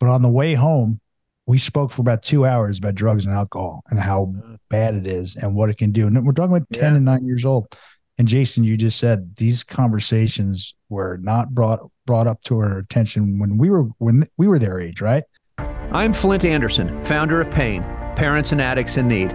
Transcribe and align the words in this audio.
But 0.00 0.08
on 0.10 0.22
the 0.22 0.28
way 0.28 0.54
home, 0.54 1.00
we 1.46 1.58
spoke 1.58 1.92
for 1.92 2.02
about 2.02 2.22
two 2.22 2.44
hours 2.44 2.78
about 2.78 2.96
drugs 2.96 3.24
and 3.24 3.34
alcohol 3.34 3.82
and 3.88 3.98
how 3.98 4.32
mm. 4.36 4.58
bad 4.68 4.94
it 4.94 5.06
is 5.06 5.36
and 5.36 5.54
what 5.54 5.70
it 5.70 5.78
can 5.78 5.92
do. 5.92 6.06
And 6.06 6.26
we're 6.26 6.32
talking 6.32 6.56
about 6.56 6.68
10 6.72 6.82
Yeah. 6.82 6.96
and 6.96 7.04
nine 7.04 7.24
years 7.24 7.44
old. 7.44 7.74
And 8.18 8.26
Jason, 8.26 8.64
you 8.64 8.76
just 8.76 8.98
said 8.98 9.36
these 9.36 9.62
conversations 9.62 10.74
were 10.88 11.18
not 11.22 11.54
brought 11.54 11.80
brought 12.06 12.26
up 12.26 12.42
to 12.44 12.58
our 12.58 12.78
attention 12.78 13.38
when 13.38 13.58
we 13.58 13.68
were 13.68 13.84
when 13.98 14.26
we 14.38 14.48
were 14.48 14.58
their 14.58 14.80
age, 14.80 15.00
right? 15.00 15.24
I'm 15.58 16.12
Flindt 16.12 16.44
Andersen, 16.44 17.04
founder 17.04 17.40
of 17.40 17.50
Pain, 17.50 17.82
Parents 18.16 18.52
and 18.52 18.60
Addicts 18.60 18.96
in 18.96 19.08
Need. 19.08 19.30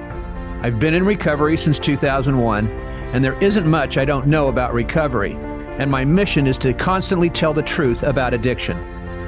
I've 0.64 0.80
been 0.80 0.94
in 0.94 1.06
recovery 1.06 1.58
since 1.58 1.80
2001, 1.80 2.68
and 2.68 3.24
there 3.24 3.42
isn't 3.42 3.68
much 3.68 3.98
I 3.98 4.06
don't 4.06 4.28
know 4.28 4.48
about 4.48 4.74
recovery. 4.74 5.34
And 5.78 5.90
my 5.90 6.04
mission 6.04 6.48
is 6.48 6.58
to 6.60 6.74
constantly 6.74 7.30
tell 7.30 7.54
the 7.54 7.64
truth 7.64 8.04
about 8.04 8.34
addiction, 8.34 8.78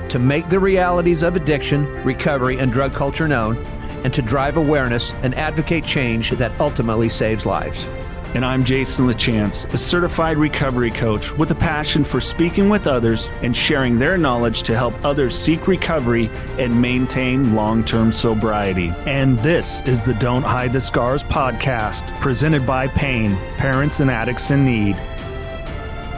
to 0.09 0.19
make 0.19 0.49
the 0.49 0.59
realities 0.59 1.23
of 1.23 1.35
addiction, 1.35 1.85
recovery, 2.03 2.59
and 2.59 2.71
drug 2.71 2.93
culture 2.93 3.27
known, 3.27 3.57
and 4.03 4.13
to 4.13 4.21
drive 4.21 4.57
awareness 4.57 5.11
and 5.23 5.33
advocate 5.35 5.85
change 5.85 6.31
that 6.31 6.59
ultimately 6.59 7.09
saves 7.09 7.45
lives. 7.45 7.85
And 8.33 8.43
I'm 8.43 8.63
Jason 8.63 9.05
LaChance, 9.05 9.71
a 9.71 9.77
certified 9.77 10.37
recovery 10.37 10.89
coach 10.89 11.31
with 11.33 11.51
a 11.51 11.55
passion 11.55 12.03
for 12.03 12.19
speaking 12.19 12.67
with 12.67 12.87
others 12.87 13.29
and 13.43 13.55
sharing 13.55 13.99
their 13.99 14.17
knowledge 14.17 14.63
to 14.63 14.75
help 14.75 14.95
others 15.05 15.37
seek 15.37 15.67
recovery 15.67 16.31
and 16.57 16.81
maintain 16.81 17.53
long 17.53 17.83
term 17.83 18.11
sobriety. 18.11 18.91
And 19.05 19.37
this 19.39 19.81
is 19.81 20.03
the 20.03 20.15
Don't 20.15 20.41
Hide 20.41 20.73
the 20.73 20.81
Scars 20.81 21.23
podcast, 21.23 22.07
presented 22.21 22.65
by 22.65 22.87
Pain, 22.87 23.37
Parents 23.57 23.99
and 23.99 24.09
Addicts 24.09 24.49
in 24.49 24.65
Need. 24.65 24.95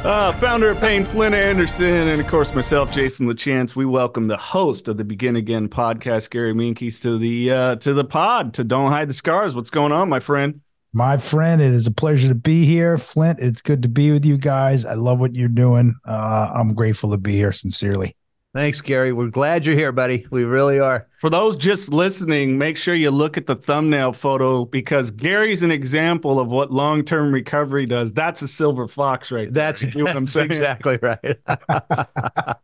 Uh, 0.06 0.32
founder 0.34 0.70
of 0.70 0.80
Pain, 0.80 1.04
Flindt 1.04 1.34
Andersen, 1.34 2.10
and 2.10 2.22
of 2.22 2.28
course 2.28 2.54
myself, 2.54 2.92
Jason 2.92 3.26
LaChance. 3.26 3.76
We 3.76 3.88
welcome 3.88 4.28
the 4.28 4.38
host 4.38 4.88
of 4.88 4.98
the 4.98 5.04
Begin 5.04 5.36
Again 5.36 5.68
podcast, 5.68 6.30
Gary 6.30 6.54
Menkes, 6.54 7.02
to 7.02 7.18
the 7.18 7.50
uh, 7.50 7.76
to 7.78 7.92
the 7.96 8.04
pod 8.04 8.54
to 8.54 8.64
Don't 8.64 8.92
Hide 8.92 9.10
the 9.10 9.16
Scars. 9.16 9.56
What's 9.56 9.72
going 9.72 9.92
on, 9.92 10.08
my 10.08 10.20
friend? 10.20 10.62
My 10.94 11.18
friend, 11.18 11.60
it 11.60 11.74
is 11.74 11.88
a 11.88 11.92
pleasure 11.92 12.28
to 12.28 12.36
be 12.36 12.68
here. 12.68 12.98
Flindt, 12.98 13.38
it's 13.40 13.64
good 13.64 13.82
to 13.82 13.90
be 13.90 14.12
with 14.12 14.26
you 14.26 14.38
guys. 14.38 14.86
I 14.86 14.94
love 14.94 15.20
what 15.20 15.34
you're 15.34 15.48
doing. 15.48 15.96
Uh, 16.08 16.52
I'm 16.54 16.76
grateful 16.76 17.10
to 17.10 17.18
be 17.18 17.34
here, 17.34 17.52
sincerely. 17.52 18.16
Thanks, 18.56 18.80
Gary. 18.80 19.12
We're 19.12 19.28
glad 19.28 19.66
you're 19.66 19.76
here, 19.76 19.92
buddy. 19.92 20.26
We 20.32 20.46
really 20.46 20.80
are. 20.80 21.10
For 21.20 21.30
those 21.30 21.58
just 21.58 21.92
listening, 21.92 22.58
make 22.58 22.78
sure 22.78 22.96
you 22.96 23.12
look 23.12 23.36
at 23.36 23.48
the 23.48 23.56
thumbnail 23.58 24.14
photo 24.14 24.64
because 24.64 25.12
Gary's 25.12 25.62
an 25.62 25.72
example 25.72 26.40
of 26.40 26.50
what 26.52 26.72
long 26.72 27.04
term 27.04 27.34
recovery 27.34 27.86
does. 27.86 28.14
That's 28.14 28.42
a 28.42 28.48
silver 28.48 28.88
fox 28.88 29.30
right 29.30 29.54
there. 29.54 29.74
That's, 29.74 29.82
You 29.82 29.92
know 29.96 30.04
what 30.06 30.16
I'm 30.16 30.26
saying? 30.26 30.52
exactly 30.52 30.98
right. 31.02 31.38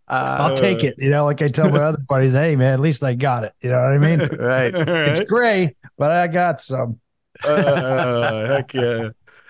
I'll 0.08 0.56
take 0.56 0.86
it. 0.86 0.95
You 0.97 1.09
know, 1.09 1.25
like 1.25 1.42
I 1.42 1.50
tell 1.50 1.69
my 1.69 1.80
other 1.80 2.02
buddies, 2.08 2.31
hey 2.31 2.56
man, 2.56 2.73
at 2.73 2.80
least 2.80 3.03
I 3.03 3.14
got 3.14 3.44
it. 3.44 3.52
You 3.59 3.72
know 3.72 3.81
what 3.84 3.92
I 3.92 3.97
mean? 3.97 4.19
right. 4.39 4.73
It's 4.73 5.19
gray, 5.19 5.75
but 5.97 6.12
I 6.12 6.30
got 6.30 6.62
some. 6.62 7.02
uh, 7.44 8.47
heck 8.47 8.73
yeah. 8.73 9.09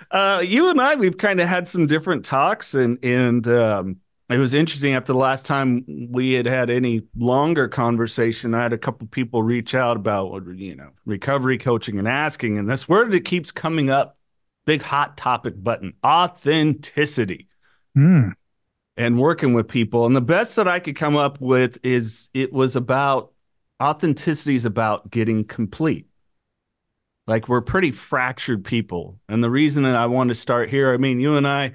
Uh, 0.10 0.44
you 0.44 0.70
and 0.72 0.82
I, 0.82 0.96
we've 0.96 1.18
kind 1.18 1.40
of 1.40 1.48
had 1.48 1.68
some 1.68 1.86
different 1.88 2.26
talks, 2.26 2.74
and 2.74 2.98
and 3.04 3.48
um, 3.48 4.01
it 4.32 4.38
was 4.38 4.54
interesting. 4.54 4.94
After 4.94 5.14
the 5.14 5.20
last 5.20 5.46
time 5.46 5.84
we 6.10 6.34
had 6.34 6.46
had 6.46 6.70
any 6.70 7.02
longer 7.18 7.68
conversation, 7.68 8.54
I 8.54 8.64
had 8.64 8.74
a 8.74 8.78
couple 8.78 9.08
people 9.08 9.44
reach 9.44 9.76
out 9.76 9.98
about 9.98 10.44
you 10.56 10.76
know 10.76 10.90
recovery 11.06 11.58
coaching 11.58 12.00
and 12.00 12.08
asking, 12.08 12.58
and 12.58 12.70
this 12.70 12.88
word 12.88 13.12
that 13.12 13.26
keeps 13.26 13.52
coming 13.52 13.90
up, 13.90 14.18
big 14.66 14.82
hot 14.82 15.18
topic 15.18 15.62
button, 15.62 15.94
authenticity 16.06 17.48
Hmm. 17.96 18.32
and 18.98 19.18
working 19.18 19.54
with 19.54 19.68
people. 19.68 20.06
And 20.06 20.16
the 20.16 20.22
best 20.22 20.56
that 20.56 20.68
I 20.68 20.80
could 20.80 20.96
come 20.96 21.16
up 21.16 21.40
with 21.42 21.80
is 21.84 22.30
it 22.34 22.54
was 22.54 22.76
about 22.76 23.34
authenticity 23.82 24.56
is 24.56 24.66
about 24.66 25.10
getting 25.10 25.44
complete. 25.46 26.08
Like 27.28 27.48
we're 27.48 27.62
pretty 27.62 27.92
fractured 27.92 28.66
people. 28.66 29.20
And 29.30 29.44
the 29.44 29.50
reason 29.50 29.84
that 29.84 29.96
I 29.96 30.08
want 30.08 30.30
to 30.30 30.36
start 30.36 30.70
here, 30.70 30.94
I 30.94 30.98
mean, 30.98 31.20
you 31.20 31.38
and 31.38 31.48
I 31.48 31.74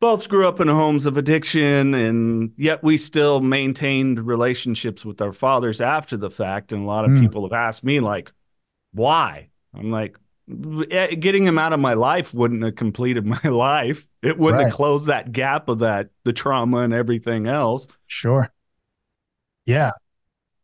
both 0.00 0.28
grew 0.28 0.46
up 0.46 0.60
in 0.60 0.68
homes 0.68 1.06
of 1.06 1.16
addiction, 1.18 1.94
and 1.94 2.52
yet 2.56 2.82
we 2.84 2.96
still 2.96 3.40
maintained 3.40 4.24
relationships 4.26 5.04
with 5.04 5.20
our 5.20 5.32
fathers 5.32 5.80
after 5.80 6.16
the 6.16 6.30
fact. 6.30 6.72
And 6.72 6.82
a 6.84 6.86
lot 6.86 7.04
of 7.04 7.10
Mm. 7.10 7.20
people 7.20 7.42
have 7.44 7.52
asked 7.52 7.82
me, 7.84 8.00
like, 8.00 8.30
why? 8.92 9.48
I'm 9.74 9.90
like, 9.90 10.16
eh, 10.90 11.14
getting 11.14 11.46
him 11.46 11.58
out 11.58 11.72
of 11.72 11.80
my 11.80 11.94
life 11.94 12.32
wouldn't 12.32 12.62
have 12.62 12.76
completed 12.76 13.26
my 13.42 13.42
life. 13.48 14.06
It 14.22 14.38
wouldn't 14.38 14.58
Right. 14.62 14.66
have 14.68 14.74
closed 14.76 15.06
that 15.06 15.32
gap 15.32 15.68
of 15.68 15.80
that, 15.80 16.10
the 16.24 16.32
trauma 16.32 16.78
and 16.78 16.92
everything 16.94 17.46
else. 17.46 17.86
Sure. 18.06 18.50
Yeah. 19.66 19.92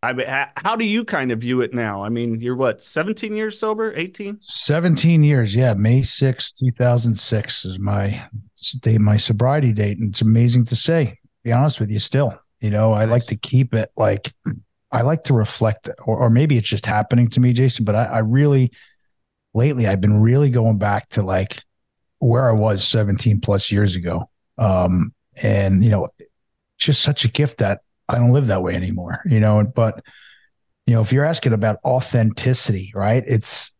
I 0.02 0.12
mean, 0.12 0.26
how 0.56 0.76
do 0.76 0.84
you 0.84 1.02
kind 1.04 1.32
of 1.32 1.40
view 1.40 1.62
it 1.62 1.72
now? 1.72 2.04
I 2.04 2.10
mean, 2.10 2.38
you're 2.40 2.56
what, 2.56 2.82
17 2.82 3.34
years 3.34 3.58
sober, 3.58 3.94
18? 3.96 4.36
17 4.40 5.22
years. 5.22 5.54
Yeah. 5.56 5.72
May 5.74 6.02
6th, 6.02 6.58
2006 6.58 7.64
is 7.64 7.78
my 7.78 8.20
date, 8.72 9.00
my 9.00 9.16
sobriety 9.16 9.72
date. 9.72 9.98
And 9.98 10.10
it's 10.10 10.20
amazing 10.20 10.66
to 10.66 10.76
say, 10.76 11.04
to 11.06 11.28
be 11.42 11.52
honest 11.52 11.80
with 11.80 11.90
you, 11.90 11.98
still, 11.98 12.38
you 12.60 12.70
know, 12.70 12.92
I 12.92 13.04
like 13.04 13.26
to 13.26 13.36
keep 13.36 13.74
it 13.74 13.90
like, 13.96 14.32
I 14.90 15.02
like 15.02 15.24
to 15.24 15.34
reflect, 15.34 15.88
or, 16.04 16.16
or 16.18 16.30
maybe 16.30 16.56
it's 16.56 16.68
just 16.68 16.86
happening 16.86 17.28
to 17.28 17.40
me, 17.40 17.52
Jason, 17.52 17.84
but 17.84 17.94
I, 17.94 18.04
I 18.04 18.18
really, 18.18 18.70
lately, 19.52 19.86
I've 19.86 20.00
been 20.00 20.20
really 20.20 20.50
going 20.50 20.78
back 20.78 21.08
to 21.10 21.22
like 21.22 21.58
where 22.18 22.48
I 22.48 22.52
was 22.52 22.84
17 22.84 23.40
plus 23.40 23.70
years 23.70 23.96
ago. 23.96 24.30
Um, 24.56 25.12
and, 25.36 25.84
you 25.84 25.90
know, 25.90 26.08
just 26.78 27.02
such 27.02 27.24
a 27.24 27.30
gift 27.30 27.58
that 27.58 27.80
I 28.08 28.16
don't 28.16 28.30
live 28.30 28.46
that 28.48 28.62
way 28.62 28.74
anymore, 28.74 29.20
you 29.26 29.40
know, 29.40 29.64
but, 29.64 30.04
you 30.86 30.94
know, 30.94 31.00
if 31.00 31.12
you're 31.12 31.24
asking 31.24 31.54
about 31.54 31.78
authenticity, 31.84 32.92
right? 32.94 33.24
It's, 33.26 33.73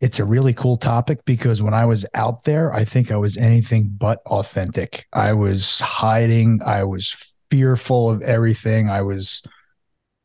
it's 0.00 0.18
a 0.18 0.24
really 0.24 0.52
cool 0.52 0.76
topic 0.76 1.24
because 1.24 1.62
when 1.62 1.72
I 1.72 1.86
was 1.86 2.04
out 2.14 2.44
there, 2.44 2.72
I 2.72 2.84
think 2.84 3.10
I 3.10 3.16
was 3.16 3.36
anything 3.36 3.94
but 3.96 4.20
authentic. 4.26 5.06
I 5.12 5.32
was 5.32 5.80
hiding. 5.80 6.60
I 6.64 6.84
was 6.84 7.34
fearful 7.50 8.10
of 8.10 8.20
everything. 8.20 8.90
I 8.90 9.02
was, 9.02 9.42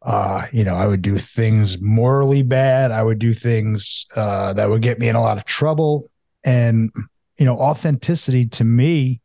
uh, 0.01 0.47
you 0.51 0.65
know, 0.65 0.75
I 0.75 0.87
would 0.87 1.01
do 1.01 1.17
things 1.17 1.79
morally 1.79 2.41
bad. 2.41 2.91
I 2.91 3.01
would 3.01 3.19
do 3.19 3.33
things 3.33 4.07
uh, 4.15 4.53
that 4.53 4.69
would 4.69 4.81
get 4.81 4.99
me 4.99 5.07
in 5.07 5.15
a 5.15 5.21
lot 5.21 5.37
of 5.37 5.45
trouble. 5.45 6.09
And, 6.43 6.91
you 7.37 7.45
know, 7.45 7.57
authenticity 7.57 8.47
to 8.47 8.65
me, 8.65 9.21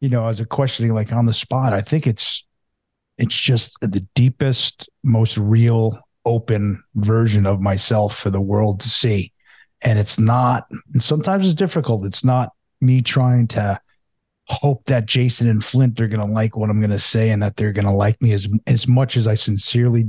you 0.00 0.08
know, 0.08 0.28
as 0.28 0.40
a 0.40 0.46
questioning 0.46 0.94
like 0.94 1.12
on 1.12 1.26
the 1.26 1.34
spot, 1.34 1.74
I 1.74 1.82
think 1.82 2.06
it's, 2.06 2.46
it's 3.18 3.36
just 3.36 3.76
the 3.82 4.06
deepest, 4.14 4.88
most 5.02 5.36
real, 5.36 6.00
open 6.24 6.82
version 6.94 7.46
of 7.46 7.60
myself 7.60 8.16
for 8.16 8.30
the 8.30 8.40
world 8.40 8.80
to 8.80 8.88
see 8.88 9.32
and 9.82 9.98
it's 9.98 10.18
not 10.18 10.66
and 10.92 11.02
sometimes 11.02 11.44
it's 11.44 11.54
difficult. 11.54 12.04
It's 12.04 12.24
not 12.24 12.50
me 12.80 13.02
trying 13.02 13.48
to 13.48 13.80
hope 14.50 14.82
that 14.86 15.04
jason 15.04 15.46
and 15.46 15.60
flindt 15.60 16.00
are 16.00 16.08
going 16.08 16.26
to 16.26 16.32
like 16.32 16.56
what 16.56 16.70
i'm 16.70 16.80
going 16.80 16.90
to 16.90 16.98
say 16.98 17.28
and 17.28 17.42
that 17.42 17.54
they're 17.56 17.72
going 17.72 17.84
to 17.84 17.92
like 17.92 18.20
me 18.22 18.32
as 18.32 18.48
as 18.66 18.88
much 18.88 19.16
as 19.18 19.26
i 19.26 19.34
sincerely 19.34 20.06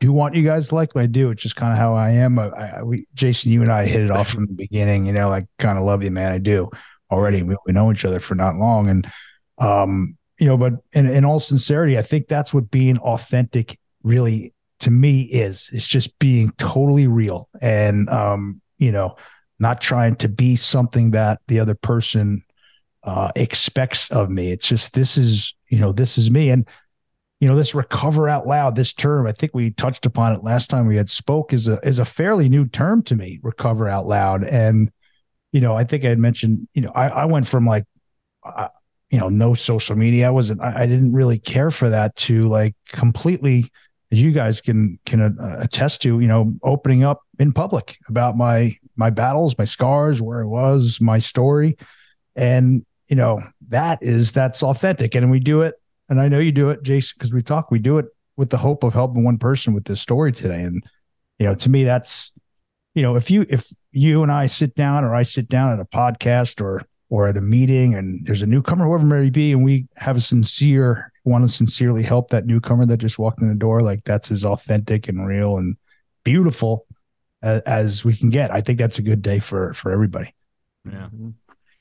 do 0.00 0.12
want 0.12 0.34
you 0.34 0.42
guys 0.42 0.68
to 0.68 0.74
like 0.74 0.94
me. 0.96 1.02
i 1.02 1.06
do. 1.06 1.30
It's 1.30 1.42
just 1.42 1.54
kind 1.54 1.72
of 1.72 1.78
how 1.78 1.94
i 1.94 2.10
am. 2.10 2.38
I, 2.38 2.48
I, 2.48 2.82
we, 2.82 3.06
jason 3.14 3.52
you 3.52 3.62
and 3.62 3.70
i 3.70 3.86
hit 3.86 4.02
it 4.02 4.10
off 4.10 4.28
from 4.28 4.46
the 4.46 4.54
beginning 4.54 5.06
you 5.06 5.12
know 5.12 5.32
i 5.32 5.42
kind 5.58 5.78
of 5.78 5.84
love 5.84 6.02
you 6.02 6.10
man. 6.10 6.32
I 6.32 6.38
do. 6.38 6.68
Already 7.12 7.44
we, 7.44 7.56
we 7.64 7.72
know 7.72 7.92
each 7.92 8.04
other 8.04 8.18
for 8.18 8.34
not 8.34 8.56
long. 8.56 8.88
And 8.88 9.08
um 9.58 10.16
you 10.40 10.46
know 10.46 10.56
but 10.56 10.72
in, 10.92 11.08
in 11.08 11.24
all 11.24 11.38
sincerity 11.38 11.96
i 11.96 12.02
think 12.02 12.26
that's 12.26 12.52
what 12.52 12.70
being 12.70 12.98
authentic 12.98 13.78
really 14.02 14.52
to 14.80 14.90
me 14.90 15.22
is. 15.22 15.70
It's 15.72 15.86
just 15.86 16.18
being 16.18 16.50
totally 16.58 17.06
real. 17.06 17.48
And 17.60 18.08
um 18.10 18.60
you 18.78 18.92
know 18.92 19.16
not 19.58 19.80
trying 19.80 20.14
to 20.16 20.28
be 20.28 20.54
something 20.56 21.12
that 21.12 21.40
the 21.48 21.60
other 21.60 21.74
person 21.74 22.42
uh 23.04 23.30
expects 23.36 24.10
of 24.10 24.30
me. 24.30 24.50
It's 24.50 24.68
just 24.68 24.94
this 24.94 25.16
is 25.16 25.54
you 25.68 25.78
know 25.78 25.92
this 25.92 26.18
is 26.18 26.30
me. 26.30 26.50
And 26.50 26.68
you 27.40 27.48
know 27.48 27.56
this 27.56 27.74
recover 27.74 28.30
out 28.30 28.46
loud 28.46 28.76
this 28.76 28.94
term 28.94 29.26
i 29.26 29.32
think 29.32 29.52
we 29.54 29.70
touched 29.70 30.06
upon 30.06 30.32
it 30.32 30.42
last 30.42 30.70
time 30.70 30.86
we 30.86 30.96
had 30.96 31.10
spoke 31.10 31.52
is 31.52 31.68
a 31.68 31.78
is 31.86 31.98
a 31.98 32.04
fairly 32.06 32.48
new 32.48 32.66
term 32.66 33.02
to 33.02 33.14
me 33.14 33.38
recover 33.42 33.86
out 33.88 34.06
loud. 34.06 34.42
And 34.42 34.90
you 35.52 35.60
know 35.60 35.76
i 35.76 35.84
think 35.84 36.04
i 36.04 36.08
had 36.08 36.18
mentioned 36.18 36.66
you 36.72 36.82
know 36.82 36.92
i, 36.94 37.08
I 37.08 37.24
went 37.26 37.46
from 37.46 37.66
like 37.66 37.84
you 39.10 39.18
know 39.18 39.28
no 39.28 39.54
social 39.54 39.96
media. 39.96 40.26
I 40.26 40.30
wasn't 40.30 40.60
I, 40.60 40.82
I 40.82 40.86
didn't 40.86 41.12
really 41.12 41.38
care 41.38 41.70
for 41.70 41.88
that 41.90 42.16
to 42.16 42.48
like 42.48 42.74
completely 42.88 43.70
as 44.12 44.22
you 44.22 44.32
guys 44.32 44.60
can 44.60 44.98
can 45.04 45.20
uh, 45.20 45.56
attest 45.60 46.02
to, 46.02 46.20
you 46.20 46.28
know, 46.28 46.54
opening 46.62 47.04
up 47.04 47.22
in 47.38 47.52
public 47.52 47.98
about 48.08 48.36
my 48.36 48.76
my 48.96 49.10
battles, 49.10 49.56
my 49.58 49.64
scars, 49.64 50.22
where 50.22 50.40
I 50.40 50.44
was, 50.44 51.00
my 51.00 51.18
story, 51.18 51.76
and 52.34 52.84
you 53.08 53.16
know 53.16 53.40
that 53.68 54.02
is 54.02 54.32
that's 54.32 54.62
authentic, 54.62 55.14
and 55.14 55.30
we 55.30 55.40
do 55.40 55.62
it, 55.62 55.74
and 56.08 56.20
I 56.20 56.28
know 56.28 56.38
you 56.38 56.52
do 56.52 56.70
it, 56.70 56.82
Jason, 56.82 57.14
because 57.18 57.32
we 57.32 57.42
talk, 57.42 57.70
we 57.70 57.78
do 57.78 57.98
it 57.98 58.06
with 58.36 58.50
the 58.50 58.58
hope 58.58 58.84
of 58.84 58.92
helping 58.92 59.24
one 59.24 59.38
person 59.38 59.74
with 59.74 59.84
this 59.84 60.00
story 60.00 60.32
today, 60.32 60.62
and 60.62 60.82
you 61.38 61.46
know, 61.46 61.54
to 61.54 61.68
me, 61.68 61.84
that's 61.84 62.32
you 62.94 63.02
know, 63.02 63.16
if 63.16 63.30
you 63.30 63.44
if 63.48 63.66
you 63.92 64.22
and 64.22 64.32
I 64.32 64.46
sit 64.46 64.74
down, 64.74 65.04
or 65.04 65.14
I 65.14 65.22
sit 65.22 65.48
down 65.48 65.72
at 65.72 65.80
a 65.80 65.84
podcast, 65.84 66.60
or 66.60 66.82
or 67.08 67.28
at 67.28 67.36
a 67.36 67.40
meeting 67.40 67.94
and 67.94 68.24
there's 68.26 68.42
a 68.42 68.46
newcomer, 68.46 68.84
whoever 68.84 69.04
it 69.04 69.22
may 69.22 69.30
be, 69.30 69.52
and 69.52 69.64
we 69.64 69.86
have 69.96 70.16
a 70.16 70.20
sincere, 70.20 71.12
want 71.24 71.48
to 71.48 71.52
sincerely 71.52 72.02
help 72.02 72.30
that 72.30 72.46
newcomer 72.46 72.86
that 72.86 72.98
just 72.98 73.18
walked 73.18 73.40
in 73.40 73.48
the 73.48 73.54
door, 73.54 73.80
like 73.80 74.04
that's 74.04 74.30
as 74.30 74.44
authentic 74.44 75.08
and 75.08 75.26
real 75.26 75.56
and 75.56 75.76
beautiful 76.24 76.86
as, 77.42 77.62
as 77.62 78.04
we 78.04 78.16
can 78.16 78.30
get. 78.30 78.50
I 78.50 78.60
think 78.60 78.78
that's 78.78 78.98
a 78.98 79.02
good 79.02 79.22
day 79.22 79.38
for 79.38 79.72
for 79.74 79.90
everybody. 79.90 80.34
Yeah. 80.84 81.08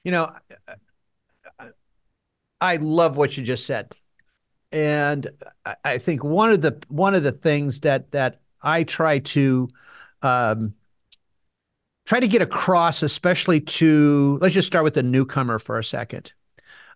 You 0.03 0.11
know, 0.11 0.33
I 2.61 2.77
love 2.77 3.17
what 3.17 3.37
you 3.37 3.43
just 3.43 3.65
said. 3.65 3.93
And 4.71 5.27
I 5.83 5.99
think 5.99 6.23
one 6.23 6.51
of 6.51 6.61
the 6.61 6.81
one 6.87 7.15
of 7.15 7.23
the 7.23 7.31
things 7.31 7.79
that 7.81 8.11
that 8.11 8.41
I 8.61 8.83
try 8.83 9.19
to 9.19 9.69
um, 10.21 10.73
try 12.05 12.19
to 12.19 12.27
get 12.27 12.41
across, 12.41 13.03
especially 13.03 13.59
to 13.59 14.37
let's 14.41 14.53
just 14.53 14.67
start 14.67 14.83
with 14.83 14.93
the 14.93 15.03
newcomer 15.03 15.59
for 15.59 15.77
a 15.77 15.83
second. 15.83 16.33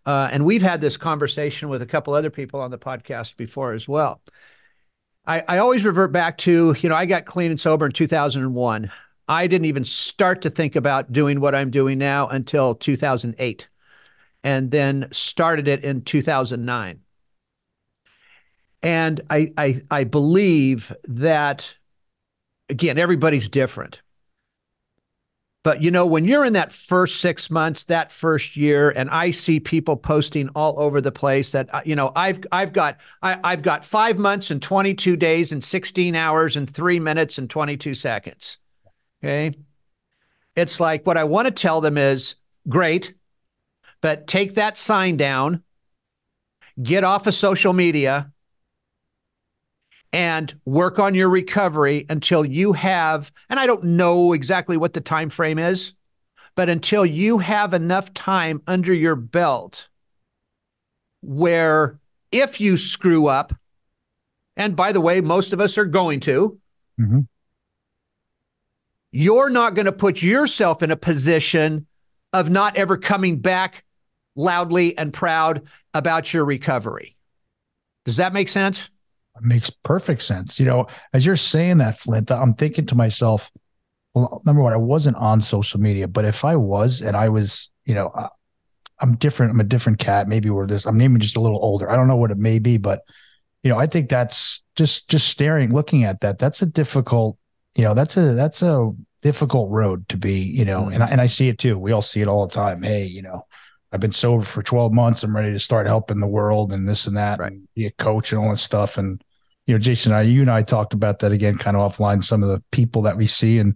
Uh, 0.06 0.30
and 0.32 0.46
we've 0.46 0.62
had 0.62 0.82
this 0.82 0.98
conversation 0.98 1.70
with 1.70 1.82
a 1.82 1.86
couple 1.86 2.14
other 2.14 2.30
people 2.30 2.62
on 2.62 2.72
the 2.72 2.78
podcast 2.78 3.36
before 3.36 3.74
as 3.74 3.88
well. 3.88 4.22
I, 5.26 5.44
I 5.48 5.58
always 5.58 5.86
revert 5.86 6.12
back 6.12 6.38
to, 6.40 6.76
you 6.80 6.90
know, 6.90 6.96
I 6.96 7.06
got 7.06 7.26
clean 7.26 7.52
and 7.52 7.60
sober 7.60 7.86
in 7.86 7.92
2001. 7.92 8.92
I 9.28 9.48
didn't 9.48 9.66
even 9.66 9.86
start 9.86 10.42
to 10.44 10.50
think 10.50 10.76
about 10.76 11.12
doing 11.12 11.40
what 11.40 11.54
I'm 11.54 11.70
doing 11.70 12.00
now 12.00 12.28
until 12.28 12.74
2008, 12.74 13.68
and 14.44 14.72
then 14.72 15.08
started 15.12 15.68
it 15.68 15.84
in 15.84 16.02
2009. 16.02 17.02
And 18.82 19.22
I, 19.30 19.52
I, 19.58 19.82
I 19.92 20.04
believe 20.06 20.96
that, 21.04 21.76
again, 22.70 22.98
everybody's 22.98 23.50
different. 23.50 24.00
But 25.70 25.84
you 25.84 25.92
know, 25.92 26.08
when 26.08 26.26
you're 26.26 26.46
in 26.46 26.54
that 26.54 26.74
first 26.74 27.22
six 27.22 27.52
months, 27.52 27.84
that 27.84 28.12
first 28.12 28.58
year, 28.58 28.90
and 28.90 29.08
I 29.08 29.30
see 29.30 29.60
people 29.60 29.96
posting 29.96 30.50
all 30.56 30.80
over 30.80 31.00
the 31.00 31.12
place 31.12 31.52
that 31.52 31.72
uh, 31.72 31.82
you 31.86 31.96
know, 31.96 32.12
I've 32.16 32.44
I've 32.52 32.74
got 32.74 32.98
I, 33.22 33.40
I've 33.44 33.62
got 33.62 33.86
five 33.86 34.18
months 34.18 34.50
and 34.50 34.64
22 34.64 35.16
days 35.16 35.52
and 35.52 35.64
16 35.64 36.16
hours 36.16 36.58
and 36.58 36.68
three 36.68 37.00
minutes 37.00 37.38
and 37.38 37.48
22 37.48 37.94
seconds. 37.94 38.58
Okay, 39.24 39.54
it's 40.56 40.80
like 40.80 41.06
what 41.06 41.18
I 41.18 41.26
want 41.26 41.46
to 41.46 41.52
tell 41.52 41.82
them 41.82 42.00
is 42.00 42.34
great, 42.68 43.14
but 44.02 44.26
take 44.26 44.56
that 44.56 44.76
sign 44.76 45.18
down, 45.18 45.62
get 46.82 47.04
off 47.04 47.28
of 47.28 47.36
social 47.36 47.74
media, 47.74 48.32
and 50.12 50.60
work 50.66 50.98
on 51.00 51.14
your 51.14 51.30
recovery 51.30 52.06
until 52.10 52.44
you 52.44 52.74
have 52.74 53.32
and 53.50 53.60
I 53.60 53.68
don't 53.68 53.84
know 53.84 54.34
exactly 54.34 54.78
what 54.78 54.94
the 54.94 55.02
time 55.02 55.30
frame 55.30 55.60
is, 55.60 55.94
but 56.56 56.70
until 56.70 57.06
you 57.06 57.40
have 57.40 57.74
enough 57.74 58.14
time 58.14 58.62
under 58.68 58.94
your 58.94 59.16
belt 59.16 59.88
where 61.22 62.00
if 62.32 62.60
you 62.60 62.78
screw 62.78 63.28
up 63.28 63.54
and 64.56 64.76
by 64.76 64.92
the 64.92 65.02
way 65.02 65.22
most 65.22 65.54
of 65.54 65.62
us 65.62 65.78
are 65.78 65.86
going 65.86 66.20
to 66.22 66.60
mm-hmm. 67.00 67.20
you're 69.12 69.50
not 69.50 69.76
going 69.76 69.86
to 69.86 69.92
put 69.92 70.22
yourself 70.22 70.82
in 70.82 70.92
a 70.92 70.98
position 70.98 71.86
of 72.34 72.50
not 72.50 72.78
ever 72.78 72.98
coming 72.98 73.40
back 73.40 73.84
loudly 74.36 74.98
and 74.98 75.14
proud 75.14 75.64
about 75.94 76.34
your 76.34 76.46
recovery. 76.46 77.16
Does 78.06 78.18
that 78.18 78.34
make 78.34 78.50
sense? 78.50 78.90
Makes 79.42 79.70
perfect 79.70 80.22
sense. 80.22 80.60
You 80.60 80.66
know, 80.66 80.88
as 81.14 81.26
you're 81.26 81.38
saying 81.38 81.78
that, 81.78 81.98
Flindt, 81.98 82.30
I'm 82.30 82.54
thinking 82.54 82.86
to 82.88 82.96
myself, 82.96 83.50
well, 84.14 84.42
number 84.46 84.62
one, 84.62 84.74
I 84.74 84.78
wasn't 84.78 85.16
on 85.16 85.40
social 85.40 85.80
media, 85.80 86.08
but 86.08 86.26
if 86.26 86.44
I 86.44 86.58
was 86.58 87.02
and 87.02 87.16
I 87.16 87.30
was, 87.30 87.72
you 87.86 87.96
know, 87.96 88.12
I'm 89.00 89.16
different. 89.16 89.54
I'm 89.54 89.60
a 89.60 89.64
different 89.64 90.00
cat. 90.00 90.28
Maybe 90.28 90.50
we're 90.50 90.68
this. 90.68 90.86
I'm 90.86 90.98
maybe 90.98 91.20
just 91.20 91.38
a 91.38 91.40
little 91.40 91.60
older. 91.62 91.90
I 91.90 91.96
don't 91.96 92.08
know 92.08 92.18
what 92.18 92.32
it 92.32 92.38
may 92.38 92.60
be, 92.60 92.78
but 92.78 93.02
you 93.64 93.70
know, 93.70 93.80
I 93.80 93.88
think 93.88 94.10
that's 94.10 94.64
just 94.76 95.10
just 95.10 95.28
staring, 95.28 95.74
looking 95.74 96.04
at 96.04 96.20
that. 96.22 96.40
That's 96.40 96.62
a 96.62 96.66
difficult, 96.66 97.38
you 97.76 97.84
know, 97.84 97.94
that's 97.94 98.18
a 98.18 98.34
that's 98.34 98.62
a 98.62 98.92
difficult 99.22 99.70
road 99.70 100.08
to 100.10 100.18
be, 100.18 100.40
you 100.40 100.66
know, 100.66 100.84
mm-hmm. 100.84 100.94
and 100.94 101.04
I, 101.04 101.08
and 101.08 101.22
I 101.22 101.26
see 101.28 101.50
it 101.50 101.60
too. 101.60 101.78
We 101.78 101.92
all 101.92 102.02
see 102.02 102.22
it 102.22 102.28
all 102.28 102.48
the 102.48 102.54
time. 102.54 102.82
Hey, 102.82 103.06
you 103.06 103.22
know, 103.22 103.46
I've 103.92 104.00
been 104.00 104.12
sober 104.12 104.44
for 104.44 104.62
12 104.62 104.94
months. 104.94 105.24
I'm 105.24 105.36
ready 105.36 105.52
to 105.52 105.60
start 105.60 105.88
helping 105.88 106.20
the 106.20 106.28
world 106.28 106.72
and 106.72 106.88
this 106.88 107.08
and 107.08 107.18
that, 107.18 107.40
right. 107.40 107.52
and 107.52 107.68
be 107.76 107.88
a 107.88 107.92
coach 107.92 108.32
and 108.32 108.42
all 108.42 108.50
this 108.50 108.62
stuff. 108.62 108.98
And 108.98 109.24
you 109.66 109.74
know, 109.74 109.80
Jason, 109.80 110.12
I, 110.12 110.22
you 110.22 110.42
and 110.42 110.52
I 110.52 110.64
talked 110.64 110.94
about 110.94 111.20
that 111.20 111.32
again, 111.32 111.58
kind 111.58 111.76
of 111.76 111.92
offline. 111.92 112.24
Some 112.24 112.44
of 112.44 112.50
the 112.50 112.64
people 112.72 113.04
that 113.04 113.18
we 113.18 113.28
see, 113.28 113.60
and 113.60 113.76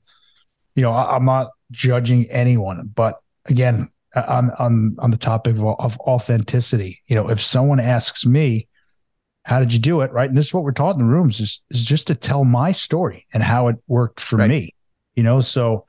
you 0.75 0.81
know, 0.81 0.91
I, 0.91 1.15
am 1.15 1.25
not 1.25 1.51
judging 1.71 2.29
anyone, 2.31 2.91
but 2.93 3.19
again, 3.45 3.89
on 4.15 4.51
on 4.59 4.95
on 4.99 5.11
the 5.11 5.17
topic 5.17 5.55
of, 5.55 5.63
of 5.79 5.99
authenticity, 5.99 7.01
you 7.07 7.15
know, 7.15 7.29
if 7.29 7.41
someone 7.41 7.79
asks 7.79 8.25
me, 8.25 8.67
"How 9.43 9.59
did 9.59 9.73
you 9.73 9.79
do 9.79 10.01
it?" 10.01 10.11
Right, 10.11 10.29
and 10.29 10.37
this 10.37 10.47
is 10.47 10.53
what 10.53 10.63
we're 10.63 10.71
taught 10.71 10.95
in 10.95 11.05
the 11.05 11.11
rooms 11.11 11.39
is 11.39 11.61
is 11.69 11.85
just 11.85 12.07
to 12.07 12.15
tell 12.15 12.43
my 12.43 12.71
story 12.71 13.27
and 13.33 13.43
how 13.43 13.67
it 13.67 13.77
worked 13.87 14.19
for 14.19 14.37
right. 14.37 14.49
me. 14.49 14.75
You 15.15 15.23
know, 15.23 15.41
so 15.41 15.85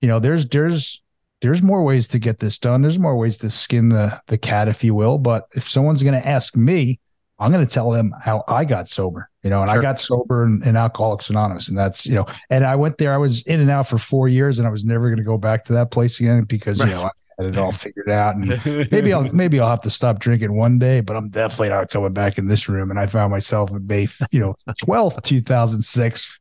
you 0.00 0.08
know, 0.08 0.18
there's 0.18 0.46
there's 0.46 1.02
there's 1.42 1.62
more 1.62 1.82
ways 1.82 2.08
to 2.08 2.18
get 2.18 2.38
this 2.38 2.58
done. 2.58 2.80
There's 2.80 2.98
more 2.98 3.16
ways 3.16 3.36
to 3.38 3.50
skin 3.50 3.88
the 3.90 4.20
the 4.28 4.38
cat, 4.38 4.68
if 4.68 4.82
you 4.82 4.94
will. 4.94 5.18
But 5.18 5.48
if 5.54 5.68
someone's 5.68 6.02
going 6.02 6.20
to 6.20 6.26
ask 6.26 6.56
me, 6.56 7.00
I'm 7.38 7.50
going 7.50 7.66
to 7.66 7.70
tell 7.70 7.90
them 7.90 8.14
how 8.22 8.44
I 8.46 8.64
got 8.64 8.88
sober, 8.88 9.28
you 9.42 9.50
know, 9.50 9.62
and 9.62 9.70
sure. 9.70 9.80
I 9.80 9.82
got 9.82 9.98
sober 9.98 10.44
in, 10.44 10.62
in, 10.62 10.76
Alcoholics 10.76 11.28
Anonymous. 11.28 11.68
And 11.68 11.76
that's, 11.76 12.06
you 12.06 12.14
know, 12.14 12.26
and 12.50 12.64
I 12.64 12.76
went 12.76 12.98
there, 12.98 13.12
I 13.12 13.16
was 13.16 13.42
in 13.42 13.60
and 13.60 13.68
out 13.68 13.88
for 13.88 13.98
four 13.98 14.28
years 14.28 14.60
and 14.60 14.68
I 14.68 14.70
was 14.70 14.84
never 14.84 15.08
going 15.08 15.18
to 15.18 15.24
go 15.24 15.36
back 15.36 15.64
to 15.64 15.72
that 15.72 15.90
place 15.90 16.20
again 16.20 16.44
because, 16.44 16.78
right. 16.78 16.90
you 16.90 16.94
know, 16.94 17.02
I 17.02 17.10
had 17.42 17.52
it 17.52 17.58
all 17.58 17.72
figured 17.72 18.08
out. 18.08 18.36
And 18.36 18.64
maybe 18.92 19.12
I'll, 19.12 19.24
maybe 19.32 19.58
I'll 19.58 19.70
have 19.70 19.82
to 19.82 19.90
stop 19.90 20.20
drinking 20.20 20.54
one 20.54 20.78
day, 20.78 21.00
but 21.00 21.16
I'm 21.16 21.30
definitely 21.30 21.70
not 21.70 21.90
coming 21.90 22.12
back 22.12 22.38
in 22.38 22.46
this 22.46 22.68
room. 22.68 22.90
And 22.90 23.00
I 23.00 23.06
found 23.06 23.32
myself 23.32 23.72
in 23.72 23.84
May, 23.88 24.06
you 24.30 24.38
know, 24.38 24.54
12th, 24.84 25.24
2006 25.24 26.38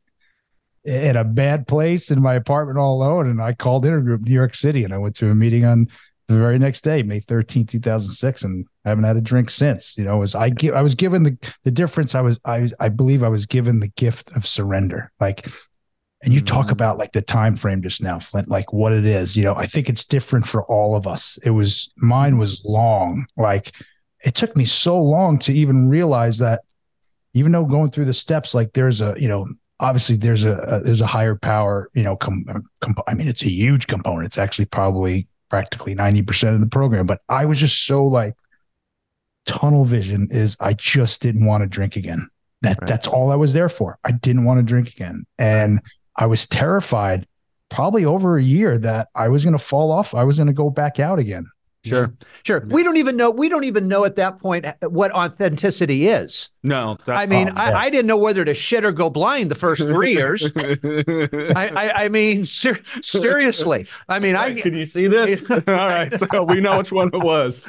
in 0.83 1.16
a 1.16 1.24
bad 1.24 1.68
place 1.68 2.12
in 2.12 2.22
my 2.22 2.36
apartment 2.36 2.80
all 2.80 2.95
alone. 2.95 3.30
And 3.30 3.42
I 3.42 3.54
called 3.54 3.86
Intergroup 3.86 4.22
New 4.22 4.33
York 4.33 4.56
City 4.56 4.83
and 4.83 4.94
I 4.94 4.98
went 4.98 5.16
to 5.18 5.30
a 5.30 5.36
meeting 5.36 5.66
on 5.66 5.88
the 6.31 6.38
very 6.38 6.57
next 6.57 6.81
day, 6.81 7.04
May 7.04 7.19
13, 7.19 7.66
2006, 7.66 8.44
and 8.44 8.66
I 8.86 8.89
haven't 8.89 9.04
had 9.04 9.18
a 9.18 9.22
drink 9.22 9.50
since. 9.50 9.98
You 9.98 10.06
know, 10.06 10.18
was 10.18 10.33
I 10.33 10.50
give 10.50 10.74
I 10.74 10.81
was 10.81 10.95
given 10.95 11.24
the 11.24 11.38
the 11.63 11.72
difference. 11.72 12.16
I 12.16 12.22
was 12.22 12.39
I 12.45 12.69
I 12.80 12.89
believe 12.89 13.24
I 13.24 13.30
was 13.30 13.45
given 13.45 13.80
the 13.80 13.89
gift 13.89 14.31
of 14.36 14.48
surrender. 14.48 15.12
Like, 15.19 15.48
and 16.24 16.33
you 16.33 16.39
mm-hmm. 16.39 16.45
talk 16.45 16.72
about 16.72 16.98
like 16.98 17.12
the 17.12 17.22
time 17.22 17.56
frame 17.56 17.81
just 17.81 18.01
now, 18.01 18.18
Flindt, 18.18 18.48
like 18.48 18.72
what 18.72 18.94
it 18.94 19.06
is. 19.06 19.36
You 19.36 19.44
know, 19.44 19.56
I 19.56 19.68
think 19.68 19.89
it's 19.89 20.06
different 20.06 20.48
for 20.48 20.63
all 20.63 20.95
of 20.95 21.06
us. 21.06 21.38
It 21.44 21.51
was 21.51 21.92
mine 21.98 22.38
was 22.38 22.63
long. 22.63 23.25
Like, 23.36 23.75
it 24.24 24.34
took 24.34 24.56
me 24.56 24.66
so 24.66 25.01
long 25.01 25.38
to 25.39 25.54
even 25.54 25.89
realize 25.89 26.38
that, 26.38 26.62
even 27.34 27.51
though 27.51 27.66
going 27.66 27.92
through 27.92 28.06
the 28.06 28.13
steps, 28.13 28.54
like 28.54 28.72
there's 28.74 29.01
a 29.01 29.16
you 29.18 29.27
know 29.27 29.48
obviously 29.81 30.16
there's 30.16 30.45
a, 30.45 30.54
a, 30.60 30.80
there's 30.80 31.01
a 31.01 31.07
higher 31.07 31.36
power 31.36 31.89
you 31.94 32.03
know 32.03 32.15
com, 32.15 32.46
uh, 32.48 32.60
com, 32.79 32.96
i 33.08 33.13
mean 33.13 33.27
it's 33.27 33.44
a 33.44 33.50
huge 33.50 33.88
component 33.88 34.25
it's 34.25 34.38
actually 34.38 34.65
probably 34.65 35.27
practically 35.51 35.94
90% 35.94 36.56
of 36.56 36.62
the 36.62 36.65
program. 36.65 37.06
But 37.06 37.22
I 37.29 37.46
was 37.46 37.60
just 37.60 37.86
so 37.86 38.08
like 38.08 38.36
tunnel 39.46 39.86
vision 39.86 40.29
is 40.32 40.58
I 40.60 40.74
just 40.74 41.22
didn't 41.22 41.46
want 41.46 41.62
to 41.62 41.67
drink 41.67 41.96
again. 41.98 42.27
That 42.62 42.79
right. 42.79 42.88
that's 42.88 43.08
all 43.08 43.32
I 43.32 43.36
was 43.36 43.53
there 43.53 43.70
for. 43.70 44.00
I 44.03 44.12
didn't 44.12 44.46
want 44.46 44.60
to 44.60 44.63
drink 44.63 44.89
again. 44.89 45.25
And 45.38 45.82
I 46.15 46.25
was 46.25 46.48
terrified 46.48 47.27
probably 47.70 48.06
over 48.06 48.38
a 48.38 48.44
year 48.44 48.77
that 48.77 49.10
I 49.13 49.27
was 49.27 49.44
going 49.44 49.58
to 49.58 49.63
fall 49.63 49.91
off. 49.91 50.15
I 50.15 50.24
was 50.24 50.38
going 50.38 50.48
to 50.48 50.53
go 50.53 50.70
back 50.70 51.00
out 51.00 51.20
again. 51.20 51.48
Sure. 51.84 52.14
Sure. 52.44 52.64
We 52.68 52.84
don't 52.84 52.98
even 52.98 53.18
know. 53.18 53.32
We 53.32 53.50
don't 53.50 53.64
even 53.64 53.88
know 53.88 54.06
at 54.06 54.16
that 54.18 54.40
point 54.40 54.68
what 54.82 55.12
authenticity 55.12 56.08
is. 56.08 56.50
No. 56.62 56.98
I 57.08 57.26
mean, 57.26 57.50
oh, 57.50 57.54
I, 57.56 57.86
I, 57.86 57.90
didn't 57.90 58.06
know 58.06 58.18
whether 58.18 58.46
to 58.46 58.54
shit 58.54 58.86
or 58.86 58.92
go 58.92 59.10
blind 59.10 59.50
the 59.50 59.56
first 59.56 59.82
three 59.82 60.14
years. 60.14 60.44
I, 60.56 61.72
I, 61.76 62.04
I, 62.04 62.10
mean, 62.10 62.46
ser- 62.46 62.82
seriously. 63.02 63.88
I 64.08 64.20
mean, 64.20 64.36
I 64.36 64.54
can 64.54 64.76
you 64.76 64.86
see 64.86 65.08
this? 65.08 65.44
All 65.50 65.60
right. 65.66 66.20
So 66.20 66.44
we 66.44 66.62
know 66.62 66.78
which 66.78 66.92
one 66.92 67.10
it 67.14 67.18
was. 67.18 67.68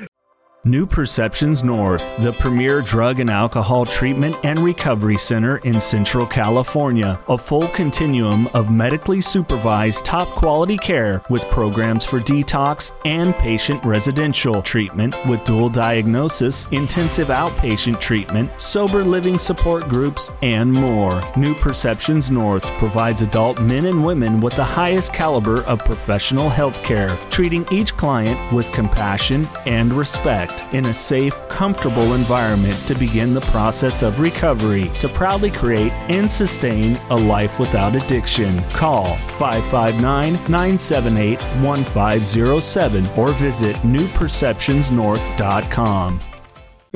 New 0.64 0.86
Perceptions 0.86 1.64
North, 1.64 2.08
the 2.20 2.32
premier 2.34 2.82
drug 2.82 3.18
and 3.18 3.28
alcohol 3.28 3.84
treatment 3.84 4.36
and 4.44 4.60
recovery 4.60 5.18
center 5.18 5.56
in 5.56 5.80
Central 5.80 6.24
California. 6.24 7.18
A 7.28 7.36
full 7.36 7.66
continuum 7.70 8.46
of 8.54 8.70
medically 8.70 9.20
supervised, 9.20 10.04
top 10.04 10.28
quality 10.36 10.76
care 10.76 11.20
with 11.28 11.42
programs 11.50 12.04
for 12.04 12.20
detox 12.20 12.92
and 13.04 13.34
patient 13.34 13.84
residential 13.84 14.62
treatment 14.62 15.16
with 15.26 15.42
dual 15.42 15.68
diagnosis, 15.68 16.68
intensive 16.70 17.26
outpatient 17.26 17.98
treatment, 17.98 18.48
sober 18.56 19.02
living 19.02 19.40
support 19.40 19.88
groups, 19.88 20.30
and 20.42 20.72
more. 20.72 21.20
New 21.36 21.56
Perceptions 21.56 22.30
North 22.30 22.66
provides 22.78 23.22
adult 23.22 23.60
men 23.60 23.86
and 23.86 24.06
women 24.06 24.40
with 24.40 24.54
the 24.54 24.62
highest 24.62 25.12
caliber 25.12 25.62
of 25.62 25.84
professional 25.84 26.48
health 26.48 26.80
care, 26.84 27.18
treating 27.30 27.66
each 27.72 27.96
client 27.96 28.40
with 28.52 28.70
compassion 28.70 29.48
and 29.66 29.92
respect. 29.92 30.51
In 30.72 30.86
a 30.86 30.94
safe, 30.94 31.34
comfortable 31.48 32.14
environment 32.14 32.78
to 32.86 32.94
begin 32.94 33.34
the 33.34 33.40
process 33.42 34.02
of 34.02 34.20
recovery 34.20 34.90
to 35.00 35.08
proudly 35.08 35.50
create 35.50 35.92
and 36.08 36.30
sustain 36.30 36.96
a 37.10 37.16
life 37.16 37.58
without 37.58 37.94
addiction. 37.94 38.62
Call 38.70 39.16
559 39.38 40.32
978 40.50 41.42
1507 41.42 43.06
or 43.16 43.32
visit 43.32 43.76
newperceptionsnorth.com. 43.76 46.31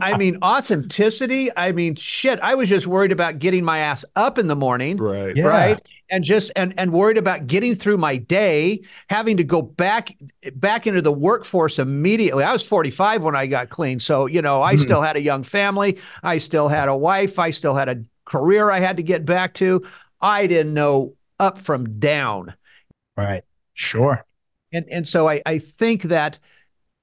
I 0.01 0.17
mean, 0.17 0.39
authenticity. 0.43 1.51
I 1.57 1.73
mean, 1.73 1.95
shit. 1.97 2.39
I 2.41 2.55
was 2.55 2.69
just 2.69 2.87
worried 2.87 3.13
about 3.13 3.39
getting 3.39 3.65
my 3.65 3.79
ass 3.79 4.05
up 4.15 4.39
in 4.39 4.47
the 4.47 4.57
morning. 4.57 4.97
Right. 4.99 5.37
Yeah. 5.37 5.47
Right. 5.47 5.87
And 6.11 6.23
just 6.23 6.53
and 6.55 6.73
and 6.79 6.93
worried 6.93 7.19
about 7.19 7.47
getting 7.49 7.75
through 7.75 7.97
my 7.97 8.17
day, 8.17 8.83
having 9.09 9.37
to 9.39 9.45
go 9.45 9.61
back 9.63 10.15
back 10.55 10.87
into 10.87 11.03
the 11.03 11.13
workforce 11.13 11.79
immediately. 11.79 12.45
I 12.45 12.53
was 12.53 12.63
45 12.63 13.25
when 13.25 13.35
I 13.35 13.47
got 13.47 13.71
clean. 13.71 13.99
So, 13.99 14.27
you 14.27 14.41
know, 14.41 14.63
I 14.63 14.75
Mhm. 14.77 14.81
still 14.83 15.03
had 15.03 15.17
a 15.17 15.21
young 15.21 15.43
family. 15.43 15.99
I 16.23 16.39
still 16.39 16.69
had 16.69 16.89
a 16.89 16.97
wife. 16.97 17.39
I 17.39 17.51
still 17.51 17.75
had 17.75 17.89
a 17.89 18.03
career 18.25 18.71
I 18.71 18.79
had 18.81 18.97
to 18.99 19.03
get 19.03 19.25
back 19.25 19.55
to. 19.55 19.83
I 20.21 20.47
didn't 20.47 20.75
know 20.75 21.15
up 21.41 21.59
from 21.59 21.99
down. 21.99 22.55
Right. 23.17 23.43
Sure. 23.75 24.25
And 24.73 24.85
and 24.91 25.09
so 25.09 25.29
I, 25.29 25.43
I 25.47 25.59
think 25.59 26.03
that 26.05 26.39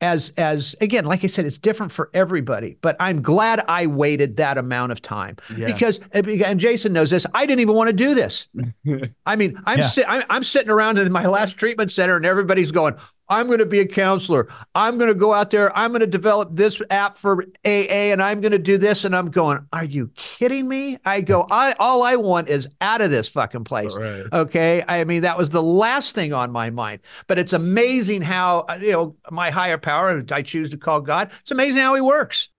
as 0.04 0.34
as 0.38 0.76
again, 0.82 1.06
like 1.06 1.24
I 1.24 1.28
said, 1.28 1.46
it's 1.46 1.58
different 1.58 1.92
for 1.92 2.10
everybody. 2.14 2.78
But 2.82 2.96
I'm 3.00 3.22
glad 3.22 3.64
I 3.68 3.88
waited 3.88 4.36
that 4.38 4.58
amount 4.58 4.92
of 4.92 5.02
time 5.02 5.38
Yeah. 5.58 5.66
because 5.68 6.00
eh, 6.12 6.22
and 6.46 6.60
Jason 6.60 6.94
knows 6.94 7.10
this. 7.10 7.26
I 7.34 7.46
didn't 7.46 7.62
even 7.62 7.74
want 7.76 7.88
to 7.88 7.94
do 7.94 8.14
this. 8.14 8.48
I 9.26 9.36
mean, 9.36 9.60
I'm 9.66 9.80
Yeah. 9.80 9.88
si- 9.88 10.04
I'm, 10.06 10.24
I'm 10.30 10.44
sitting 10.44 10.70
around 10.70 11.00
in 11.00 11.12
my 11.12 11.26
last 11.26 11.58
treatment 11.58 11.92
center, 11.92 12.16
and 12.18 12.26
everybody's 12.26 12.72
going. 12.72 12.96
I'm 13.30 13.48
going 13.48 13.60
to 13.60 13.66
be 13.66 13.80
a 13.80 13.88
counselor. 13.88 14.48
I'm 14.76 14.98
going 14.98 15.08
to 15.08 15.16
go 15.16 15.34
out 15.34 15.52
there. 15.52 15.76
I'm 15.78 15.92
going 15.92 16.02
to 16.02 16.08
develop 16.08 16.50
this 16.52 16.82
app 16.90 17.18
for 17.18 17.44
AA, 17.66 18.12
and 18.12 18.22
I'm 18.22 18.42
going 18.42 18.52
to 18.52 18.60
do 18.60 18.78
this. 18.78 19.06
And 19.06 19.16
I'm 19.16 19.32
going. 19.32 19.66
Are 19.72 19.84
you 19.84 20.12
kidding 20.16 20.68
me? 20.68 20.98
I 21.06 21.22
go. 21.22 21.48
I 21.52 21.74
all 21.80 22.04
I 22.04 22.16
want 22.16 22.50
is 22.50 22.68
out 22.82 23.02
of 23.02 23.12
this 23.12 23.28
fucking 23.30 23.64
place. 23.64 23.96
Right. 23.96 24.26
Okay. 24.32 24.84
I 24.88 25.04
mean, 25.04 25.22
that 25.22 25.38
was 25.38 25.50
the 25.50 25.64
last 25.64 26.16
thing 26.16 26.34
on 26.34 26.52
my 26.52 26.70
mind. 26.70 27.02
But 27.28 27.40
it's 27.40 27.54
amazing 27.54 28.22
how, 28.22 28.66
uh, 28.70 28.80
you 28.82 28.92
know, 28.92 29.16
my 29.32 29.50
higher 29.50 29.78
power, 29.78 30.24
I 30.32 30.42
choose 30.42 30.70
to 30.72 30.78
call 30.78 31.02
God, 31.02 31.32
it's 31.42 31.52
amazing 31.52 31.82
how 31.82 31.96
he 31.96 32.02
works. 32.02 32.50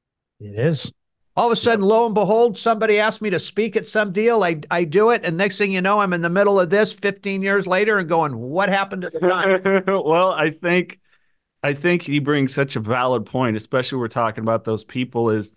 It 0.40 0.58
is. 0.58 0.92
All 1.36 1.46
of 1.48 1.52
a 1.52 1.56
sudden, 1.56 1.84
lo 1.84 2.06
and 2.06 2.14
behold, 2.14 2.56
somebody 2.56 3.00
asked 3.00 3.20
me 3.20 3.30
to 3.30 3.40
speak 3.40 3.74
at 3.74 3.88
some 3.88 4.12
deal. 4.12 4.44
I, 4.44 4.60
I 4.70 4.84
do 4.84 5.10
it. 5.10 5.24
And 5.24 5.36
next 5.36 5.58
thing 5.58 5.72
you 5.72 5.80
know, 5.80 6.00
I'm 6.00 6.12
in 6.12 6.22
the 6.22 6.30
middle 6.30 6.60
of 6.60 6.70
this 6.70 6.92
15 6.92 7.42
years 7.42 7.66
later 7.66 7.98
and 7.98 8.08
going, 8.08 8.36
what 8.36 8.68
happened 8.68 9.02
to 9.02 9.10
the 9.10 9.18
time? 9.18 9.82
well, 9.86 10.30
I 10.30 10.50
think 10.50 11.00
I 11.64 11.72
think 11.72 12.02
he 12.02 12.18
brings 12.18 12.54
such 12.54 12.76
a 12.76 12.80
valid 12.80 13.26
point, 13.26 13.56
especially 13.56 13.98
we're 13.98 14.08
talking 14.08 14.44
about 14.44 14.64
those 14.64 14.84
people 14.84 15.30
is 15.30 15.54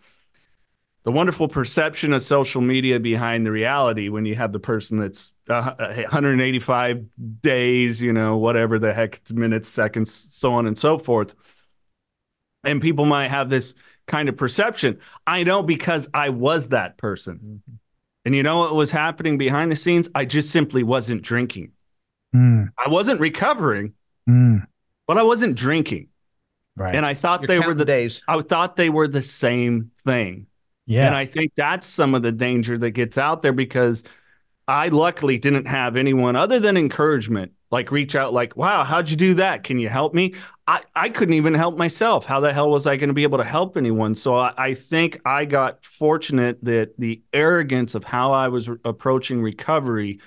the 1.03 1.11
wonderful 1.11 1.47
perception 1.47 2.11
of 2.11 2.21
social 2.21 2.61
media 2.61 2.99
behind 2.99 3.45
the 3.45 3.51
reality 3.51 4.09
when 4.09 4.25
you 4.25 4.35
have 4.35 4.51
the 4.51 4.59
person 4.59 4.99
that's 4.99 5.31
uh, 5.49 5.73
185 5.77 7.05
days, 7.41 8.01
you 8.01 8.13
know, 8.13 8.37
whatever 8.37 8.79
the 8.79 8.93
heck, 8.93 9.21
minutes, 9.31 9.69
seconds, 9.69 10.27
so 10.31 10.53
on 10.53 10.65
and 10.65 10.77
so 10.77 10.97
forth. 10.97 11.35
And 12.63 12.81
people 12.81 13.05
might 13.05 13.29
have 13.29 13.49
this 13.49 13.73
kind 14.07 14.29
of 14.29 14.37
perception. 14.37 14.99
I 15.25 15.43
know 15.43 15.61
because 15.61 16.09
I 16.13 16.29
was 16.29 16.69
that 16.69 16.97
person. 16.97 17.61
And 18.25 18.35
you 18.35 18.43
know 18.43 18.59
what 18.59 18.75
was 18.75 18.91
happening 18.91 19.37
behind 19.37 19.71
the 19.71 19.75
scenes? 19.75 20.09
I 20.15 20.25
just 20.25 20.49
simply 20.49 20.83
wasn't 20.83 21.21
drinking. 21.21 21.71
Mm, 22.35 22.71
I 22.77 22.89
wasn't 22.89 23.21
recovering, 23.21 23.93
mm, 24.29 24.65
but 25.07 25.17
I 25.17 25.23
wasn't 25.23 25.55
drinking. 25.55 26.09
right. 26.75 26.93
And 26.93 27.05
I 27.05 27.13
thought 27.13 27.41
You're 27.41 27.47
they 27.47 27.59
were 27.65 27.73
the 27.73 27.85
days. 27.85 28.21
I 28.27 28.41
thought 28.41 28.75
they 28.75 28.89
were 28.89 29.07
the 29.07 29.21
same 29.21 29.91
thing. 30.05 30.47
yeah. 30.85 31.07
And 31.07 31.15
I 31.15 31.25
think 31.25 31.53
that's 31.55 31.87
some 31.87 32.15
of 32.15 32.23
the 32.23 32.33
danger 32.33 32.77
that 32.77 32.91
gets 32.91 33.17
out 33.17 33.41
there 33.41 33.53
because 33.53 34.03
I 34.67 34.89
luckily 34.89 35.37
didn't 35.37 35.65
have 35.67 35.95
anyone 35.95 36.35
other 36.35 36.59
than 36.59 36.75
encouragement, 36.75 37.53
like 37.69 37.91
reach 37.91 38.15
out, 38.15 38.33
like, 38.33 38.55
wow, 38.55 38.83
how'd 38.83 39.09
you 39.09 39.17
do 39.17 39.33
that? 39.35 39.63
Can 39.63 39.79
you 39.79 39.89
help 39.89 40.13
me? 40.13 40.35
I, 40.67 40.81
I 40.95 41.09
couldn't 41.09 41.33
even 41.35 41.53
help 41.53 41.77
myself. 41.77 42.25
How 42.25 42.39
the 42.39 42.53
hell 42.53 42.69
was 42.69 42.87
I 42.87 42.95
going 42.95 43.09
to 43.09 43.13
be 43.13 43.23
able 43.23 43.37
to 43.37 43.43
help 43.43 43.77
anyone? 43.77 44.15
So 44.15 44.35
I, 44.35 44.53
I 44.57 44.73
think 44.73 45.19
I 45.25 45.45
got 45.45 45.83
fortunate 45.83 46.63
that 46.63 46.97
the 46.97 47.21
arrogance 47.33 47.95
of 47.95 48.03
how 48.03 48.31
I 48.31 48.47
was 48.47 48.69
re- 48.69 48.77
approaching 48.85 49.41
recovery 49.41 50.19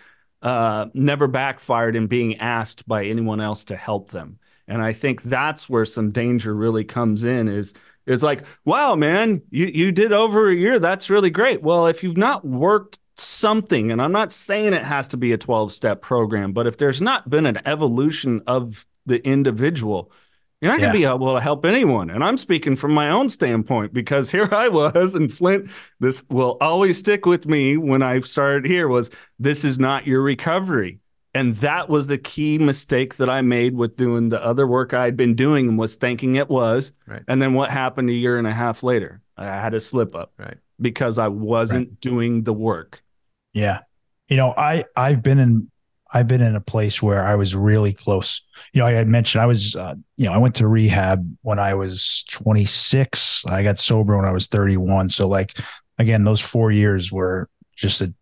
uh, 0.42 0.87
never 0.94 1.26
backfired 1.26 1.97
in 1.97 2.06
being 2.06 2.38
asked 2.38 2.87
by 2.87 3.04
anyone 3.06 3.40
else 3.40 3.64
to 3.66 3.76
help 3.76 4.11
them. 4.11 4.38
And 4.68 4.80
I 4.80 4.92
think 4.92 5.23
that's 5.23 5.68
where 5.68 5.85
some 5.85 6.12
danger 6.12 6.54
really 6.54 6.85
comes 6.85 7.25
in 7.25 7.49
is 7.49 7.75
is 8.06 8.23
like, 8.23 8.44
wow, 8.64 8.94
man, 8.97 9.42
you, 9.50 9.66
you 9.66 9.92
did 9.92 10.12
over 10.12 10.49
a 10.49 10.54
year. 10.54 10.78
That's 10.78 11.11
really 11.11 11.30
great. 11.30 11.62
Well, 11.62 11.87
if 11.87 12.02
you've 12.02 12.16
not 12.16 12.44
worked 12.44 12.99
something, 13.21 13.91
and 13.91 14.00
I'm 14.00 14.12
not 14.12 14.33
saying 14.33 14.73
it 14.73 14.85
has 14.85 15.09
to 15.09 15.17
be 15.17 15.33
a 15.33 15.39
12 15.39 15.73
step 15.73 16.03
program, 16.03 16.53
but 16.53 16.67
if 16.67 16.77
there's 16.77 17.00
not 17.00 17.29
been 17.29 17.47
an 17.47 17.61
evolution 17.67 18.43
of 18.47 18.87
the 19.07 19.25
individual, 19.27 20.12
you're 20.61 20.71
not 20.71 20.81
going 20.81 20.93
to 20.93 20.99
be 20.99 21.05
able 21.05 21.35
to 21.35 21.41
help 21.41 21.65
anyone. 21.65 22.11
And 22.11 22.23
I'm 22.23 22.37
speaking 22.37 22.77
from 22.77 22.93
my 22.93 23.09
own 23.09 23.31
standpoint 23.31 23.95
because 23.95 24.31
here 24.33 24.49
I 24.53 24.69
was 24.69 25.15
in 25.15 25.29
Flint. 25.29 25.71
This 26.00 26.23
will 26.29 26.59
always 26.61 26.99
stick 26.99 27.25
with 27.25 27.47
me 27.47 27.77
when 27.77 28.03
I 28.03 28.21
started 28.21 28.71
here 28.71 28.89
was 28.89 29.11
this 29.39 29.65
is 29.65 29.79
not 29.79 30.07
your 30.07 30.23
recovery. 30.23 31.00
And 31.33 31.57
that 31.59 31.89
was 31.89 32.09
the 32.09 32.19
key 32.19 32.59
mistake 32.59 33.17
that 33.17 33.31
I 33.31 33.41
made 33.41 33.77
with 33.77 33.97
doing 33.97 34.31
the 34.31 34.45
other 34.45 34.67
work 34.67 34.93
I'd 34.93 35.17
been 35.17 35.37
doing 35.37 35.69
and 35.69 35.79
was 35.79 35.95
thinking 35.95 36.35
it 36.35 36.49
was. 36.49 36.93
Right. 37.07 37.23
And 37.29 37.41
then 37.41 37.55
what 37.55 37.71
happened 37.71 38.11
a 38.11 38.15
year 38.15 38.37
and 38.37 38.49
a 38.49 38.53
half 38.53 38.83
later? 38.83 39.23
I 39.37 39.45
had 39.45 39.73
a 39.73 39.81
slip 39.81 40.17
up. 40.17 40.33
Right. 40.37 40.59
Because 40.81 41.19
I 41.19 41.29
wasn't 41.29 42.00
doing 42.00 42.43
the 42.43 42.53
work. 42.53 43.03
Yeah. 43.52 43.80
You 44.28 44.37
know, 44.37 44.54
I 44.57 44.85
I've 44.97 45.23
been 45.23 45.38
in 45.38 45.71
I've 46.12 46.26
been 46.26 46.40
in 46.40 46.57
a 46.57 46.61
place 46.61 47.00
where 47.00 47.25
I 47.25 47.37
was 47.37 47.54
really 47.54 47.92
close. 47.92 48.42
You 48.73 48.80
know, 48.80 48.87
I 48.87 48.92
had 48.92 49.09
mentioned 49.09 49.42
I 49.42 49.47
was 49.47 49.76
uh, 49.76 49.95
you 50.16 50.26
know, 50.26 50.33
I 50.33 50.38
went 50.38 50.57
to 50.57 50.69
rehab 50.69 51.37
when 51.42 51.59
I 51.59 51.75
was 51.75 52.25
26. 52.30 53.45
I 53.47 53.62
got 53.62 53.78
sober 53.78 54.16
when 54.16 54.25
I 54.25 54.33
was 54.33 54.47
31. 54.47 55.11
So 55.11 55.28
like 55.28 55.57
again, 55.99 56.25
those 56.25 56.40
4 56.40 56.71
years 56.71 57.12
were 57.12 57.49
just 57.76 58.00
a 58.00 58.12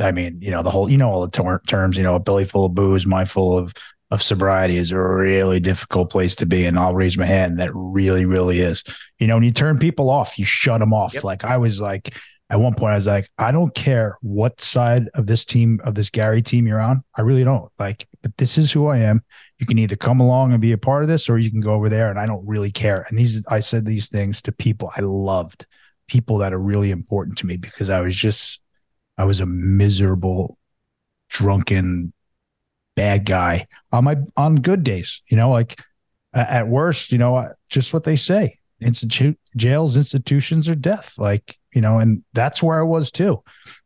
I 0.00 0.12
mean, 0.12 0.38
you 0.40 0.50
know, 0.50 0.62
the 0.62 0.70
whole 0.70 0.90
you 0.90 0.98
know 0.98 1.10
all 1.10 1.26
the 1.26 1.30
ter- 1.30 1.62
terms, 1.66 1.96
you 1.96 2.02
know, 2.02 2.14
a 2.14 2.20
belly 2.20 2.44
full 2.44 2.66
of 2.66 2.74
booze, 2.74 3.06
mind 3.06 3.30
full 3.30 3.56
of 3.56 3.74
of 4.12 4.22
sobriety 4.22 4.76
is 4.76 4.90
a 4.90 4.98
really 4.98 5.60
difficult 5.60 6.10
place 6.10 6.34
to 6.34 6.44
be 6.44 6.64
and 6.64 6.76
I'll 6.76 6.94
raise 6.94 7.16
my 7.16 7.26
hand 7.26 7.60
that 7.60 7.70
really 7.74 8.24
really 8.24 8.60
is. 8.60 8.82
You 9.18 9.26
know, 9.26 9.34
when 9.34 9.44
you 9.44 9.52
turn 9.52 9.78
people 9.78 10.10
off, 10.10 10.38
you 10.38 10.44
shut 10.44 10.80
them 10.80 10.92
off. 10.92 11.14
Yep. 11.14 11.24
Like 11.24 11.44
I 11.44 11.56
was 11.58 11.80
like 11.80 12.14
at 12.50 12.58
one 12.58 12.74
point 12.74 12.92
I 12.92 12.96
was 12.96 13.06
like, 13.06 13.30
I 13.38 13.52
don't 13.52 13.72
care 13.74 14.18
what 14.22 14.60
side 14.60 15.08
of 15.14 15.26
this 15.26 15.44
team 15.44 15.80
of 15.84 15.94
this 15.94 16.10
Gary 16.10 16.42
team 16.42 16.66
you're 16.66 16.80
on. 16.80 17.04
I 17.14 17.20
really 17.20 17.44
don't. 17.44 17.70
Like, 17.78 18.08
but 18.22 18.36
this 18.38 18.58
is 18.58 18.72
who 18.72 18.88
I 18.88 18.98
am. 18.98 19.22
You 19.58 19.66
can 19.66 19.78
either 19.78 19.94
come 19.94 20.18
along 20.18 20.52
and 20.52 20.60
be 20.60 20.72
a 20.72 20.78
part 20.78 21.02
of 21.02 21.08
this 21.08 21.28
or 21.28 21.38
you 21.38 21.50
can 21.50 21.60
go 21.60 21.74
over 21.74 21.88
there 21.88 22.10
and 22.10 22.18
I 22.18 22.26
don't 22.26 22.46
really 22.46 22.72
care. 22.72 23.06
And 23.08 23.16
these 23.16 23.40
I 23.46 23.60
said 23.60 23.86
these 23.86 24.08
things 24.08 24.42
to 24.42 24.52
people 24.52 24.90
I 24.96 25.00
loved, 25.00 25.64
people 26.08 26.38
that 26.38 26.52
are 26.52 26.58
really 26.58 26.90
important 26.90 27.38
to 27.38 27.46
me 27.46 27.56
because 27.56 27.88
I 27.88 28.00
was 28.00 28.16
just 28.16 28.60
I 29.16 29.24
was 29.24 29.40
a 29.40 29.46
miserable 29.46 30.58
drunken 31.28 32.12
bad 32.96 33.24
guy 33.24 33.68
on 33.92 34.04
my 34.04 34.16
on 34.36 34.56
good 34.56 34.82
days, 34.82 35.22
you 35.30 35.36
know, 35.36 35.50
like 35.50 35.80
at 36.34 36.66
worst, 36.66 37.12
you 37.12 37.18
know, 37.18 37.52
just 37.70 37.92
what 37.92 38.02
they 38.02 38.16
say. 38.16 38.58
Institute 38.80 39.38
jails, 39.56 39.96
institutions 39.96 40.68
are 40.68 40.74
death. 40.74 41.14
Like, 41.18 41.58
you 41.74 41.80
know, 41.80 41.98
and 41.98 42.22
that's 42.32 42.62
where 42.62 42.78
I 42.78 42.82
was 42.82 43.10
too. 43.10 43.42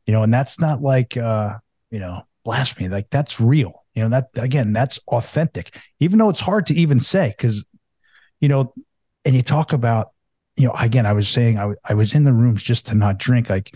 You 0.07 0.13
know, 0.13 0.23
and 0.23 0.33
that's 0.33 0.61
not 0.61 0.83
like 0.83 1.17
uh, 1.17 1.55
you 1.91 1.99
know, 1.99 2.23
blasphemy. 2.45 2.89
Like 2.89 3.11
that's 3.11 3.41
real. 3.41 3.85
You 3.95 4.03
know, 4.03 4.09
that 4.11 4.29
again, 4.37 4.73
that's 4.73 4.99
authentic. 5.09 5.77
Even 6.01 6.19
though 6.19 6.31
it's 6.31 6.41
hard 6.41 6.67
to 6.67 6.75
even 6.75 7.01
say, 7.01 7.35
because 7.37 7.65
you 8.41 8.49
know, 8.49 8.75
and 9.25 9.35
you 9.35 9.43
talk 9.43 9.73
about, 9.73 10.09
you 10.57 10.67
know, 10.67 10.75
again, 10.75 11.07
I 11.07 11.13
was 11.13 11.29
saying 11.29 11.59
I, 11.59 11.73
I 11.85 11.95
was 11.95 12.15
in 12.15 12.25
the 12.25 12.33
rooms 12.33 12.63
just 12.63 12.87
to 12.89 12.95
not 12.95 13.19
drink. 13.19 13.49
Like, 13.49 13.73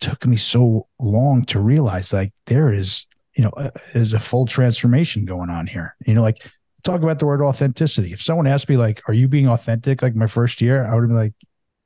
took 0.00 0.26
me 0.26 0.36
so 0.36 0.88
long 0.98 1.44
to 1.44 1.60
realize 1.60 2.12
like 2.12 2.32
there 2.46 2.72
is, 2.72 3.06
you 3.36 3.44
know, 3.44 3.70
is 3.94 4.12
a 4.12 4.18
full 4.18 4.46
transformation 4.46 5.24
going 5.24 5.48
on 5.48 5.66
here. 5.66 5.96
You 6.04 6.14
know, 6.14 6.22
like 6.22 6.44
talk 6.82 7.02
about 7.02 7.18
the 7.18 7.26
word 7.26 7.42
authenticity. 7.42 8.12
If 8.12 8.22
someone 8.22 8.46
asked 8.46 8.68
me 8.68 8.76
like, 8.76 9.02
"Are 9.08 9.14
you 9.14 9.28
being 9.28 9.48
authentic?" 9.48 10.02
Like 10.02 10.14
my 10.14 10.26
first 10.26 10.60
year, 10.60 10.84
I 10.84 10.94
would 10.94 11.08
be 11.08 11.14
like, 11.14 11.34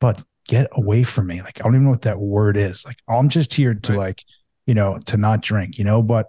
"But 0.01 0.23
get 0.49 0.69
away 0.73 1.03
from 1.03 1.27
me!" 1.29 1.43
Like 1.43 1.61
I 1.61 1.65
don't 1.65 1.75
even 1.75 1.85
know 1.85 1.91
what 1.91 2.03
that 2.03 2.19
word 2.19 2.57
is. 2.57 2.85
Like 2.85 2.99
I'm 3.09 3.29
just 3.29 3.55
here 3.55 3.75
to 3.75 3.93
Right. 3.93 3.99
like, 3.99 4.25
you 4.67 4.75
know, 4.75 4.99
to 5.07 5.17
not 5.17 5.43
drink. 5.43 5.79
You 5.79 5.85
know, 5.85 6.03
but 6.03 6.27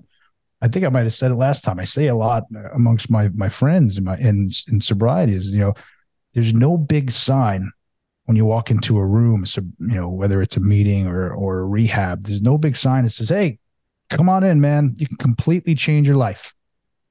I 0.62 0.68
think 0.68 0.86
I 0.86 0.90
might 0.90 1.04
have 1.04 1.14
said 1.14 1.32
it 1.32 1.36
last 1.36 1.64
time. 1.64 1.80
I 1.80 1.84
say 1.86 2.08
a 2.08 2.16
lot 2.16 2.44
uh, 2.56 2.70
amongst 2.74 3.10
my 3.10 3.30
my 3.30 3.50
friends 3.50 3.98
in 3.98 4.04
my 4.04 4.18
in 4.18 4.50
in 4.72 4.82
sobriety 4.82 5.34
is 5.36 5.52
you 5.52 5.60
know, 5.60 5.74
there's 6.34 6.54
no 6.54 6.78
big 6.78 7.12
sign 7.12 7.72
when 8.26 8.36
you 8.36 8.46
walk 8.46 8.70
into 8.72 8.98
a 8.98 9.06
room. 9.06 9.46
So 9.46 9.62
you 9.80 9.96
know 9.96 10.10
whether 10.10 10.42
it's 10.42 10.58
a 10.58 10.60
meeting 10.60 11.08
or 11.08 11.32
or 11.32 11.60
a 11.60 11.66
rehab, 11.66 12.26
there's 12.26 12.42
no 12.42 12.58
big 12.58 12.76
sign 12.76 13.04
that 13.06 13.12
says, 13.12 13.30
"Hey, 13.30 13.60
come 14.10 14.30
on 14.30 14.44
in, 14.44 14.60
man. 14.60 14.96
You 14.98 15.08
can 15.08 15.18
completely 15.18 15.76
change 15.76 16.08
your 16.08 16.18
life." 16.18 16.54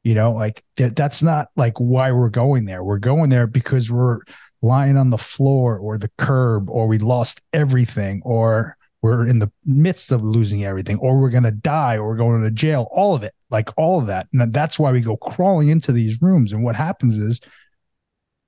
You 0.07 0.15
know, 0.15 0.31
like 0.31 0.63
that, 0.77 0.95
that's 0.95 1.21
not 1.21 1.49
like 1.57 1.81
why 1.81 2.13
we're 2.13 2.29
going 2.29 2.65
there. 2.65 2.85
We're 2.85 3.01
going 3.01 3.29
there 3.29 3.49
because 3.49 3.91
we're 3.91 4.21
lying 4.63 4.97
on 4.97 5.11
the 5.11 5.19
floor 5.19 5.79
or 5.79 5.99
the 5.99 6.13
curb, 6.17 6.71
or 6.71 6.87
we 6.87 6.99
lost 6.99 7.41
everything, 7.53 8.23
or 8.25 8.77
we're 9.03 9.27
in 9.27 9.41
the 9.41 9.51
midst 9.65 10.13
of 10.13 10.23
losing 10.23 10.65
everything, 10.65 10.97
or 10.99 11.21
we're 11.21 11.31
going 11.31 11.43
to 11.43 11.51
die, 11.51 11.97
or 11.97 12.07
we're 12.07 12.15
going 12.15 12.45
to 12.45 12.53
jail, 12.53 12.87
all 12.93 13.17
of 13.17 13.25
it, 13.25 13.35
like 13.51 13.69
all 13.77 13.99
of 13.99 14.07
that. 14.07 14.29
And 14.33 14.53
that's 14.53 14.79
why 14.79 14.93
we 14.93 15.01
go 15.01 15.17
crawling 15.17 15.71
into 15.71 15.91
these 15.91 16.23
rooms. 16.23 16.53
And 16.53 16.63
what 16.63 16.77
happens 16.77 17.17
is, 17.17 17.41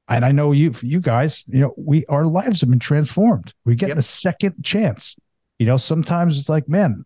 and 0.07 0.25
I 0.25 0.31
know 0.31 0.53
you, 0.53 0.73
you 0.81 1.01
guys, 1.01 1.43
you 1.49 1.59
know, 1.59 1.75
we, 1.77 2.07
our 2.07 2.25
lives 2.25 2.61
have 2.61 2.71
been 2.71 2.79
transformed. 2.79 3.53
We 3.65 3.75
get 3.75 3.89
yep. 3.89 3.99
a 3.99 4.03
second 4.03 4.65
chance. 4.65 5.17
You 5.59 5.67
know, 5.67 5.77
sometimes 5.77 6.39
it's 6.39 6.49
like, 6.49 6.69
man, 6.69 7.05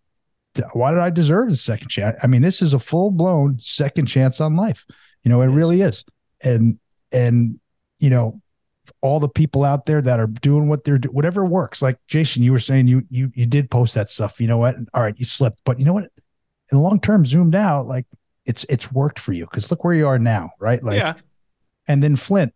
why 0.73 0.91
did 0.91 1.01
I 1.01 1.11
deserve 1.11 1.51
a 1.51 1.57
second 1.57 1.89
chance? 1.89 2.17
I 2.23 2.27
mean, 2.27 2.43
this 2.43 2.63
is 2.63 2.75
a 2.75 2.79
full 2.79 3.11
blown 3.11 3.59
second 3.59 4.07
chance 4.07 4.41
on 4.41 4.57
life. 4.57 4.85
You 5.23 5.31
know, 5.31 5.41
it 5.41 5.47
really 5.47 5.83
is. 5.83 6.05
And, 6.41 6.79
and, 7.11 7.59
you 7.99 8.11
know, 8.11 8.41
all 9.01 9.21
the 9.21 9.29
people 9.29 9.65
out 9.65 9.85
there 9.85 10.03
that 10.03 10.21
are 10.21 10.27
doing 10.27 10.69
what 10.69 10.85
they're 10.85 10.99
doing, 10.99 11.15
whatever 11.15 11.45
works. 11.45 11.83
Like 11.83 11.99
Jason, 12.09 12.43
you 12.43 12.53
were 12.53 12.59
saying 12.59 12.89
you 12.89 13.03
you 13.11 13.31
you 13.35 13.47
did 13.47 13.71
post 13.71 13.95
that 13.95 14.11
stuff. 14.11 14.41
You 14.41 14.49
know 14.49 14.59
what? 14.59 14.77
All 14.95 15.03
right, 15.03 15.19
you 15.19 15.25
slipped, 15.25 15.61
but 15.65 15.79
you 15.79 15.85
know 15.85 15.93
what? 15.93 16.05
In 16.05 16.79
the 16.79 16.81
long 16.81 17.01
term, 17.01 17.25
zoomed 17.25 17.55
out, 17.55 17.87
like 17.87 18.07
it's 18.45 18.65
it's 18.69 18.91
worked 18.91 19.19
for 19.19 19.33
you 19.33 19.45
because 19.45 19.71
look 19.71 19.85
where 19.85 19.95
you 19.95 20.07
are 20.07 20.19
now, 20.19 20.51
right? 20.59 20.83
Like, 20.83 20.99
yeah. 20.99 21.15
And 21.87 22.03
then 22.03 22.17
Flindt, 22.17 22.53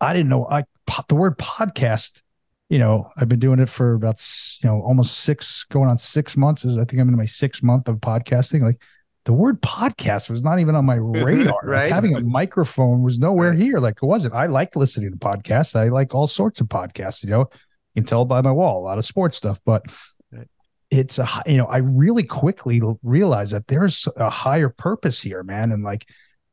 I 0.00 0.12
didn't 0.12 0.28
know 0.28 0.46
I 0.46 0.64
the 1.08 1.14
word 1.14 1.38
podcast. 1.38 2.22
You 2.70 2.78
know, 2.78 3.10
I've 3.16 3.28
been 3.28 3.40
doing 3.40 3.58
it 3.58 3.68
for 3.68 3.94
about 3.94 4.22
you 4.62 4.70
know 4.70 4.80
almost 4.80 5.18
six, 5.18 5.64
going 5.64 5.90
on 5.90 5.98
six 5.98 6.36
months. 6.36 6.64
Is 6.64 6.78
I 6.78 6.84
think 6.84 7.02
I'm 7.02 7.08
in 7.08 7.16
my 7.16 7.26
sixth 7.26 7.62
month 7.62 7.88
of 7.88 7.96
podcasting. 7.96 8.62
Like 8.62 8.80
the 9.24 9.32
word 9.32 9.60
podcast 9.60 10.30
was 10.30 10.42
not 10.42 10.60
even 10.60 10.74
on 10.74 10.84
my 10.84 10.94
radar. 11.00 11.58
right. 11.62 11.82
Like 11.82 11.92
having 11.92 12.14
a 12.14 12.20
microphone 12.20 13.02
was 13.02 13.18
nowhere 13.18 13.52
here. 13.52 13.78
Like 13.78 13.98
it 14.02 14.06
wasn't. 14.06 14.34
I 14.34 14.46
like 14.46 14.76
listening 14.76 15.10
to 15.10 15.18
podcasts. 15.18 15.76
I 15.76 15.88
like 15.88 16.14
all 16.14 16.26
sorts 16.26 16.60
of 16.60 16.68
podcasts. 16.68 17.22
You 17.24 17.30
know, 17.30 17.40
you 17.40 18.02
can 18.02 18.04
tell 18.04 18.24
by 18.24 18.40
my 18.40 18.52
wall, 18.52 18.80
a 18.80 18.84
lot 18.84 18.98
of 18.98 19.04
sports 19.04 19.36
stuff, 19.36 19.60
but 19.66 19.84
it's 20.90 21.18
a, 21.18 21.28
you 21.46 21.56
know, 21.56 21.66
I 21.66 21.78
really 21.78 22.24
quickly 22.24 22.80
realized 23.02 23.52
that 23.52 23.68
there's 23.68 24.08
a 24.16 24.30
higher 24.30 24.68
purpose 24.68 25.20
here, 25.20 25.42
man. 25.42 25.70
And 25.70 25.84
like 25.84 26.06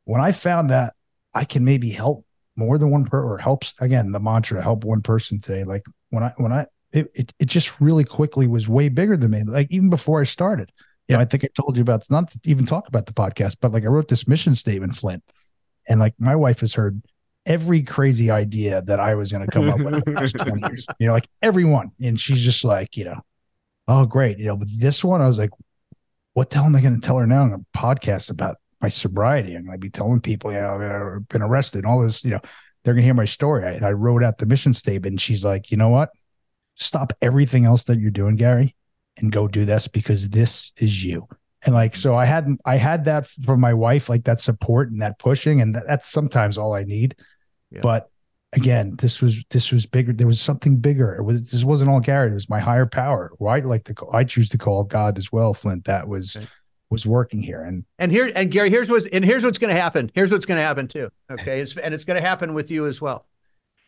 when 0.03 0.21
I 0.21 0.31
found 0.31 0.69
that 0.69 0.93
I 1.33 1.43
can 1.43 1.63
maybe 1.63 1.89
help 1.89 2.25
more 2.55 2.77
than 2.77 2.89
one 2.89 3.05
per 3.05 3.21
or 3.21 3.37
helps 3.37 3.73
again, 3.79 4.11
the 4.11 4.19
mantra 4.19 4.61
help 4.61 4.83
one 4.83 5.01
person 5.01 5.39
today. 5.39 5.63
Like 5.63 5.85
when 6.09 6.23
I, 6.23 6.33
when 6.37 6.51
I, 6.51 6.67
it, 6.91 7.11
it, 7.13 7.33
it 7.39 7.45
just 7.45 7.79
really 7.81 8.03
quickly 8.03 8.47
was 8.47 8.67
way 8.67 8.89
bigger 8.89 9.17
than 9.17 9.31
me. 9.31 9.43
Like 9.43 9.67
even 9.71 9.89
before 9.89 10.21
I 10.21 10.23
started, 10.23 10.71
you 11.07 11.15
know, 11.15 11.21
I 11.21 11.25
think 11.25 11.43
I 11.43 11.49
told 11.55 11.77
you 11.77 11.81
about 11.81 12.01
it's 12.01 12.11
not 12.11 12.31
to 12.31 12.39
even 12.45 12.65
talk 12.65 12.87
about 12.87 13.05
the 13.05 13.13
podcast, 13.13 13.57
but 13.61 13.71
like 13.71 13.83
I 13.83 13.87
wrote 13.87 14.07
this 14.07 14.27
mission 14.27 14.55
statement, 14.55 14.93
Flindt, 14.93 15.21
and 15.87 15.99
like 15.99 16.13
my 16.19 16.35
wife 16.35 16.61
has 16.61 16.73
heard 16.73 17.01
every 17.45 17.81
crazy 17.81 18.29
idea 18.29 18.81
that 18.83 18.99
I 18.99 19.15
was 19.15 19.31
going 19.31 19.45
to 19.45 19.51
come 19.51 19.69
up 19.69 19.79
with 19.79 20.03
the 20.03 20.11
past 20.11 20.35
20 20.37 20.61
years, 20.67 20.85
you 20.99 21.07
know, 21.07 21.13
like 21.13 21.29
everyone. 21.41 21.91
And 22.01 22.19
she's 22.19 22.43
just 22.43 22.63
like, 22.63 22.97
you 22.97 23.05
know, 23.05 23.21
oh, 23.87 24.05
great. 24.05 24.37
You 24.37 24.47
know, 24.47 24.57
but 24.57 24.67
this 24.75 25.03
one, 25.03 25.21
I 25.21 25.27
was 25.27 25.37
like, 25.37 25.51
what 26.33 26.49
the 26.49 26.57
hell 26.57 26.65
am 26.65 26.75
I 26.75 26.81
going 26.81 26.99
to 26.99 27.01
tell 27.01 27.17
her 27.17 27.25
now 27.25 27.43
on 27.43 27.53
a 27.53 27.77
podcast 27.77 28.29
about 28.29 28.57
my 28.81 28.89
sobriety? 28.89 29.55
I'm 29.55 29.65
going 29.65 29.73
to 29.73 29.79
be 29.79 29.89
telling 29.89 30.19
people, 30.19 30.51
you 30.51 30.59
know, 30.59 31.15
I've 31.15 31.27
been 31.29 31.41
arrested 31.41 31.79
and 31.79 31.87
all 31.87 32.01
this, 32.01 32.23
you 32.25 32.31
know, 32.31 32.41
they're 32.87 32.95
going 32.95 33.03
to 33.03 33.07
hear 33.07 33.13
my 33.13 33.25
story. 33.25 33.65
I, 33.65 33.89
I 33.89 33.91
wrote 33.91 34.23
out 34.23 34.37
the 34.37 34.45
mission 34.45 34.73
statement 34.73 35.13
and 35.13 35.21
she's 35.21 35.43
like, 35.43 35.71
you 35.71 35.77
know 35.77 35.89
what? 35.89 36.09
Stop 36.75 37.11
everything 37.21 37.65
else 37.65 37.83
that 37.83 37.99
you're 37.99 38.11
doing, 38.11 38.37
Gary 38.37 38.75
and 39.17 39.31
go 39.31 39.47
do 39.47 39.65
this 39.65 39.87
because 39.87 40.29
this 40.29 40.71
is 40.77 41.03
you 41.03 41.27
and 41.63 41.73
like 41.73 41.95
so 41.95 42.15
i 42.15 42.25
hadn't, 42.25 42.61
i 42.65 42.77
had 42.77 43.05
that 43.05 43.27
from 43.27 43.59
my 43.59 43.73
wife 43.73 44.09
like 44.09 44.23
that 44.23 44.39
support 44.39 44.91
and 44.91 45.01
that 45.01 45.19
pushing 45.19 45.61
and 45.61 45.75
that, 45.75 45.83
that's 45.87 46.07
sometimes 46.07 46.57
all 46.57 46.73
i 46.73 46.83
need 46.83 47.15
yeah. 47.71 47.81
but 47.81 48.09
again 48.53 48.95
this 48.97 49.21
was 49.21 49.43
this 49.49 49.71
was 49.71 49.85
bigger 49.85 50.13
there 50.13 50.27
was 50.27 50.39
something 50.39 50.77
bigger 50.77 51.15
it 51.15 51.23
was 51.23 51.51
this 51.51 51.63
wasn't 51.63 51.89
all 51.89 51.99
gary 51.99 52.31
it 52.31 52.33
was 52.33 52.49
my 52.49 52.59
higher 52.59 52.85
power 52.85 53.31
Right? 53.39 53.65
like 53.65 53.83
the 53.83 53.95
i 54.13 54.23
choose 54.23 54.49
to 54.49 54.57
call 54.57 54.83
god 54.83 55.17
as 55.17 55.31
well 55.31 55.53
flindt 55.53 55.85
that 55.85 56.07
was 56.07 56.37
okay. 56.37 56.47
Was 56.89 57.05
working 57.05 57.41
here 57.41 57.63
and 57.63 57.83
and 57.99 58.11
here 58.11 58.31
and 58.35 58.49
gary 58.51 58.69
here's 58.69 58.89
what's 58.89 59.05
and 59.07 59.25
here's 59.25 59.43
what's 59.43 59.57
going 59.57 59.73
to 59.73 59.79
happen 59.79 60.09
here's 60.13 60.31
what's 60.31 60.45
going 60.45 60.57
to 60.57 60.63
happen 60.63 60.87
too 60.87 61.09
okay 61.29 61.59
it's, 61.61 61.75
and 61.77 61.93
it's 61.93 62.05
going 62.05 62.21
to 62.21 62.27
happen 62.27 62.53
with 62.53 62.71
you 62.71 62.87
as 62.87 63.01
well 63.01 63.25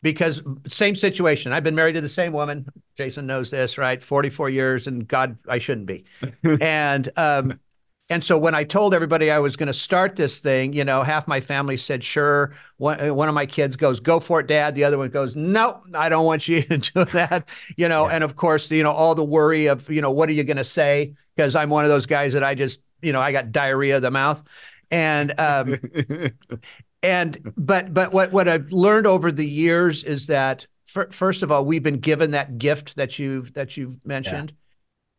because 0.02 0.42
same 0.66 0.94
situation. 0.94 1.52
I've 1.52 1.64
been 1.64 1.74
married 1.74 1.94
to 1.94 2.00
the 2.00 2.08
same 2.08 2.32
woman. 2.32 2.66
Jason 2.96 3.26
knows 3.26 3.50
this, 3.50 3.78
right? 3.78 4.02
44 4.02 4.50
years, 4.50 4.86
and 4.86 5.06
God, 5.06 5.36
I 5.48 5.58
shouldn't 5.58 5.86
be. 5.86 6.04
and 6.60 7.08
um, 7.16 7.60
and 8.08 8.24
so 8.24 8.36
when 8.36 8.56
I 8.56 8.64
told 8.64 8.92
everybody 8.92 9.30
I 9.30 9.38
was 9.38 9.54
going 9.54 9.68
to 9.68 9.72
start 9.72 10.16
this 10.16 10.40
thing, 10.40 10.72
you 10.72 10.84
know, 10.84 11.04
half 11.04 11.28
my 11.28 11.40
family 11.40 11.76
said, 11.76 12.02
"Sure." 12.02 12.54
One, 12.78 13.14
one 13.14 13.28
of 13.28 13.34
my 13.34 13.46
kids 13.46 13.76
goes, 13.76 14.00
"Go 14.00 14.20
for 14.20 14.40
it, 14.40 14.46
Dad." 14.46 14.74
The 14.74 14.84
other 14.84 14.98
one 14.98 15.10
goes, 15.10 15.36
"No, 15.36 15.82
I 15.94 16.08
don't 16.08 16.24
want 16.24 16.48
you 16.48 16.62
to 16.64 16.78
do 16.78 17.04
that." 17.12 17.48
You 17.76 17.88
know, 17.88 18.08
yeah. 18.08 18.14
and 18.14 18.24
of 18.24 18.36
course, 18.36 18.70
you 18.70 18.82
know, 18.82 18.92
all 18.92 19.14
the 19.14 19.24
worry 19.24 19.66
of, 19.66 19.88
you 19.90 20.02
know, 20.02 20.10
what 20.10 20.28
are 20.28 20.32
you 20.32 20.44
going 20.44 20.56
to 20.56 20.64
say? 20.64 21.14
Because 21.36 21.54
I'm 21.54 21.70
one 21.70 21.84
of 21.84 21.90
those 21.90 22.06
guys 22.06 22.32
that 22.32 22.42
I 22.42 22.54
just, 22.54 22.80
you 23.02 23.12
know, 23.12 23.20
I 23.20 23.32
got 23.32 23.52
diarrhea 23.52 23.96
of 23.96 24.02
the 24.02 24.10
mouth 24.10 24.42
and 24.90 25.38
um, 25.38 25.78
and 27.02 27.52
but 27.56 27.94
but 27.94 28.12
what 28.12 28.32
what 28.32 28.48
I've 28.48 28.72
learned 28.72 29.06
over 29.06 29.30
the 29.30 29.46
years 29.46 30.04
is 30.04 30.26
that 30.26 30.66
first 30.86 31.42
of 31.42 31.52
all, 31.52 31.64
we've 31.64 31.82
been 31.82 32.00
given 32.00 32.32
that 32.32 32.58
gift 32.58 32.96
that 32.96 33.18
you've 33.18 33.52
that 33.54 33.76
you've 33.76 34.04
mentioned. 34.04 34.50
Yeah. 34.50 34.56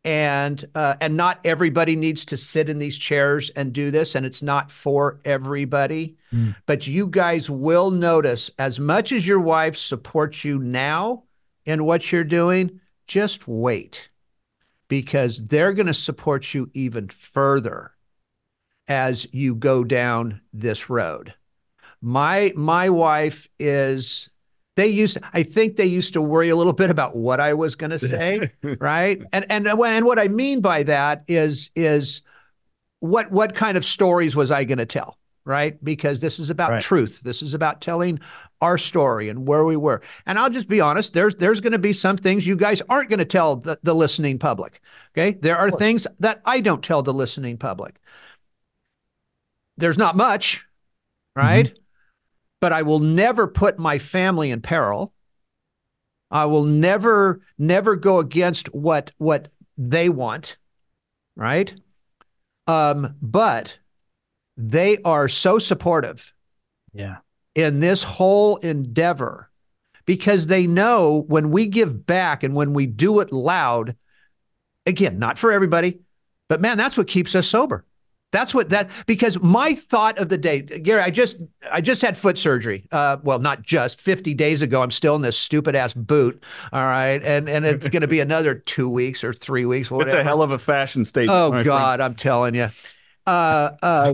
And 0.04 0.64
uh, 0.74 0.96
and 1.00 1.16
not 1.16 1.38
everybody 1.44 1.94
needs 1.94 2.24
to 2.24 2.36
sit 2.36 2.68
in 2.68 2.80
these 2.80 2.98
chairs 2.98 3.50
and 3.50 3.72
do 3.72 3.92
this, 3.92 4.16
and 4.16 4.26
it's 4.26 4.42
not 4.42 4.72
for 4.72 5.20
everybody. 5.24 6.16
Mm. 6.32 6.56
But 6.66 6.88
you 6.88 7.06
guys 7.06 7.48
will 7.48 7.92
notice, 7.92 8.50
as 8.58 8.80
much 8.80 9.12
as 9.12 9.24
your 9.24 9.38
wife 9.38 9.76
supports 9.76 10.44
you 10.44 10.58
now 10.58 11.22
in 11.64 11.84
what 11.84 12.10
you're 12.10 12.24
doing, 12.24 12.80
just 13.06 13.46
wait, 13.46 14.10
because 14.92 15.42
they're 15.46 15.72
going 15.72 15.86
to 15.86 15.94
support 15.94 16.52
you 16.52 16.70
even 16.74 17.08
further 17.08 17.92
as 18.86 19.26
you 19.32 19.54
go 19.54 19.84
down 19.84 20.42
this 20.52 20.90
road. 20.90 21.32
My 22.02 22.52
my 22.56 22.90
wife 22.90 23.48
is 23.58 24.28
they 24.76 24.88
used 24.88 25.16
I 25.32 25.44
think 25.44 25.76
they 25.76 25.86
used 25.86 26.12
to 26.12 26.20
worry 26.20 26.50
a 26.50 26.56
little 26.56 26.74
bit 26.74 26.90
about 26.90 27.16
what 27.16 27.40
I 27.40 27.54
was 27.54 27.74
going 27.74 27.88
to 27.98 27.98
say, 27.98 28.52
right? 28.62 29.22
And 29.32 29.46
and 29.48 29.66
and 29.66 30.04
what 30.04 30.18
I 30.18 30.28
mean 30.28 30.60
by 30.60 30.82
that 30.82 31.24
is 31.26 31.70
is 31.74 32.20
what 33.00 33.32
what 33.32 33.54
kind 33.54 33.78
of 33.78 33.86
stories 33.86 34.36
was 34.36 34.50
I 34.50 34.64
going 34.64 34.76
to 34.76 34.84
tell, 34.84 35.16
right? 35.46 35.82
Because 35.82 36.20
this 36.20 36.38
is 36.38 36.50
about 36.50 36.70
right. 36.70 36.82
truth. 36.82 37.22
This 37.24 37.40
is 37.40 37.54
about 37.54 37.80
telling 37.80 38.20
our 38.62 38.78
story 38.78 39.28
and 39.28 39.46
where 39.46 39.64
we 39.64 39.76
were. 39.76 40.00
And 40.24 40.38
I'll 40.38 40.48
just 40.48 40.68
be 40.68 40.80
honest, 40.80 41.12
there's 41.12 41.34
there's 41.34 41.60
going 41.60 41.72
to 41.72 41.78
be 41.78 41.92
some 41.92 42.16
things 42.16 42.46
you 42.46 42.56
guys 42.56 42.80
aren't 42.88 43.10
going 43.10 43.18
to 43.18 43.26
tell 43.26 43.56
the, 43.56 43.78
the 43.82 43.94
listening 43.94 44.38
public. 44.38 44.80
Okay? 45.12 45.38
There 45.38 45.58
are 45.58 45.70
things 45.70 46.06
that 46.20 46.40
I 46.46 46.60
don't 46.60 46.82
tell 46.82 47.02
the 47.02 47.12
listening 47.12 47.58
public. 47.58 47.96
There's 49.76 49.98
not 49.98 50.16
much, 50.16 50.64
right? 51.36 51.66
Mm-hmm 51.66 51.82
but 52.62 52.72
I 52.72 52.82
will 52.82 53.00
never 53.00 53.48
put 53.48 53.76
my 53.76 53.98
family 53.98 54.52
in 54.52 54.62
peril. 54.62 55.12
I 56.30 56.44
will 56.44 56.62
never, 56.62 57.40
never 57.58 57.96
go 57.96 58.20
against 58.20 58.72
what 58.72 59.10
what 59.18 59.48
they 59.76 60.08
want, 60.08 60.58
right? 61.34 61.74
Um, 62.68 63.16
but 63.20 63.78
they 64.56 64.98
are 65.04 65.26
so 65.26 65.58
supportive, 65.58 66.32
yeah, 66.94 67.16
in 67.54 67.80
this 67.80 68.02
whole 68.02 68.56
endeavor 68.58 69.50
because 70.06 70.46
they 70.46 70.66
know 70.66 71.24
when 71.28 71.50
we 71.50 71.66
give 71.66 72.06
back 72.06 72.42
and 72.42 72.54
when 72.54 72.72
we 72.72 72.86
do 72.86 73.20
it 73.20 73.32
loud, 73.32 73.96
again, 74.86 75.18
not 75.18 75.38
for 75.38 75.52
everybody, 75.52 76.00
but 76.48 76.60
man, 76.60 76.76
that's 76.76 76.96
what 76.96 77.06
keeps 77.06 77.34
us 77.34 77.46
sober. 77.46 77.84
That's 78.32 78.54
what 78.54 78.70
that 78.70 78.90
because 79.06 79.38
my 79.42 79.74
thought 79.74 80.16
of 80.16 80.30
the 80.30 80.38
day, 80.38 80.62
Gary, 80.62 81.02
I 81.02 81.10
just 81.10 81.36
I 81.70 81.82
just 81.82 82.00
had 82.00 82.16
foot 82.16 82.38
surgery. 82.38 82.88
Uh, 82.90 83.18
well, 83.22 83.38
not 83.38 83.60
just 83.60 84.00
50 84.00 84.32
days 84.32 84.62
ago. 84.62 84.82
I'm 84.82 84.90
still 84.90 85.14
in 85.14 85.20
this 85.20 85.38
stupid 85.38 85.76
ass 85.76 85.92
boot. 85.92 86.42
All 86.72 86.82
right, 86.82 87.22
and 87.22 87.46
and 87.46 87.66
it's 87.66 87.90
going 87.90 88.00
to 88.00 88.08
be 88.08 88.20
another 88.20 88.54
two 88.54 88.88
weeks 88.88 89.22
or 89.22 89.34
three 89.34 89.66
weeks. 89.66 89.90
Whatever. 89.90 90.16
It's 90.16 90.20
a 90.22 90.24
hell 90.24 90.40
of 90.40 90.50
a 90.50 90.58
fashion 90.58 91.04
statement. 91.04 91.38
Oh 91.38 91.62
God, 91.62 91.98
friend. 91.98 92.02
I'm 92.02 92.14
telling 92.14 92.54
you. 92.54 92.70
Uh, 93.26 93.70
uh, 93.82 94.12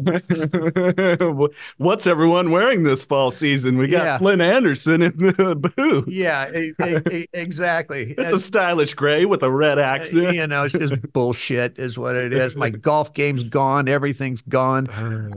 What's 1.79 2.07
everyone 2.07 2.51
wearing 2.51 2.83
this 2.83 3.03
fall 3.03 3.31
season? 3.31 3.79
We 3.79 3.89
got 3.89 4.05
yeah. 4.05 4.19
Flindt 4.19 4.43
Andersen 4.43 5.03
in 5.03 5.17
the 5.17 5.73
boot. 5.77 6.09
Yeah, 6.09 6.51
e- 6.53 6.73
e- 7.11 7.27
exactly. 7.33 8.15
it's 8.19 8.35
a 8.35 8.39
stylish 8.39 8.95
gray 8.95 9.25
with 9.25 9.43
a 9.43 9.51
red 9.51 9.79
accent. 9.79 10.35
You 10.35 10.47
know, 10.47 10.65
it's 10.65 10.75
just 10.75 11.13
bullshit, 11.13 11.79
is 11.79 11.99
what 11.99 12.17
it 12.17 12.33
is. 12.33 12.55
My 12.55 12.71
golf 12.71 13.15
game's 13.15 13.45
gone. 13.45 13.89
Everything's 13.89 14.43
gone. 14.43 14.89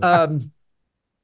Um, 0.01 0.51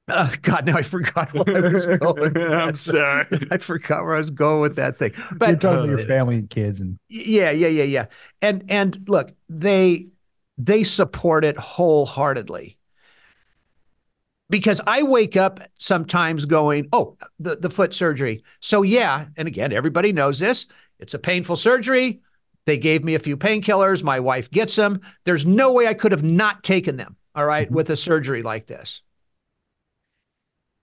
uh, 0.07 0.29
God, 0.41 0.65
now 0.65 0.77
I 0.77 0.83
forgot 0.83 1.33
where 1.33 1.65
I 1.65 1.69
was 1.69 1.85
going. 1.85 2.37
I'm 2.37 2.75
sorry. 2.77 3.25
I 3.51 3.57
forgot 3.57 4.05
where 4.05 4.15
I 4.15 4.19
was 4.19 4.29
going 4.29 4.61
with 4.61 4.77
that 4.77 4.95
thing. 4.95 5.11
But 5.33 5.49
you're 5.49 5.57
talking 5.57 5.79
uh, 5.79 5.83
about 5.83 5.89
your 5.89 6.07
family 6.07 6.35
and 6.35 6.49
kids, 6.49 6.79
and 6.79 6.97
yeah, 7.09 7.51
yeah, 7.51 7.67
yeah, 7.67 7.83
yeah. 7.83 8.05
And 8.41 8.63
and 8.69 9.03
look, 9.09 9.33
they 9.49 10.07
they 10.57 10.83
support 10.83 11.45
it 11.45 11.57
wholeheartedly. 11.57 12.77
because 14.49 14.79
I 14.87 15.03
wake 15.03 15.35
up 15.35 15.59
sometimes 15.75 16.45
going, 16.45 16.87
oh, 16.93 17.17
the, 17.39 17.57
the 17.57 17.69
foot 17.69 17.93
surgery. 17.93 18.43
So, 18.59 18.81
yeah. 18.81 19.25
And 19.35 19.47
again, 19.47 19.73
everybody 19.73 20.13
knows 20.13 20.39
this. 20.39 20.65
It's 20.99 21.13
a 21.13 21.19
painful 21.19 21.57
surgery. 21.57 22.21
They 22.65 22.77
gave 22.77 23.03
me 23.03 23.15
a 23.15 23.19
few 23.19 23.37
painkillers. 23.37 24.03
My 24.03 24.19
wife 24.19 24.49
gets 24.49 24.75
them. 24.75 25.01
There's 25.25 25.45
no 25.45 25.73
way 25.73 25.87
I 25.87 25.93
could 25.93 26.11
have 26.11 26.23
not 26.23 26.63
taken 26.63 26.97
them, 26.97 27.17
all 27.35 27.45
right, 27.45 27.67
mm-hmm. 27.67 27.75
with 27.75 27.89
a 27.89 27.97
surgery 27.97 28.41
like 28.41 28.67
this. 28.67 29.01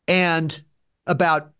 And 0.06 0.62
about 1.06 1.52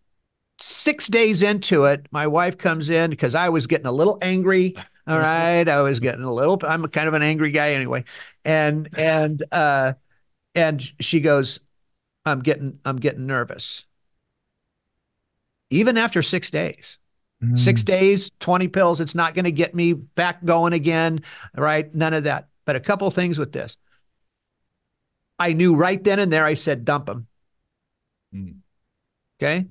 six 0.61 1.07
days 1.07 1.42
into 1.42 1.85
it, 1.85 2.07
my 2.11 2.27
wife 2.27 2.59
comes 2.59 2.90
in 2.90 3.11
because 3.11 3.35
I 3.35 3.48
was 3.48 3.66
getting 3.66 3.87
a 3.87 3.92
little 3.92 4.18
angry. 4.20 4.77
All 5.07 5.19
right. 5.19 5.69
I 5.69 5.81
was 5.83 6.01
getting 6.01 6.23
a 6.23 6.33
little, 6.33 6.59
I'm 6.64 6.87
kind 6.88 7.09
of 7.09 7.14
an 7.14 7.23
angry 7.23 7.51
guy 7.51 7.73
anyway. 7.73 8.05
And, 8.45 8.88
and, 8.97 9.43
uh, 9.53 9.95
and 10.55 10.83
she 11.01 11.21
goes, 11.21 11.61
I'm 12.25 12.40
getting 12.40 12.79
I'm 12.85 12.97
getting 12.97 13.27
nervous. 13.27 13.85
Even 15.71 15.99
after 15.99 16.23
six 16.23 16.51
days. 16.51 16.99
Mm. 17.43 17.59
Six 17.59 17.83
days, 17.83 18.31
20 18.40 18.69
pills, 18.69 19.01
it's 19.01 19.14
not 19.14 19.35
going 19.35 19.45
to 19.45 19.53
get 19.53 19.75
me 19.75 19.93
back 19.93 20.45
going 20.45 20.73
again, 20.73 21.23
right? 21.57 21.93
None 21.95 22.14
of 22.14 22.25
that. 22.25 22.49
But 22.64 22.77
a 22.77 22.81
couple 22.81 23.11
things 23.11 23.38
with 23.38 23.53
this. 23.53 23.77
I 25.38 25.53
knew 25.53 25.75
right 25.75 26.03
then 26.03 26.21
and 26.21 26.33
there, 26.33 26.45
I 26.45 26.55
said, 26.55 26.85
dump 26.85 27.07
them. 27.07 27.27
Mm. 28.33 28.57
Okay 29.38 29.67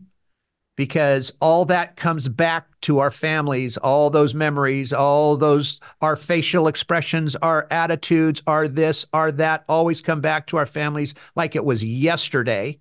because 0.75 1.31
all 1.39 1.65
that 1.65 1.95
comes 1.95 2.27
back 2.27 2.67
to 2.81 2.99
our 2.99 3.11
families, 3.11 3.77
all 3.77 4.09
those 4.09 4.33
memories, 4.33 4.91
all 4.91 5.37
those, 5.37 5.79
our 6.01 6.15
facial 6.15 6.67
expressions, 6.67 7.35
our 7.37 7.67
attitudes, 7.69 8.41
our 8.47 8.67
this, 8.67 9.05
our 9.13 9.31
that, 9.31 9.63
always 9.69 10.01
come 10.01 10.19
back 10.19 10.47
to 10.47 10.57
our 10.57 10.65
families 10.65 11.13
like 11.35 11.55
it 11.55 11.63
was 11.63 11.83
yesterday. 11.83 12.79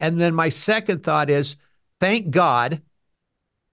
And 0.00 0.20
then 0.20 0.34
my 0.34 0.50
second 0.50 1.02
thought 1.02 1.30
is 1.30 1.56
thank 1.98 2.30
God, 2.30 2.82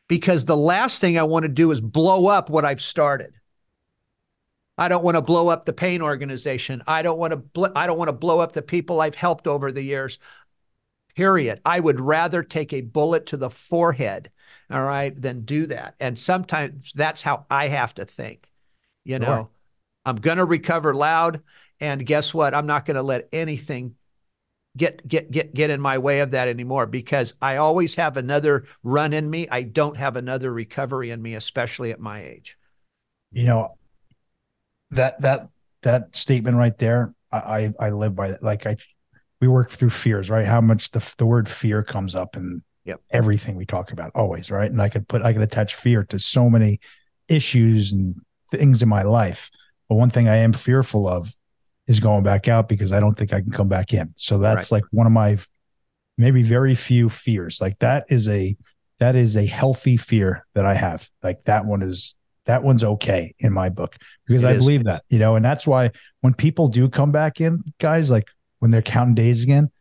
because 0.08 0.46
the 0.46 0.58
last 0.58 1.02
thing 1.02 1.18
I 1.18 1.24
want 1.24 1.44
to 1.44 1.50
do 1.50 1.72
is 1.72 1.82
blow 1.82 2.28
up 2.28 2.50
what 2.50 2.66
I've 2.66 2.82
started. 2.82 3.34
I 4.78 4.88
don't 4.88 5.04
want 5.04 5.16
to 5.16 5.22
blow 5.22 5.50
up 5.50 5.66
the 5.66 5.74
pain 5.74 6.02
organization. 6.02 6.82
I 6.88 7.02
don't 7.02 7.20
want 7.20 7.32
to 7.32 7.38
bl- 7.38 7.66
I 7.76 7.86
don't 7.86 7.98
want 7.98 8.08
to 8.08 8.14
blow 8.14 8.40
up 8.40 8.54
the 8.54 8.62
people 8.62 9.02
I've 9.02 9.14
helped 9.16 9.46
over 9.46 9.74
the 9.74 9.82
years 9.82 10.20
period. 11.20 11.62
I 11.66 11.80
would 11.80 12.00
rather 12.00 12.44
take 12.44 12.74
a 12.74 12.82
bullet 12.82 13.28
to 13.28 13.38
the 13.38 13.50
forehead, 13.50 14.32
all 14.72 14.84
right, 14.84 15.20
than 15.20 15.42
do 15.42 15.66
that. 15.68 15.96
And 16.00 16.18
sometimes 16.18 16.92
that's 16.96 17.22
how 17.22 17.46
I 17.50 17.68
have 17.68 17.94
to 17.96 18.06
think. 18.06 18.50
You 19.04 19.20
know. 19.20 19.50
I'm 20.06 20.16
going 20.16 20.38
to 20.38 20.46
recover 20.46 20.94
loud. 20.94 21.42
And 21.80 22.06
guess 22.06 22.34
what? 22.34 22.54
I'm 22.54 22.66
not 22.66 22.86
going 22.86 22.96
to 22.96 23.04
let 23.04 23.30
anything 23.32 23.96
get 24.78 25.08
get 25.08 25.32
get 25.32 25.54
get 25.54 25.70
in 25.70 25.82
my 25.82 25.98
way 25.98 26.20
of 26.20 26.32
that 26.32 26.48
anymore 26.48 26.86
because 26.86 27.34
I 27.42 27.58
always 27.58 27.96
have 27.96 28.18
another 28.18 28.66
run 28.84 29.14
in 29.14 29.30
me. 29.30 29.48
I 29.50 29.64
don't 29.64 29.98
have 29.98 30.16
another 30.16 30.52
recovery 30.52 31.12
in 31.12 31.22
me, 31.22 31.36
especially 31.36 31.92
at 31.92 32.00
my 32.00 32.24
age. 32.24 32.58
You 33.32 33.46
know, 33.46 33.78
that 34.92 35.22
that 35.22 35.50
that 35.84 36.16
statement 36.16 36.58
right 36.58 36.78
there, 36.78 37.14
I 37.32 37.74
I 37.80 37.92
live 37.92 38.16
by 38.16 38.30
that. 38.32 38.44
Like 38.44 38.66
I 38.66 38.78
we 39.42 39.48
work 39.48 39.72
through 39.72 39.92
fears, 39.92 40.30
right? 40.30 40.46
How 40.46 40.62
much 40.62 40.92
the 40.92 41.14
the 41.18 41.26
word 41.26 41.48
fear 41.48 41.84
comes 41.84 42.16
up 42.16 42.36
in 42.36 42.62
yep. 42.86 43.02
everything 43.12 43.56
we 43.56 43.66
talk 43.66 43.92
about, 43.92 44.12
always, 44.16 44.52
right? 44.52 44.70
And 44.70 44.82
I 44.82 44.90
could 44.90 45.08
put 45.08 45.22
I 45.22 45.34
could 45.34 45.42
attach 45.42 45.76
fear 45.76 46.04
to 46.06 46.20
so 46.20 46.50
many 46.50 46.80
issues 47.28 47.94
and 47.94 48.16
things 48.52 48.82
in 48.82 48.90
my 48.90 49.04
life. 49.04 49.50
But 49.88 49.96
one 49.96 50.10
thing 50.10 50.28
I 50.28 50.38
am 50.38 50.54
fearful 50.54 51.08
of 51.08 51.34
is 51.88 52.00
going 52.00 52.24
back 52.24 52.48
out 52.48 52.70
because 52.70 52.92
I 52.92 53.00
don't 53.00 53.16
think 53.16 53.34
I 53.34 53.42
can 53.42 53.52
come 53.52 53.68
back 53.68 53.94
in. 53.94 54.14
So 54.16 54.38
that's 54.38 54.72
right. 54.72 54.78
like 54.78 54.86
one 54.92 55.08
of 55.08 55.14
my 55.14 55.38
maybe 56.18 56.44
very 56.44 56.76
few 56.76 57.10
fears. 57.10 57.60
Like 57.62 57.80
that 57.80 58.06
is 58.10 58.28
a 58.28 58.56
that 59.00 59.16
is 59.16 59.38
a 59.38 59.46
healthy 59.46 59.98
fear 59.98 60.46
that 60.54 60.66
I 60.66 60.76
have. 60.76 61.10
Like 61.24 61.44
that 61.44 61.66
one 61.66 61.82
is 61.82 62.16
that 62.46 62.64
one's 62.64 62.84
okay 62.84 63.36
in 63.40 63.54
my 63.54 63.70
book 63.70 63.96
because 64.28 64.44
it 64.44 64.48
I 64.48 64.52
is. 64.54 64.58
believe 64.58 64.84
that, 64.86 65.04
you 65.10 65.20
know, 65.20 65.36
and 65.36 65.46
that's 65.46 65.66
why 65.66 65.92
when 66.22 66.34
people 66.34 66.68
do 66.68 66.90
come 66.90 67.12
back 67.12 67.40
in, 67.42 67.64
guys, 67.80 68.10
like 68.10 68.28
when 68.60 68.72
they're 68.72 68.82
counting 68.82 69.16
days 69.16 69.44
again, 69.44 69.72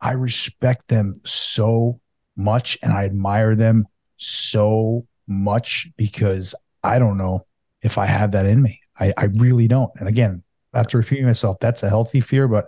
I 0.00 0.12
respect 0.12 0.88
them 0.88 1.20
so 1.24 2.00
much 2.36 2.78
and 2.82 2.92
I 2.92 3.04
admire 3.04 3.54
them 3.54 3.86
so 4.16 5.06
much 5.26 5.88
because 5.96 6.54
I 6.82 6.98
don't 6.98 7.16
know 7.16 7.46
if 7.82 7.98
I 7.98 8.06
have 8.06 8.32
that 8.32 8.46
in 8.46 8.62
me. 8.62 8.80
I, 8.98 9.12
I 9.16 9.24
really 9.24 9.68
don't. 9.68 9.90
And 9.98 10.08
again, 10.08 10.42
after 10.74 10.98
repeating 10.98 11.26
myself, 11.26 11.56
that's 11.60 11.82
a 11.82 11.88
healthy 11.88 12.20
fear, 12.20 12.48
but 12.48 12.66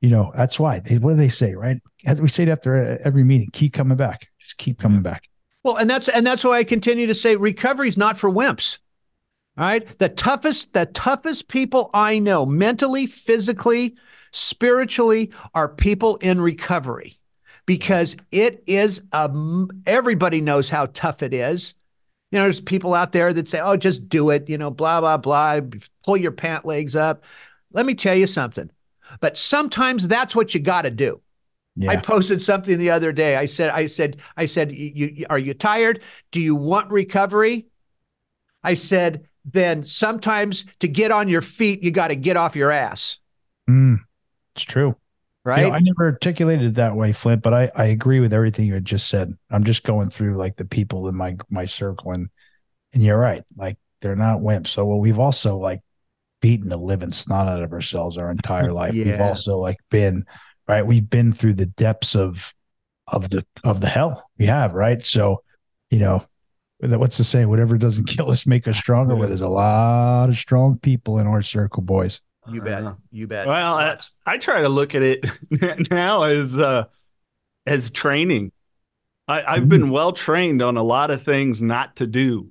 you 0.00 0.10
know, 0.10 0.32
that's 0.34 0.58
why 0.58 0.80
they, 0.80 0.98
what 0.98 1.12
do 1.12 1.16
they 1.16 1.28
say, 1.28 1.54
right? 1.54 1.80
As 2.04 2.20
we 2.20 2.28
say 2.28 2.42
it 2.42 2.48
after 2.48 2.98
every 3.04 3.24
meeting, 3.24 3.50
keep 3.52 3.72
coming 3.72 3.96
back, 3.96 4.28
just 4.38 4.58
keep 4.58 4.78
coming 4.78 5.02
back. 5.02 5.28
Well, 5.62 5.76
and 5.76 5.88
that's, 5.88 6.08
and 6.08 6.26
that's 6.26 6.42
why 6.42 6.58
I 6.58 6.64
continue 6.64 7.06
to 7.06 7.14
say 7.14 7.36
recovery 7.36 7.88
is 7.88 7.96
not 7.96 8.18
for 8.18 8.28
wimps. 8.30 8.78
All 9.56 9.64
right. 9.64 9.98
The 9.98 10.08
toughest, 10.08 10.72
the 10.72 10.86
toughest 10.86 11.46
people 11.46 11.90
I 11.94 12.18
know 12.18 12.44
mentally, 12.46 13.06
physically, 13.06 13.94
spiritually 14.32 15.30
are 15.54 15.68
people 15.68 16.16
in 16.16 16.40
recovery 16.40 17.18
because 17.66 18.16
it 18.30 18.62
is 18.66 19.00
um, 19.12 19.70
everybody 19.86 20.40
knows 20.40 20.68
how 20.68 20.86
tough 20.86 21.22
it 21.22 21.32
is 21.32 21.74
you 22.30 22.38
know 22.38 22.44
there's 22.44 22.60
people 22.60 22.94
out 22.94 23.12
there 23.12 23.32
that 23.32 23.48
say 23.48 23.60
oh 23.60 23.76
just 23.76 24.08
do 24.08 24.30
it 24.30 24.48
you 24.48 24.58
know 24.58 24.70
blah 24.70 25.00
blah 25.00 25.16
blah 25.16 25.60
pull 26.04 26.16
your 26.16 26.32
pant 26.32 26.64
legs 26.64 26.96
up 26.96 27.22
let 27.72 27.86
me 27.86 27.94
tell 27.94 28.14
you 28.14 28.26
something 28.26 28.70
but 29.20 29.36
sometimes 29.36 30.08
that's 30.08 30.34
what 30.34 30.54
you 30.54 30.60
got 30.60 30.82
to 30.82 30.90
do 30.90 31.20
yeah. 31.76 31.90
I 31.90 31.96
posted 31.96 32.42
something 32.42 32.78
the 32.78 32.90
other 32.90 33.12
day. 33.12 33.36
I 33.36 33.46
said, 33.46 33.70
I 33.70 33.86
said, 33.86 34.18
I 34.36 34.44
said, 34.44 34.72
you, 34.72 35.10
you, 35.14 35.26
are 35.30 35.38
you 35.38 35.54
tired? 35.54 36.02
Do 36.30 36.40
you 36.40 36.54
want 36.54 36.90
recovery? 36.90 37.66
I 38.62 38.74
said, 38.74 39.26
then 39.44 39.82
sometimes 39.82 40.64
to 40.80 40.88
get 40.88 41.10
on 41.10 41.28
your 41.28 41.40
feet, 41.40 41.82
you 41.82 41.90
got 41.90 42.08
to 42.08 42.16
get 42.16 42.36
off 42.36 42.54
your 42.54 42.70
ass. 42.70 43.18
Mm. 43.68 44.00
It's 44.54 44.64
true. 44.64 44.96
Right. 45.44 45.62
You 45.62 45.68
know, 45.68 45.74
I 45.74 45.80
never 45.80 46.04
articulated 46.04 46.66
it 46.66 46.74
that 46.74 46.94
way, 46.94 47.10
Flindt, 47.10 47.42
but 47.42 47.52
I, 47.52 47.70
I 47.74 47.86
agree 47.86 48.20
with 48.20 48.32
everything 48.32 48.66
you 48.66 48.74
had 48.74 48.84
just 48.84 49.08
said. 49.08 49.36
I'm 49.50 49.64
just 49.64 49.82
going 49.82 50.08
through 50.08 50.36
like 50.36 50.56
the 50.56 50.64
people 50.64 51.08
in 51.08 51.16
my 51.16 51.36
my 51.50 51.66
circle 51.66 52.12
and 52.12 52.28
and 52.92 53.02
you're 53.02 53.18
right. 53.18 53.42
Like 53.56 53.76
they're 54.00 54.14
not 54.16 54.40
wimps. 54.40 54.68
So 54.68 54.84
well, 54.84 55.00
we've 55.00 55.18
also 55.18 55.56
like 55.56 55.80
beaten 56.40 56.68
the 56.68 56.76
living 56.76 57.10
snot 57.12 57.48
out 57.48 57.62
of 57.62 57.72
ourselves 57.72 58.18
our 58.18 58.30
entire 58.30 58.72
life. 58.72 58.94
Yeah. 58.94 59.06
We've 59.06 59.20
also 59.20 59.58
like 59.58 59.78
been 59.90 60.26
right. 60.68 60.86
We've 60.86 61.08
been 61.08 61.32
through 61.32 61.54
the 61.54 61.66
depths 61.66 62.14
of 62.14 62.54
of 63.08 63.30
the 63.30 63.44
of 63.64 63.80
the 63.80 63.88
hell 63.88 64.30
we 64.38 64.46
have, 64.46 64.74
right? 64.74 65.04
So, 65.04 65.42
you 65.90 65.98
know, 65.98 66.24
what's 66.78 67.18
the 67.18 67.24
saying? 67.24 67.48
Whatever 67.48 67.78
doesn't 67.78 68.04
kill 68.08 68.30
us, 68.30 68.46
make 68.46 68.68
us 68.68 68.76
stronger. 68.76 69.16
Where 69.16 69.28
there's 69.28 69.40
a 69.40 69.48
lot 69.48 70.28
of 70.28 70.36
strong 70.36 70.78
people 70.78 71.18
in 71.18 71.26
our 71.26 71.42
circle, 71.42 71.82
boys. 71.82 72.20
You 72.48 72.60
bet. 72.60 72.84
You 73.10 73.26
bet. 73.26 73.46
Well, 73.46 73.74
I, 73.74 73.98
I, 74.26 74.38
try 74.38 74.62
to 74.62 74.68
look 74.68 74.94
at 74.94 75.02
it 75.02 75.24
now 75.90 76.24
as 76.24 76.58
uh, 76.58 76.84
as 77.66 77.90
training. 77.90 78.52
I, 79.28 79.54
have 79.54 79.68
been 79.68 79.82
mm-hmm. 79.82 79.90
well 79.90 80.12
trained 80.12 80.60
on 80.60 80.76
a 80.76 80.82
lot 80.82 81.10
of 81.10 81.22
things 81.22 81.62
not 81.62 81.96
to 81.96 82.06
do. 82.06 82.50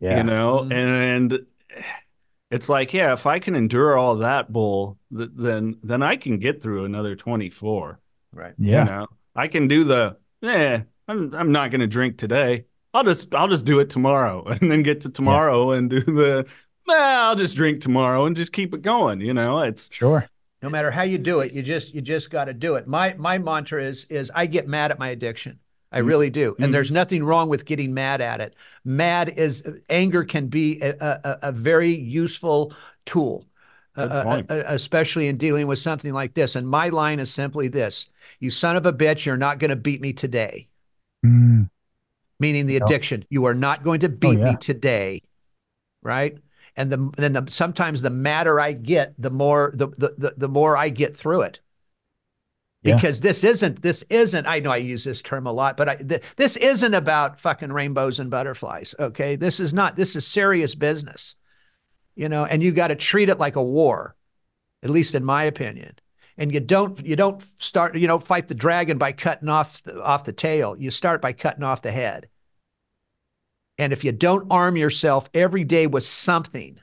Yeah. 0.00 0.18
You 0.18 0.22
know, 0.24 0.60
mm-hmm. 0.60 0.72
and 0.72 1.38
it's 2.50 2.68
like, 2.68 2.92
yeah, 2.92 3.14
if 3.14 3.26
I 3.26 3.38
can 3.38 3.56
endure 3.56 3.96
all 3.96 4.16
that 4.16 4.52
bull, 4.52 4.98
th- 5.16 5.30
then 5.34 5.78
then 5.82 6.02
I 6.02 6.16
can 6.16 6.38
get 6.38 6.62
through 6.62 6.84
another 6.84 7.16
24. 7.16 7.98
Right. 8.32 8.54
Yeah. 8.58 8.84
You 8.84 8.90
know, 8.90 9.06
I 9.34 9.48
can 9.48 9.66
do 9.66 9.84
the, 9.84 10.16
yeah, 10.42 10.82
I'm 11.08 11.34
I'm 11.34 11.52
not 11.52 11.70
going 11.70 11.80
to 11.80 11.86
drink 11.86 12.18
today. 12.18 12.66
I'll 12.92 13.04
just 13.04 13.34
I'll 13.34 13.48
just 13.48 13.64
do 13.64 13.80
it 13.80 13.90
tomorrow 13.90 14.44
and 14.46 14.70
then 14.70 14.82
get 14.82 15.00
to 15.02 15.08
tomorrow 15.08 15.72
yeah. 15.72 15.78
and 15.78 15.90
do 15.90 16.00
the 16.00 16.46
well, 16.86 17.28
I'll 17.28 17.36
just 17.36 17.56
drink 17.56 17.80
tomorrow 17.80 18.26
and 18.26 18.36
just 18.36 18.52
keep 18.52 18.74
it 18.74 18.82
going. 18.82 19.20
You 19.20 19.34
know, 19.34 19.60
it's 19.60 19.90
sure. 19.92 20.28
No 20.62 20.70
matter 20.70 20.90
how 20.90 21.02
you 21.02 21.18
do 21.18 21.40
it, 21.40 21.52
you 21.52 21.62
just 21.62 21.94
you 21.94 22.00
just 22.00 22.30
got 22.30 22.46
to 22.46 22.54
do 22.54 22.76
it. 22.76 22.86
My 22.86 23.14
my 23.18 23.38
mantra 23.38 23.82
is 23.82 24.06
is 24.08 24.30
I 24.34 24.46
get 24.46 24.66
mad 24.66 24.90
at 24.90 24.98
my 24.98 25.08
addiction. 25.08 25.58
I 25.92 25.98
mm-hmm. 25.98 26.08
really 26.08 26.30
do. 26.30 26.48
And 26.48 26.58
mm-hmm. 26.58 26.72
there's 26.72 26.90
nothing 26.90 27.22
wrong 27.22 27.48
with 27.48 27.64
getting 27.64 27.94
mad 27.94 28.20
at 28.20 28.40
it. 28.40 28.54
Mad 28.84 29.28
is 29.36 29.62
anger 29.88 30.24
can 30.24 30.48
be 30.48 30.80
a, 30.80 30.96
a, 31.00 31.38
a 31.42 31.52
very 31.52 31.94
useful 31.94 32.74
tool, 33.06 33.46
uh, 33.96 34.42
especially 34.48 35.28
in 35.28 35.36
dealing 35.36 35.66
with 35.66 35.78
something 35.78 36.12
like 36.12 36.34
this. 36.34 36.56
And 36.56 36.68
my 36.68 36.88
line 36.88 37.20
is 37.20 37.32
simply 37.32 37.68
this 37.68 38.08
You 38.40 38.50
son 38.50 38.76
of 38.76 38.86
a 38.86 38.92
bitch, 38.92 39.24
you're 39.24 39.36
not 39.36 39.58
going 39.58 39.70
to 39.70 39.76
beat 39.76 40.00
me 40.00 40.12
today. 40.12 40.68
Mm. 41.24 41.70
Meaning 42.40 42.66
the 42.66 42.76
addiction. 42.76 43.24
You 43.30 43.44
are 43.44 43.54
not 43.54 43.84
going 43.84 44.00
to 44.00 44.08
oh, 44.08 44.10
beat 44.10 44.38
oh, 44.38 44.40
yeah. 44.40 44.50
me 44.50 44.56
today. 44.56 45.22
Right? 46.02 46.38
And 46.76 46.90
the 46.90 47.10
then 47.16 47.32
the, 47.34 47.46
sometimes 47.50 48.02
the 48.02 48.10
madder 48.10 48.60
I 48.60 48.72
get, 48.72 49.14
the 49.18 49.30
more 49.30 49.72
the, 49.74 49.88
the 49.88 50.34
the 50.36 50.48
more 50.48 50.76
I 50.76 50.88
get 50.90 51.16
through 51.16 51.42
it. 51.42 51.60
Yeah. 52.82 52.96
Because 52.96 53.20
this 53.20 53.44
isn't 53.44 53.80
this 53.82 54.02
isn't 54.10 54.46
I 54.46 54.60
know 54.60 54.70
I 54.70 54.76
use 54.76 55.04
this 55.04 55.22
term 55.22 55.46
a 55.46 55.52
lot, 55.52 55.76
but 55.76 55.88
I, 55.88 55.96
th- 55.96 56.22
this 56.36 56.56
isn't 56.56 56.92
about 56.94 57.40
fucking 57.40 57.72
rainbows 57.72 58.20
and 58.20 58.30
butterflies. 58.30 58.94
Okay, 59.00 59.36
this 59.36 59.58
is 59.58 59.72
not. 59.72 59.96
This 59.96 60.14
is 60.16 60.26
serious 60.26 60.74
business, 60.74 61.36
you 62.14 62.28
know. 62.28 62.44
And 62.44 62.62
you 62.62 62.72
got 62.72 62.88
to 62.88 62.96
treat 62.96 63.30
it 63.30 63.38
like 63.38 63.56
a 63.56 63.62
war, 63.62 64.16
at 64.82 64.90
least 64.90 65.14
in 65.14 65.24
my 65.24 65.44
opinion. 65.44 65.94
and 66.36 66.52
you 66.52 66.60
don't 66.60 67.04
you 67.06 67.16
don't 67.16 67.42
start 67.58 67.96
you 67.96 68.06
know 68.08 68.18
fight 68.18 68.48
the 68.48 68.54
dragon 68.54 68.98
by 68.98 69.12
cutting 69.12 69.48
off 69.48 69.82
the, 69.84 70.02
off 70.02 70.24
the 70.24 70.32
tail 70.32 70.76
you 70.78 70.90
start 70.90 71.22
by 71.22 71.32
cutting 71.32 71.62
off 71.64 71.82
the 71.82 71.92
head 71.92 72.28
and 73.78 73.92
if 73.92 74.04
you 74.04 74.12
don't 74.12 74.46
arm 74.50 74.76
yourself 74.76 75.28
every 75.34 75.64
day 75.64 75.86
with 75.86 76.04
something 76.04 76.78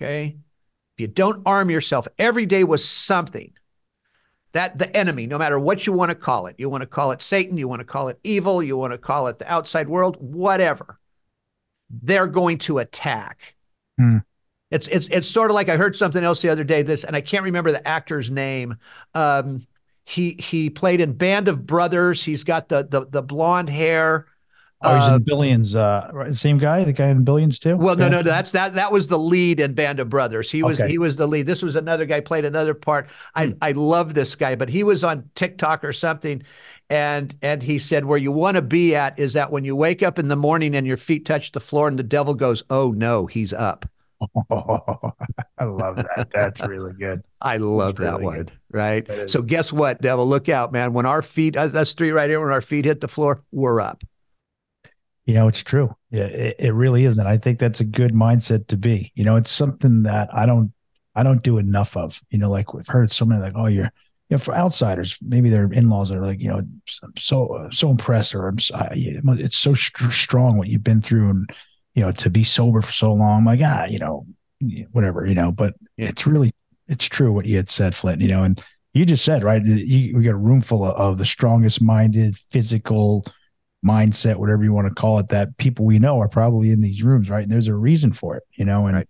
okay 0.00 0.36
if 0.96 1.00
you 1.00 1.06
don't 1.06 1.42
arm 1.46 1.70
yourself 1.70 2.06
every 2.18 2.46
day 2.46 2.64
with 2.64 2.80
something 2.80 3.52
that 4.52 4.78
the 4.78 4.96
enemy 4.96 5.26
no 5.26 5.38
matter 5.38 5.58
what 5.58 5.86
you 5.86 5.92
want 5.92 6.10
to 6.10 6.14
call 6.14 6.46
it 6.46 6.56
you 6.58 6.68
want 6.68 6.82
to 6.82 6.86
call 6.86 7.10
it 7.10 7.22
satan 7.22 7.56
you 7.56 7.68
want 7.68 7.80
to 7.80 7.84
call 7.84 8.08
it 8.08 8.18
evil 8.24 8.62
you 8.62 8.76
want 8.76 8.92
to 8.92 8.98
call 8.98 9.26
it 9.26 9.38
the 9.38 9.52
outside 9.52 9.88
world 9.88 10.16
whatever 10.20 10.98
they're 12.02 12.26
going 12.26 12.58
to 12.58 12.78
attack 12.78 13.54
Hmm. 13.98 14.18
it's 14.70 14.88
it's 14.88 15.06
it's 15.08 15.28
sort 15.28 15.50
of 15.50 15.54
like 15.54 15.68
I 15.68 15.76
heard 15.76 15.94
something 15.94 16.24
else 16.24 16.42
the 16.42 16.48
other 16.48 16.64
day. 16.64 16.82
This 16.82 17.04
and 17.04 17.14
I 17.14 17.20
can't 17.20 17.44
remember 17.44 17.70
the 17.70 17.86
actor's 17.86 18.28
name. 18.28 18.76
Um, 19.14 19.66
he 20.04 20.32
he 20.32 20.68
played 20.68 21.00
in 21.00 21.12
Band 21.12 21.46
of 21.46 21.64
Brothers. 21.64 22.24
He's 22.24 22.42
got 22.42 22.68
the 22.68 22.82
the 22.82 23.06
the 23.06 23.22
blonde 23.22 23.70
hair. 23.70 24.26
Oh, 24.84 24.94
he's 24.98 25.08
Uh, 25.08 25.14
in 25.16 25.22
Billions. 25.22 25.74
Uh, 25.74 26.10
right, 26.12 26.34
same 26.34 26.58
guy, 26.58 26.84
the 26.84 26.92
guy 26.92 27.08
in 27.08 27.24
Billions 27.24 27.58
too. 27.58 27.76
well, 27.76 27.96
no, 27.96 28.04
Yeah. 28.04 28.08
no, 28.10 28.22
that's 28.22 28.50
that. 28.52 28.74
That 28.74 28.92
was 28.92 29.08
the 29.08 29.18
lead 29.18 29.60
in 29.60 29.74
Band 29.74 30.00
of 30.00 30.08
Brothers. 30.08 30.50
He 30.50 30.62
was 30.62 30.80
Okay. 30.80 30.90
he 30.90 30.98
was 30.98 31.16
the 31.16 31.26
lead. 31.26 31.46
This 31.46 31.62
was 31.62 31.76
another 31.76 32.06
guy 32.06 32.20
played 32.20 32.44
another 32.44 32.74
part. 32.74 33.08
I 33.34 33.54
I 33.62 33.72
love 33.72 34.14
this 34.14 34.34
guy, 34.34 34.54
but 34.54 34.68
he 34.68 34.82
was 34.84 35.02
on 35.04 35.30
TikTok 35.34 35.84
or 35.84 35.92
something, 35.92 36.42
and 36.90 37.34
and 37.42 37.62
he 37.62 37.78
said 37.78 38.04
where 38.04 38.18
you 38.18 38.30
want 38.32 38.56
to 38.56 38.62
be 38.62 38.94
at 38.94 39.18
is 39.18 39.32
that 39.32 39.50
when 39.50 39.64
you 39.64 39.74
wake 39.74 40.02
up 40.02 40.18
in 40.18 40.28
the 40.28 40.36
morning 40.36 40.74
and 40.76 40.86
your 40.86 40.96
feet 40.98 41.24
touch 41.24 41.52
the 41.52 41.60
floor 41.60 41.88
and 41.88 41.98
the 41.98 42.02
devil 42.02 42.34
goes, 42.34 42.62
oh 42.70 42.90
no, 42.92 43.26
he's 43.26 43.52
up. 43.52 43.86
Oh, 44.50 45.12
I 45.58 45.64
love 45.64 45.96
that. 45.96 46.28
That's 46.32 46.60
really 46.62 46.92
good. 46.94 47.22
I 47.42 47.58
love 47.58 47.96
that 47.96 48.22
one. 48.22 48.36
good. 48.36 48.52
Right. 48.70 49.06
That. 49.06 49.30
So 49.30 49.42
guess 49.42 49.72
what, 49.72 50.00
Devil? 50.00 50.26
Look 50.26 50.48
out, 50.48 50.72
man. 50.72 50.92
When 50.94 51.04
our 51.04 51.20
feet, 51.20 51.56
us 51.56 51.92
three 51.94 52.10
right 52.10 52.28
here, 52.30 52.40
when 52.40 52.50
our 52.52 52.62
feet 52.62 52.84
hit 52.86 53.00
the 53.02 53.08
floor, 53.08 53.42
we're 53.52 53.80
up. 53.80 54.02
You 55.26 55.34
know, 55.34 55.48
it's 55.48 55.62
true. 55.62 55.94
Yeah, 56.10 56.24
it, 56.24 56.56
it 56.58 56.72
really 56.74 57.04
is, 57.06 57.18
and 57.18 57.26
I 57.26 57.38
think 57.38 57.58
that's 57.58 57.80
a 57.80 57.84
good 57.84 58.12
mindset 58.12 58.66
to 58.68 58.76
be. 58.76 59.10
You 59.14 59.24
know, 59.24 59.36
it's 59.36 59.50
something 59.50 60.02
that 60.02 60.28
I 60.32 60.44
don't, 60.44 60.72
I 61.14 61.22
don't 61.22 61.42
do 61.42 61.56
enough 61.58 61.96
of. 61.96 62.20
You 62.30 62.38
know, 62.38 62.50
like 62.50 62.74
we've 62.74 62.86
heard 62.86 63.10
so 63.10 63.24
many 63.24 63.40
like, 63.40 63.54
oh, 63.56 63.66
you're, 63.66 63.84
you 64.28 64.36
know, 64.36 64.38
for 64.38 64.54
outsiders, 64.54 65.18
maybe 65.22 65.48
their 65.48 65.64
in-laws 65.72 66.10
are 66.10 66.22
like, 66.22 66.42
you 66.42 66.48
know, 66.48 66.58
I'm 66.58 67.16
so 67.16 67.46
uh, 67.54 67.70
so 67.70 67.90
impressed, 67.90 68.34
or 68.34 68.48
I'm, 68.48 68.58
it's 68.60 69.56
so 69.56 69.72
str- 69.72 70.10
strong 70.10 70.58
what 70.58 70.68
you've 70.68 70.84
been 70.84 71.00
through, 71.00 71.30
and 71.30 71.50
you 71.94 72.02
know, 72.02 72.12
to 72.12 72.28
be 72.28 72.44
sober 72.44 72.82
for 72.82 72.92
so 72.92 73.12
long. 73.14 73.38
I'm 73.38 73.44
like, 73.46 73.60
ah, 73.62 73.84
you 73.84 73.98
know, 73.98 74.26
whatever, 74.92 75.24
you 75.24 75.34
know. 75.34 75.52
But 75.52 75.74
Yeah. 75.96 76.08
it's 76.08 76.26
really, 76.26 76.52
it's 76.86 77.06
true 77.06 77.32
what 77.32 77.46
you 77.46 77.56
had 77.56 77.70
said, 77.70 77.94
Flindt. 77.94 78.20
You 78.20 78.28
know, 78.28 78.42
and 78.42 78.62
you 78.92 79.06
just 79.06 79.24
said 79.24 79.42
right. 79.42 79.64
You, 79.64 80.16
we 80.16 80.22
got 80.24 80.32
a 80.34 80.36
room 80.36 80.60
full 80.60 80.84
of, 80.84 80.94
of 80.96 81.18
the 81.18 81.24
strongest 81.24 81.80
minded, 81.80 82.36
physical 82.36 83.24
mindset, 83.84 84.36
whatever 84.36 84.64
you 84.64 84.72
want 84.72 84.88
to 84.88 84.94
call 84.94 85.18
it, 85.18 85.28
that 85.28 85.56
people 85.58 85.84
we 85.84 85.98
know 85.98 86.18
are 86.20 86.28
probably 86.28 86.70
in 86.70 86.80
these 86.80 87.02
rooms, 87.02 87.28
right? 87.30 87.42
And 87.42 87.52
there's 87.52 87.68
a 87.68 87.74
reason 87.74 88.12
for 88.12 88.36
it, 88.36 88.42
you 88.54 88.64
know. 88.64 88.86
And 88.86 88.96
Right. 88.96 89.08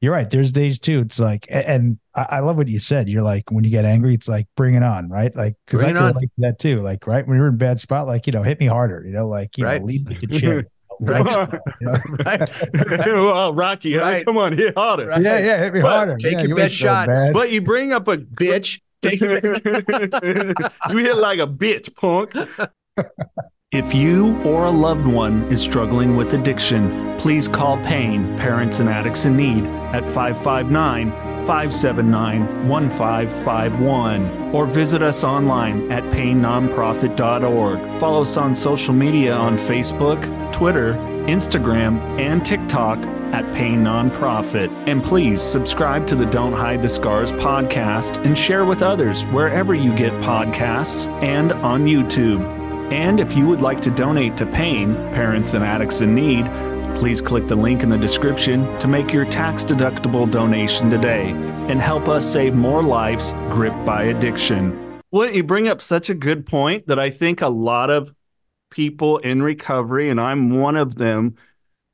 you're 0.00 0.12
right. 0.12 0.28
There's 0.28 0.52
days 0.52 0.78
too. 0.78 1.00
It's 1.00 1.18
like, 1.18 1.46
and 1.50 1.98
I, 2.14 2.26
I 2.30 2.38
love 2.40 2.56
what 2.58 2.68
you 2.68 2.78
said. 2.78 3.08
You're 3.08 3.22
like, 3.22 3.50
when 3.50 3.64
you 3.64 3.70
get 3.70 3.84
angry, 3.84 4.14
it's 4.14 4.28
like, 4.28 4.46
bring 4.56 4.74
it 4.74 4.82
on, 4.82 5.08
right? 5.08 5.34
Like, 5.34 5.54
because 5.66 5.80
I 5.80 5.84
Bring 5.92 5.96
it 5.96 5.98
feel 6.00 6.12
like 6.14 6.28
that 6.38 6.58
too. 6.58 6.82
Like, 6.82 7.06
right 7.06 7.26
when 7.26 7.38
you're 7.38 7.48
in 7.48 7.54
a 7.54 7.56
bad 7.56 7.80
spot, 7.80 8.06
like, 8.06 8.26
you 8.26 8.32
know, 8.32 8.42
hit 8.42 8.60
me 8.60 8.66
harder, 8.66 9.02
you 9.06 9.12
know, 9.12 9.28
like, 9.28 9.56
you 9.56 9.64
Right. 9.64 9.80
know, 9.80 9.86
lead 9.86 10.08
me 10.08 10.14
to 10.16 10.26
chair. 10.38 10.66
Right. 11.00 11.26
You? 11.80 11.88
Right. 12.24 12.52
well, 13.06 13.52
Rocky. 13.52 13.96
Right. 13.96 14.24
come 14.24 14.38
on, 14.38 14.56
hit 14.56 14.74
harder. 14.76 15.08
Right. 15.08 15.20
Yeah, 15.22 15.38
yeah, 15.38 15.58
hit 15.58 15.74
me 15.74 15.80
But 15.80 15.90
harder. 15.90 16.16
take 16.18 16.32
Yeah, 16.34 16.38
your 16.42 16.48
you 16.50 16.54
best 16.54 16.72
ain't 16.74 16.78
so 16.80 16.84
shot. 16.86 17.08
But 17.32 17.50
you 17.50 17.62
bring 17.62 17.92
up 17.92 18.06
a 18.06 18.18
Bitch. 18.18 18.80
Take 19.02 19.20
it. 19.20 19.44
you 20.90 20.96
hit 20.98 21.16
like 21.16 21.40
a 21.40 21.46
bitch, 21.48 21.94
punk. 21.96 22.32
If 23.74 23.92
you 23.92 24.40
or 24.42 24.66
a 24.66 24.70
loved 24.70 25.04
one 25.04 25.50
is 25.50 25.60
struggling 25.60 26.14
with 26.14 26.32
addiction, 26.32 27.18
please 27.18 27.48
call 27.48 27.76
PAIN, 27.78 28.38
Parents 28.38 28.78
and 28.78 28.88
Addicts 28.88 29.24
in 29.24 29.36
Need, 29.36 29.64
at 29.92 30.04
559 30.14 31.10
579 31.44 32.68
1551 32.68 34.54
or 34.54 34.66
visit 34.66 35.02
us 35.02 35.24
online 35.24 35.90
at 35.90 36.04
painnonprofit.org. 36.04 38.00
Follow 38.00 38.22
us 38.22 38.36
on 38.36 38.54
social 38.54 38.94
media 38.94 39.34
on 39.34 39.58
Facebook, 39.58 40.52
Twitter, 40.52 40.94
Instagram, 41.26 41.98
and 42.20 42.46
TikTok 42.46 42.98
at 43.34 43.52
Pain 43.56 43.82
Nonprofit. 43.82 44.70
And 44.86 45.02
please 45.02 45.42
subscribe 45.42 46.06
to 46.06 46.14
the 46.14 46.26
Don't 46.26 46.52
Hide 46.52 46.80
the 46.80 46.88
Scars 46.88 47.32
podcast 47.32 48.24
and 48.24 48.38
share 48.38 48.64
with 48.64 48.82
others 48.82 49.24
wherever 49.26 49.74
you 49.74 49.92
get 49.96 50.12
podcasts 50.22 51.08
and 51.24 51.52
on 51.52 51.86
YouTube. 51.86 52.63
And 52.92 53.18
if 53.18 53.34
you 53.34 53.46
would 53.46 53.62
like 53.62 53.80
to 53.82 53.90
donate 53.90 54.36
to 54.36 54.46
PAIN, 54.46 54.94
Parents 55.14 55.54
and 55.54 55.64
Addicts 55.64 56.02
in 56.02 56.14
Need, 56.14 56.44
please 56.98 57.22
click 57.22 57.48
the 57.48 57.56
link 57.56 57.82
in 57.82 57.88
the 57.88 57.96
description 57.96 58.78
to 58.78 58.86
make 58.86 59.12
your 59.12 59.24
tax 59.24 59.64
deductible 59.64 60.30
donation 60.30 60.90
today 60.90 61.30
and 61.68 61.80
help 61.80 62.08
us 62.08 62.30
save 62.30 62.54
more 62.54 62.82
lives 62.82 63.32
gripped 63.50 63.84
by 63.84 64.04
addiction. 64.04 65.00
Well, 65.10 65.30
you 65.30 65.42
bring 65.42 65.66
up 65.66 65.80
such 65.80 66.10
a 66.10 66.14
good 66.14 66.44
point 66.44 66.86
that 66.88 66.98
I 66.98 67.10
think 67.10 67.40
a 67.40 67.48
lot 67.48 67.88
of 67.88 68.14
people 68.70 69.18
in 69.18 69.42
recovery, 69.42 70.10
and 70.10 70.20
I'm 70.20 70.60
one 70.60 70.76
of 70.76 70.96
them, 70.96 71.36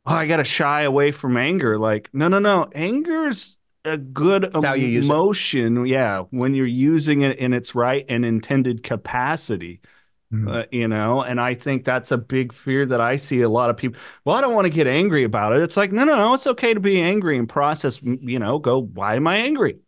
oh, 0.07 0.15
I 0.15 0.27
got 0.27 0.39
to 0.39 0.45
shy 0.45 0.83
away 0.83 1.13
from 1.13 1.37
anger. 1.37 1.79
Like, 1.79 2.11
no, 2.13 2.29
no, 2.29 2.41
no. 2.41 2.69
Anger's 2.75 3.57
a 3.85 3.97
good 3.97 4.51
how 4.55 4.75
you 4.75 4.89
use 4.89 5.07
it. 5.07 5.11
emotion. 5.11 5.87
Yeah. 5.87 6.25
When 6.31 6.55
you're 6.55 6.67
using 6.67 7.23
it 7.23 7.39
in 7.39 7.53
its 7.53 7.75
right 7.75 8.05
and 8.09 8.25
intended 8.25 8.83
capacity. 8.83 9.81
Uh, 10.47 10.65
you 10.73 10.89
know 10.89 11.23
and 11.23 11.41
i 11.41 11.55
think 11.55 11.85
that's 11.85 12.11
a 12.13 12.17
big 12.19 12.53
fear 12.53 12.87
that 12.87 13.01
i 13.01 13.17
see 13.17 13.43
a 13.43 13.49
lot 13.49 13.69
of 13.71 13.77
people 13.77 14.01
well 14.25 14.37
i 14.37 14.41
don't 14.41 14.55
want 14.55 14.65
to 14.65 14.71
get 14.71 14.87
angry 14.87 15.25
about 15.25 15.53
it. 15.55 15.63
It's 15.63 15.77
like 15.77 15.93
no 15.93 16.05
no 16.05 16.17
no 16.17 16.35
it's 16.35 16.47
okay 16.47 16.75
to 16.75 16.81
be 16.81 17.01
angry 17.01 17.39
and 17.39 17.49
process 17.49 18.01
you 18.03 18.39
know 18.39 18.59
go 18.59 18.79
why 18.81 19.17
am 19.17 19.27
i 19.27 19.37
angry? 19.39 19.79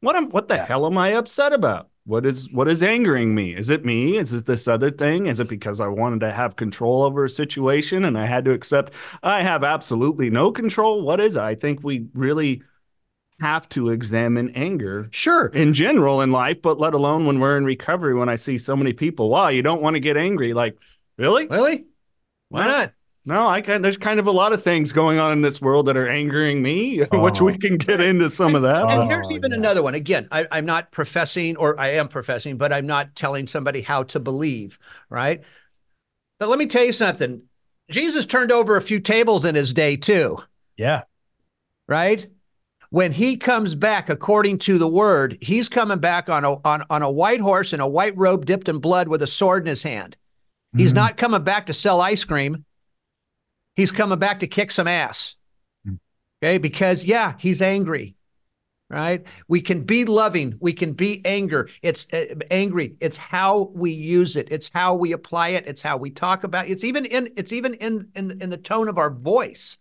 What 0.00 0.16
am 0.16 0.30
what 0.30 0.48
the 0.48 0.56
Yeah. 0.56 0.66
hell 0.66 0.86
am 0.86 0.96
i 0.98 1.10
upset 1.10 1.52
about? 1.52 1.90
What 2.04 2.24
is 2.24 2.50
what 2.50 2.68
is 2.68 2.82
angering 2.82 3.34
me? 3.34 3.54
Is 3.54 3.68
it 3.68 3.84
me? 3.84 4.16
Is 4.16 4.32
it 4.32 4.46
this 4.46 4.66
other 4.66 4.90
thing? 4.90 5.26
Is 5.26 5.40
it 5.40 5.48
because 5.48 5.80
i 5.80 5.86
wanted 5.88 6.20
to 6.20 6.32
have 6.32 6.56
control 6.56 7.02
over 7.02 7.24
a 7.24 7.28
situation 7.30 8.04
and 8.04 8.16
i 8.16 8.26
had 8.26 8.44
to 8.46 8.52
accept 8.52 8.92
i 9.22 9.42
have 9.42 9.64
absolutely 9.64 10.30
no 10.30 10.52
control. 10.52 11.02
What 11.02 11.20
is 11.20 11.36
it? 11.36 11.42
I 11.42 11.54
think 11.54 11.80
we 11.82 12.06
really 12.14 12.62
have 13.40 13.68
to 13.70 13.90
examine 13.90 14.50
anger 14.56 15.08
Sure. 15.10 15.46
in 15.46 15.72
general 15.74 16.20
in 16.20 16.32
life, 16.32 16.58
but 16.62 16.78
let 16.80 16.94
alone 16.94 17.24
when 17.26 17.38
we're 17.40 17.56
in 17.56 17.64
recovery. 17.64 18.14
When 18.14 18.28
I 18.28 18.34
see 18.34 18.58
so 18.58 18.76
many 18.76 18.92
people, 18.92 19.28
wow, 19.28 19.48
you 19.48 19.62
don't 19.62 19.82
want 19.82 19.94
to 19.94 20.00
get 20.00 20.16
angry. 20.16 20.54
Like, 20.54 20.76
really? 21.16 21.46
Really? 21.46 21.86
Why 22.48 22.66
Well, 22.66 22.78
not? 22.78 22.92
No, 23.24 23.46
I 23.46 23.60
can. 23.60 23.82
There's 23.82 23.98
kind 23.98 24.18
of 24.18 24.26
a 24.26 24.30
lot 24.32 24.54
of 24.54 24.62
things 24.62 24.90
going 24.92 25.18
on 25.18 25.32
in 25.32 25.42
this 25.42 25.60
world 25.60 25.86
that 25.86 25.98
are 25.98 26.08
angering 26.08 26.62
me, 26.62 26.98
which 27.12 27.40
Oh. 27.40 27.44
we 27.44 27.58
can 27.58 27.76
get 27.76 28.00
into 28.00 28.30
some 28.30 28.54
of 28.54 28.62
that. 28.62 28.90
And 28.90 29.10
here's 29.10 29.30
even 29.30 29.50
yeah. 29.50 29.58
another 29.58 29.82
one. 29.82 29.94
Again, 29.94 30.28
I, 30.32 30.46
I'm 30.50 30.64
not 30.64 30.90
professing, 30.92 31.56
or 31.58 31.78
I 31.78 31.88
am 31.90 32.08
professing, 32.08 32.56
but 32.56 32.72
I'm 32.72 32.86
not 32.86 33.14
telling 33.14 33.46
somebody 33.46 33.82
how 33.82 34.04
to 34.04 34.18
believe, 34.20 34.78
right? 35.10 35.42
But 36.38 36.48
let 36.48 36.58
me 36.58 36.66
tell 36.66 36.84
you 36.84 36.92
something. 36.92 37.42
Jesus 37.90 38.24
turned 38.26 38.50
over 38.52 38.76
a 38.76 38.82
few 38.82 38.98
tables 39.00 39.44
in 39.44 39.54
his 39.54 39.72
day 39.74 39.96
too, 39.96 40.38
yeah. 40.76 41.02
right? 41.86 42.28
When 42.90 43.12
he 43.12 43.36
comes 43.36 43.74
back, 43.74 44.08
according 44.08 44.58
to 44.60 44.78
the 44.78 44.88
word, 44.88 45.36
he's 45.42 45.68
coming 45.68 45.98
back 45.98 46.28
on 46.30 46.44
a 46.44 46.54
on, 46.66 46.84
on 46.88 47.02
a 47.02 47.10
white 47.10 47.40
horse 47.40 47.72
in 47.72 47.80
a 47.80 47.88
white 47.88 48.16
robe 48.16 48.46
dipped 48.46 48.68
in 48.68 48.78
blood 48.78 49.08
with 49.08 49.22
a 49.22 49.26
sword 49.26 49.64
in 49.64 49.68
his 49.68 49.82
hand. 49.82 50.16
He's 50.76 50.92
Mhm. 50.92 50.96
not 50.96 51.16
coming 51.16 51.42
back 51.44 51.66
to 51.66 51.74
sell 51.74 52.00
ice 52.00 52.24
cream. 52.24 52.64
He's 53.76 53.92
coming 53.92 54.18
back 54.18 54.40
to 54.40 54.46
kick 54.46 54.70
some 54.70 54.88
ass. 54.88 55.36
Okay, 56.42 56.58
because 56.58 57.04
yeah, 57.04 57.34
he's 57.38 57.60
angry. 57.60 58.14
Right? 58.90 59.22
We 59.48 59.60
can 59.60 59.82
be 59.82 60.06
loving, 60.06 60.54
we 60.60 60.72
can 60.72 60.94
be 60.94 61.20
anger. 61.26 61.68
It's 61.82 62.06
uh, 62.10 62.24
angry. 62.50 62.96
It's 63.00 63.18
how 63.18 63.70
we 63.74 63.90
use 63.90 64.34
it. 64.34 64.48
It's 64.50 64.70
how 64.72 64.94
we 64.94 65.12
apply 65.12 65.48
it. 65.50 65.66
It's 65.66 65.82
how 65.82 65.98
we 65.98 66.08
talk 66.10 66.42
about 66.42 66.68
it. 66.68 66.72
It's 66.72 66.84
even 66.84 67.04
in 67.04 67.30
it's 67.36 67.52
even 67.52 67.74
in 67.74 68.08
in 68.14 68.40
in 68.40 68.48
the 68.48 68.56
tone 68.56 68.88
of 68.88 68.96
our 68.96 69.10
voice. 69.10 69.76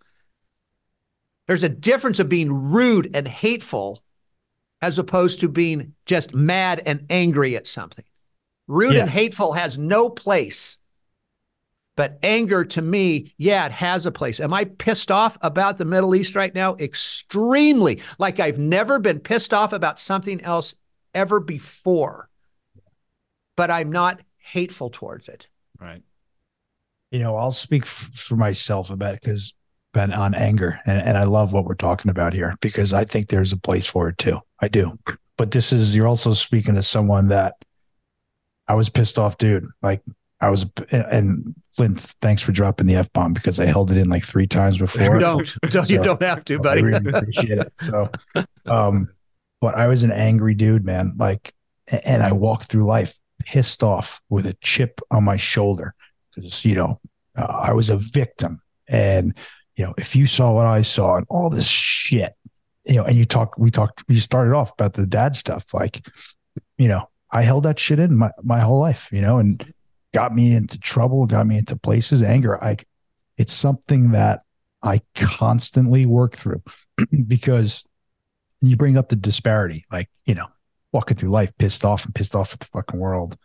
There's 1.47 1.63
a 1.63 1.69
difference 1.69 2.19
of 2.19 2.29
being 2.29 2.51
rude 2.71 3.15
and 3.15 3.27
hateful 3.27 4.03
as 4.81 4.99
opposed 4.99 5.39
to 5.39 5.47
being 5.47 5.93
just 6.05 6.33
mad 6.33 6.81
and 6.85 7.05
angry 7.09 7.55
at 7.55 7.65
something. 7.65 8.05
Rude 8.67 8.93
Yeah. 8.95 9.01
and 9.01 9.09
hateful 9.09 9.53
has 9.53 9.77
no 9.77 10.09
place. 10.09 10.77
But 11.95 12.19
anger 12.21 12.63
to 12.63 12.81
me, 12.81 13.33
yeah, 13.37 13.65
it 13.65 13.71
has 13.71 14.05
a 14.05 14.11
place. 14.11 14.39
Am 14.39 14.53
I 14.53 14.65
pissed 14.65 15.09
off 15.09 15.35
about 15.41 15.77
the 15.77 15.85
Middle 15.85 16.13
East 16.13 16.35
right 16.35 16.53
now? 16.53 16.75
Extremely. 16.75 18.01
Like 18.19 18.39
I've 18.39 18.59
never 18.59 18.99
been 18.99 19.19
pissed 19.19 19.51
off 19.53 19.73
about 19.73 19.97
something 19.99 20.39
else 20.41 20.75
ever 21.15 21.39
before. 21.39 22.29
But 23.55 23.71
I'm 23.71 23.91
not 23.91 24.21
hateful 24.37 24.91
towards 24.91 25.27
it. 25.27 25.47
Right. 25.79 26.03
you 27.09 27.19
know, 27.19 27.35
I'll 27.35 27.51
speak 27.51 27.83
f- 27.83 28.11
for 28.13 28.35
myself 28.35 28.89
about 28.91 29.15
it 29.15 29.21
because 29.21 29.53
been 29.93 30.13
on 30.13 30.35
anger, 30.35 30.79
and, 30.85 31.01
and 31.01 31.17
I 31.17 31.23
love 31.23 31.53
what 31.53 31.65
we're 31.65 31.75
talking 31.75 32.11
about 32.11 32.33
here 32.33 32.55
because 32.61 32.93
I 32.93 33.05
think 33.05 33.29
there's 33.29 33.53
a 33.53 33.57
place 33.57 33.87
for 33.87 34.09
it 34.09 34.17
too. 34.17 34.39
I 34.59 34.67
do. 34.67 34.97
but 35.37 35.51
this 35.51 35.71
is 35.71 35.95
you're 35.95 36.07
also 36.07 36.33
speaking 36.33 36.75
to 36.75 36.83
someone 36.83 37.27
that 37.29 37.55
I 38.67 38.75
was 38.75 38.89
pissed 38.89 39.17
off, 39.17 39.37
dude. 39.37 39.67
Like 39.81 40.01
I 40.41 40.49
was, 40.49 40.65
and 40.91 41.55
Flindt, 41.77 42.01
thanks 42.21 42.41
for 42.41 42.51
dropping 42.51 42.87
the 42.87 42.95
f 42.95 43.11
bomb 43.13 43.33
because 43.33 43.59
I 43.59 43.65
held 43.65 43.91
it 43.91 43.97
in 43.97 44.09
like 44.09 44.23
three 44.23 44.47
times 44.47 44.77
before. 44.79 45.19
Don't, 45.19 45.55
don't 45.61 45.85
so, 45.85 45.93
you 45.93 46.01
don't 46.01 46.21
have 46.21 46.43
to, 46.45 46.59
buddy. 46.59 46.81
I 46.81 46.85
really 46.85 47.11
appreciate 47.11 47.57
it. 47.57 47.73
So, 47.75 48.09
um, 48.65 49.09
but 49.61 49.75
I 49.75 49.87
was 49.87 50.03
an 50.03 50.11
angry 50.11 50.53
dude, 50.53 50.85
man. 50.85 51.13
Like, 51.17 51.53
and 51.87 52.21
I 52.21 52.33
walked 52.33 52.65
through 52.65 52.85
life 52.85 53.19
pissed 53.39 53.83
off 53.83 54.21
with 54.29 54.45
a 54.45 54.55
chip 54.61 54.99
on 55.09 55.23
my 55.23 55.37
shoulder 55.37 55.95
because 56.35 56.65
you 56.65 56.75
know 56.75 56.99
uh, 57.35 57.45
I 57.45 57.73
was 57.73 57.89
a 57.89 57.97
victim, 57.97 58.61
and 58.87 59.35
you 59.77 59.85
know 59.85 59.93
if 59.97 60.15
you 60.15 60.25
saw 60.25 60.51
what 60.51 60.65
I 60.65 60.81
saw 60.81 61.15
and 61.15 61.25
all 61.29 61.49
this 61.49 61.67
shit, 61.67 62.33
you 62.87 62.95
know, 62.95 63.03
and 63.03 63.17
you 63.17 63.25
talk, 63.25 63.57
we 63.57 63.69
talked, 63.69 64.03
we 64.07 64.19
started 64.19 64.53
off 64.53 64.71
about 64.71 64.93
the 64.93 65.05
dad 65.05 65.35
stuff, 65.35 65.73
like, 65.73 66.07
you 66.77 66.87
know, 66.87 67.09
I 67.29 67.41
held 67.41 67.63
that 67.63 67.77
shit 67.77 67.99
in 67.99 68.15
my 68.15 68.31
my 68.41 68.59
whole 68.59 68.79
life, 68.79 69.09
you 69.11 69.21
know, 69.21 69.37
and 69.37 69.73
got 70.13 70.33
me 70.33 70.55
into 70.55 70.79
trouble, 70.79 71.25
got 71.25 71.45
me 71.45 71.57
into 71.57 71.75
places, 71.75 72.23
anger. 72.23 72.63
I, 72.63 72.77
it's 73.37 73.53
something 73.53 74.11
that 74.11 74.43
I 74.81 75.01
constantly 75.15 76.05
work 76.05 76.37
through 76.37 76.63
because 77.27 77.83
you 78.61 78.77
bring 78.77 78.97
up 78.97 79.09
the 79.09 79.17
disparity, 79.17 79.85
like, 79.91 80.09
you 80.25 80.35
know, 80.35 80.47
walking 80.93 81.17
through 81.17 81.29
life 81.29 81.51
pissed 81.57 81.83
off 81.83 82.05
and 82.05 82.15
pissed 82.15 82.35
off 82.35 82.53
at 82.53 82.61
the 82.61 82.65
fucking 82.67 82.99
world. 82.99 83.35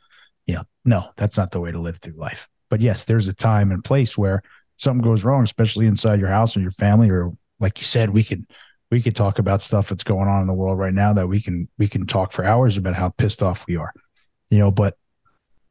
You 0.47 0.55
know, 0.55 0.65
no, 0.85 1.11
that's 1.17 1.37
not 1.37 1.51
the 1.51 1.61
way 1.61 1.73
to 1.73 1.79
live 1.79 1.99
through 1.99 2.17
life. 2.17 2.49
But 2.71 2.81
yes, 2.81 3.05
there's 3.05 3.29
a 3.29 3.35
time 3.35 3.73
and 3.73 3.85
place 3.85 4.17
where 4.17 4.43
something 4.83 5.03
goes 5.03 5.25
wrong, 5.25 5.43
especially 5.45 5.87
inside 5.87 6.21
your 6.21 6.29
house 6.29 6.57
or 6.57 6.61
your 6.61 6.73
family, 6.73 7.09
or 7.09 7.33
like 7.61 7.79
you 7.79 7.85
said, 7.85 8.11
we 8.11 8.25
could 8.25 8.47
we 8.91 9.01
could 9.01 9.17
talk 9.17 9.39
about 9.39 9.63
stuff 9.63 9.89
that's 9.89 10.05
going 10.05 10.29
on 10.29 10.43
in 10.43 10.47
the 10.47 10.53
world 10.53 10.79
right 10.79 10.93
now 10.93 11.13
that 11.15 11.29
we 11.29 11.41
can 11.41 11.69
we 11.79 11.89
can 11.89 12.07
talk 12.07 12.33
for 12.33 12.45
hours 12.45 12.77
about 12.77 12.95
how 12.95 13.09
pissed 13.09 13.43
off 13.43 13.67
we 13.67 13.77
are. 13.77 13.93
You 14.51 14.59
know, 14.59 14.71
but 14.71 14.97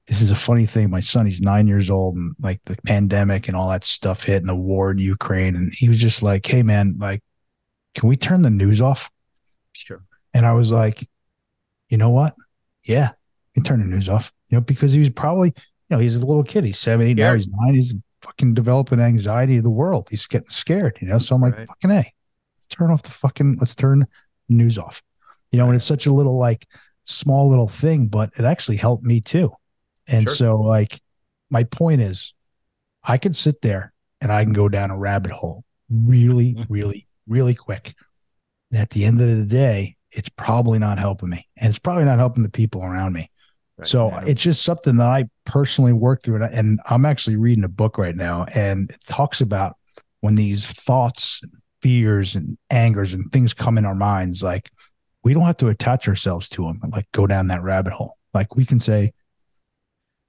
this 0.07 0.21
is 0.21 0.31
a 0.31 0.35
funny 0.35 0.65
thing. 0.65 0.89
My 0.89 1.01
son, 1.01 1.25
he's 1.25 1.41
nine 1.41 1.67
years 1.67 1.89
old, 1.89 2.15
and 2.15 2.35
like 2.41 2.59
the 2.65 2.77
pandemic 2.85 3.47
and 3.47 3.55
all 3.55 3.69
that 3.69 3.83
stuff 3.83 4.23
hit, 4.23 4.37
and 4.37 4.49
the 4.49 4.55
war 4.55 4.91
in 4.91 4.97
Ukraine, 4.97 5.55
and 5.55 5.73
he 5.73 5.87
was 5.87 5.99
just 5.99 6.23
like, 6.23 6.45
"Hey, 6.45 6.63
man, 6.63 6.95
like, 6.97 7.21
can 7.93 8.09
we 8.09 8.15
turn 8.17 8.41
the 8.41 8.49
news 8.49 8.81
off?" 8.81 9.09
Sure. 9.73 10.03
And 10.33 10.45
I 10.45 10.53
was 10.53 10.71
like, 10.71 11.07
"You 11.89 11.97
know 11.97 12.09
what? 12.09 12.33
Yeah, 12.83 13.09
you 13.53 13.61
can 13.61 13.63
turn 13.63 13.79
the 13.81 13.85
news 13.85 14.09
off." 14.09 14.33
You 14.49 14.57
know, 14.57 14.61
because 14.61 14.93
he 14.93 14.99
was 14.99 15.09
probably, 15.09 15.49
you 15.49 15.95
know, 15.95 15.99
he's 15.99 16.15
a 16.15 16.25
little 16.25 16.43
kid. 16.43 16.63
He's 16.63 16.79
seven, 16.79 17.07
eight, 17.07 17.17
yeah. 17.17 17.27
now 17.27 17.33
he's 17.35 17.47
nine. 17.47 17.73
He's 17.75 17.95
fucking 18.21 18.53
developing 18.53 18.99
anxiety 18.99 19.57
of 19.57 19.63
the 19.63 19.69
world. 19.69 20.07
He's 20.09 20.27
getting 20.27 20.49
scared. 20.49 20.97
You 21.01 21.07
know, 21.07 21.17
so 21.17 21.35
I'm 21.35 21.41
like, 21.41 21.57
right. 21.57 21.67
"Fucking 21.67 21.91
a, 21.91 22.13
turn 22.69 22.91
off 22.91 23.03
the 23.03 23.11
fucking. 23.11 23.57
Let's 23.59 23.75
turn 23.75 24.07
news 24.49 24.77
off." 24.77 25.01
You 25.51 25.57
know, 25.57 25.65
right. 25.65 25.69
and 25.69 25.75
it's 25.77 25.85
such 25.85 26.05
a 26.05 26.13
little 26.13 26.37
like 26.37 26.67
small 27.03 27.49
little 27.49 27.67
thing, 27.67 28.07
but 28.07 28.31
it 28.37 28.45
actually 28.45 28.77
helped 28.77 29.03
me 29.03 29.21
too 29.21 29.51
and 30.11 30.25
sure. 30.25 30.35
so, 30.35 30.55
like, 30.57 30.99
my 31.49 31.63
point 31.63 32.01
is, 32.01 32.33
I 33.03 33.17
can 33.17 33.33
sit 33.33 33.61
there 33.61 33.93
and 34.19 34.31
I 34.31 34.43
can 34.43 34.53
go 34.53 34.69
down 34.69 34.91
a 34.91 34.97
rabbit 34.97 35.31
hole 35.31 35.63
really, 35.89 36.53
mm-hmm. 36.53 36.71
really, 36.71 37.07
really 37.27 37.55
quick. 37.55 37.95
And 38.71 38.79
at 38.79 38.91
the 38.91 39.05
end 39.05 39.21
of 39.21 39.27
the 39.27 39.43
day, 39.43 39.95
it's 40.11 40.29
probably 40.29 40.79
not 40.79 40.99
helping 40.99 41.29
me. 41.29 41.47
And 41.57 41.69
it's 41.69 41.79
probably 41.79 42.05
not 42.05 42.19
helping 42.19 42.43
the 42.43 42.49
people 42.49 42.83
around 42.83 43.13
me. 43.13 43.31
Right. 43.81 43.87
So 43.87 44.09
yeah. 44.09 44.23
it's 44.27 44.41
just 44.41 44.63
something 44.63 44.97
that 44.97 45.07
I 45.07 45.25
personally 45.45 45.93
work 45.93 46.21
through. 46.23 46.43
And, 46.43 46.53
and 46.53 46.79
I'm 46.89 47.05
actually 47.05 47.35
reading 47.35 47.63
a 47.63 47.69
book 47.69 47.97
right 47.97 48.15
now, 48.15 48.45
and 48.53 48.89
it 48.89 49.03
talks 49.05 49.41
about 49.41 49.75
when 50.21 50.35
these 50.35 50.65
thoughts, 50.65 51.41
fears, 51.81 52.35
and 52.35 52.57
angers 52.69 53.13
and 53.13 53.29
things 53.31 53.53
come 53.53 53.77
in 53.77 53.85
our 53.85 53.95
minds, 53.95 54.43
like 54.43 54.71
we 55.23 55.33
don't 55.33 55.43
have 55.43 55.57
to 55.57 55.67
attach 55.67 56.07
ourselves 56.07 56.47
to 56.49 56.63
them 56.63 56.79
and 56.83 56.91
like 56.93 57.11
go 57.11 57.27
down 57.27 57.47
that 57.47 57.63
rabbit 57.63 57.93
hole. 57.93 58.17
Like 58.33 58.55
we 58.55 58.65
can 58.65 58.79
say, 58.79 59.13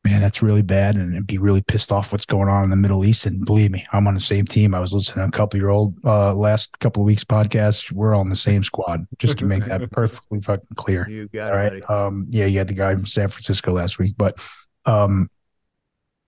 man, 0.04 0.20
that's 0.20 0.42
really 0.42 0.62
bad, 0.62 0.96
and, 0.96 1.26
be 1.26 1.38
really 1.38 1.62
pissed 1.62 1.92
off 1.92 2.10
what's 2.10 2.26
going 2.26 2.48
on 2.48 2.64
in 2.64 2.70
the 2.70 2.76
Middle 2.76 3.04
East. 3.04 3.26
And 3.26 3.44
believe 3.44 3.70
me, 3.70 3.86
I'm 3.92 4.06
on 4.08 4.14
the 4.14 4.20
same 4.20 4.46
team. 4.46 4.74
I 4.74 4.80
was 4.80 4.92
listening 4.92 5.24
to 5.24 5.28
a 5.28 5.30
couple 5.30 5.60
year 5.60 5.68
old 5.68 5.96
uh, 6.04 6.34
last 6.34 6.76
couple 6.80 7.02
of 7.02 7.06
weeks 7.06 7.22
podcast. 7.22 7.92
We're 7.92 8.14
all 8.14 8.20
on 8.20 8.28
the 8.28 8.36
same 8.36 8.62
squad, 8.64 9.06
just 9.18 9.38
to 9.38 9.44
make 9.44 9.64
that 9.66 9.90
perfectly 9.92 10.40
fucking 10.40 10.74
clear. 10.74 11.08
You 11.08 11.28
got 11.28 11.52
All 11.52 11.58
right. 11.58 11.74
It, 11.74 11.90
um, 11.90 12.26
yeah, 12.30 12.46
you 12.46 12.58
had 12.58 12.68
the 12.68 12.74
guy 12.74 12.94
from 12.94 13.06
San 13.06 13.28
Francisco 13.28 13.72
last 13.72 13.98
week, 13.98 14.14
but 14.16 14.38
um, 14.86 15.30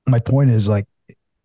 my 0.07 0.21
point 0.21 0.51
is 0.51 0.69
like, 0.69 0.87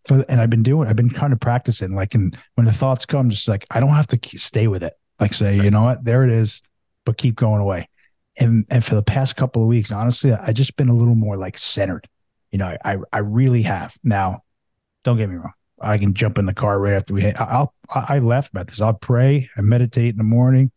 for, 0.05 0.23
and 0.29 0.39
I've 0.39 0.51
been 0.51 0.63
doing, 0.63 0.87
I've 0.87 0.95
been 0.95 1.09
kind 1.09 1.33
of 1.33 1.39
practicing. 1.39 1.95
Like, 1.95 2.13
and 2.13 2.37
when 2.55 2.65
the 2.65 2.73
thoughts 2.73 3.05
come, 3.05 3.29
just 3.29 3.47
like 3.47 3.65
I 3.71 3.79
don't 3.79 3.89
have 3.89 4.07
to 4.07 4.37
stay 4.37 4.67
with 4.67 4.83
it. 4.83 4.93
Like, 5.19 5.33
say, 5.33 5.55
you 5.55 5.71
know 5.71 5.83
what, 5.83 6.05
there 6.05 6.23
it 6.23 6.29
is, 6.29 6.61
but 7.05 7.17
keep 7.17 7.35
going 7.35 7.61
away. 7.61 7.89
And 8.37 8.65
and 8.69 8.85
for 8.85 8.95
the 8.95 9.03
past 9.03 9.35
couple 9.35 9.63
of 9.63 9.67
weeks, 9.67 9.91
honestly, 9.91 10.31
I 10.31 10.53
just 10.53 10.77
been 10.77 10.89
a 10.89 10.93
little 10.93 11.15
more 11.15 11.35
like 11.35 11.57
centered 11.57 12.07
you 12.51 12.57
know, 12.57 12.75
I 12.83 12.97
I 13.11 13.19
really 13.19 13.63
have. 13.63 13.97
Now, 14.03 14.43
don't 15.03 15.17
get 15.17 15.29
me 15.29 15.35
wrong. 15.35 15.53
I 15.81 15.97
can 15.97 16.13
jump 16.13 16.37
in 16.37 16.45
the 16.45 16.53
car 16.53 16.79
right 16.79 16.93
after 16.93 17.13
we 17.13 17.21
hit. 17.21 17.39
I'll 17.39 17.73
I 17.89 18.19
left 18.19 18.51
about 18.51 18.67
this. 18.67 18.81
I'll 18.81 18.93
pray 18.93 19.49
and 19.55 19.67
meditate 19.67 20.11
in 20.11 20.17
the 20.17 20.23
morning. 20.23 20.71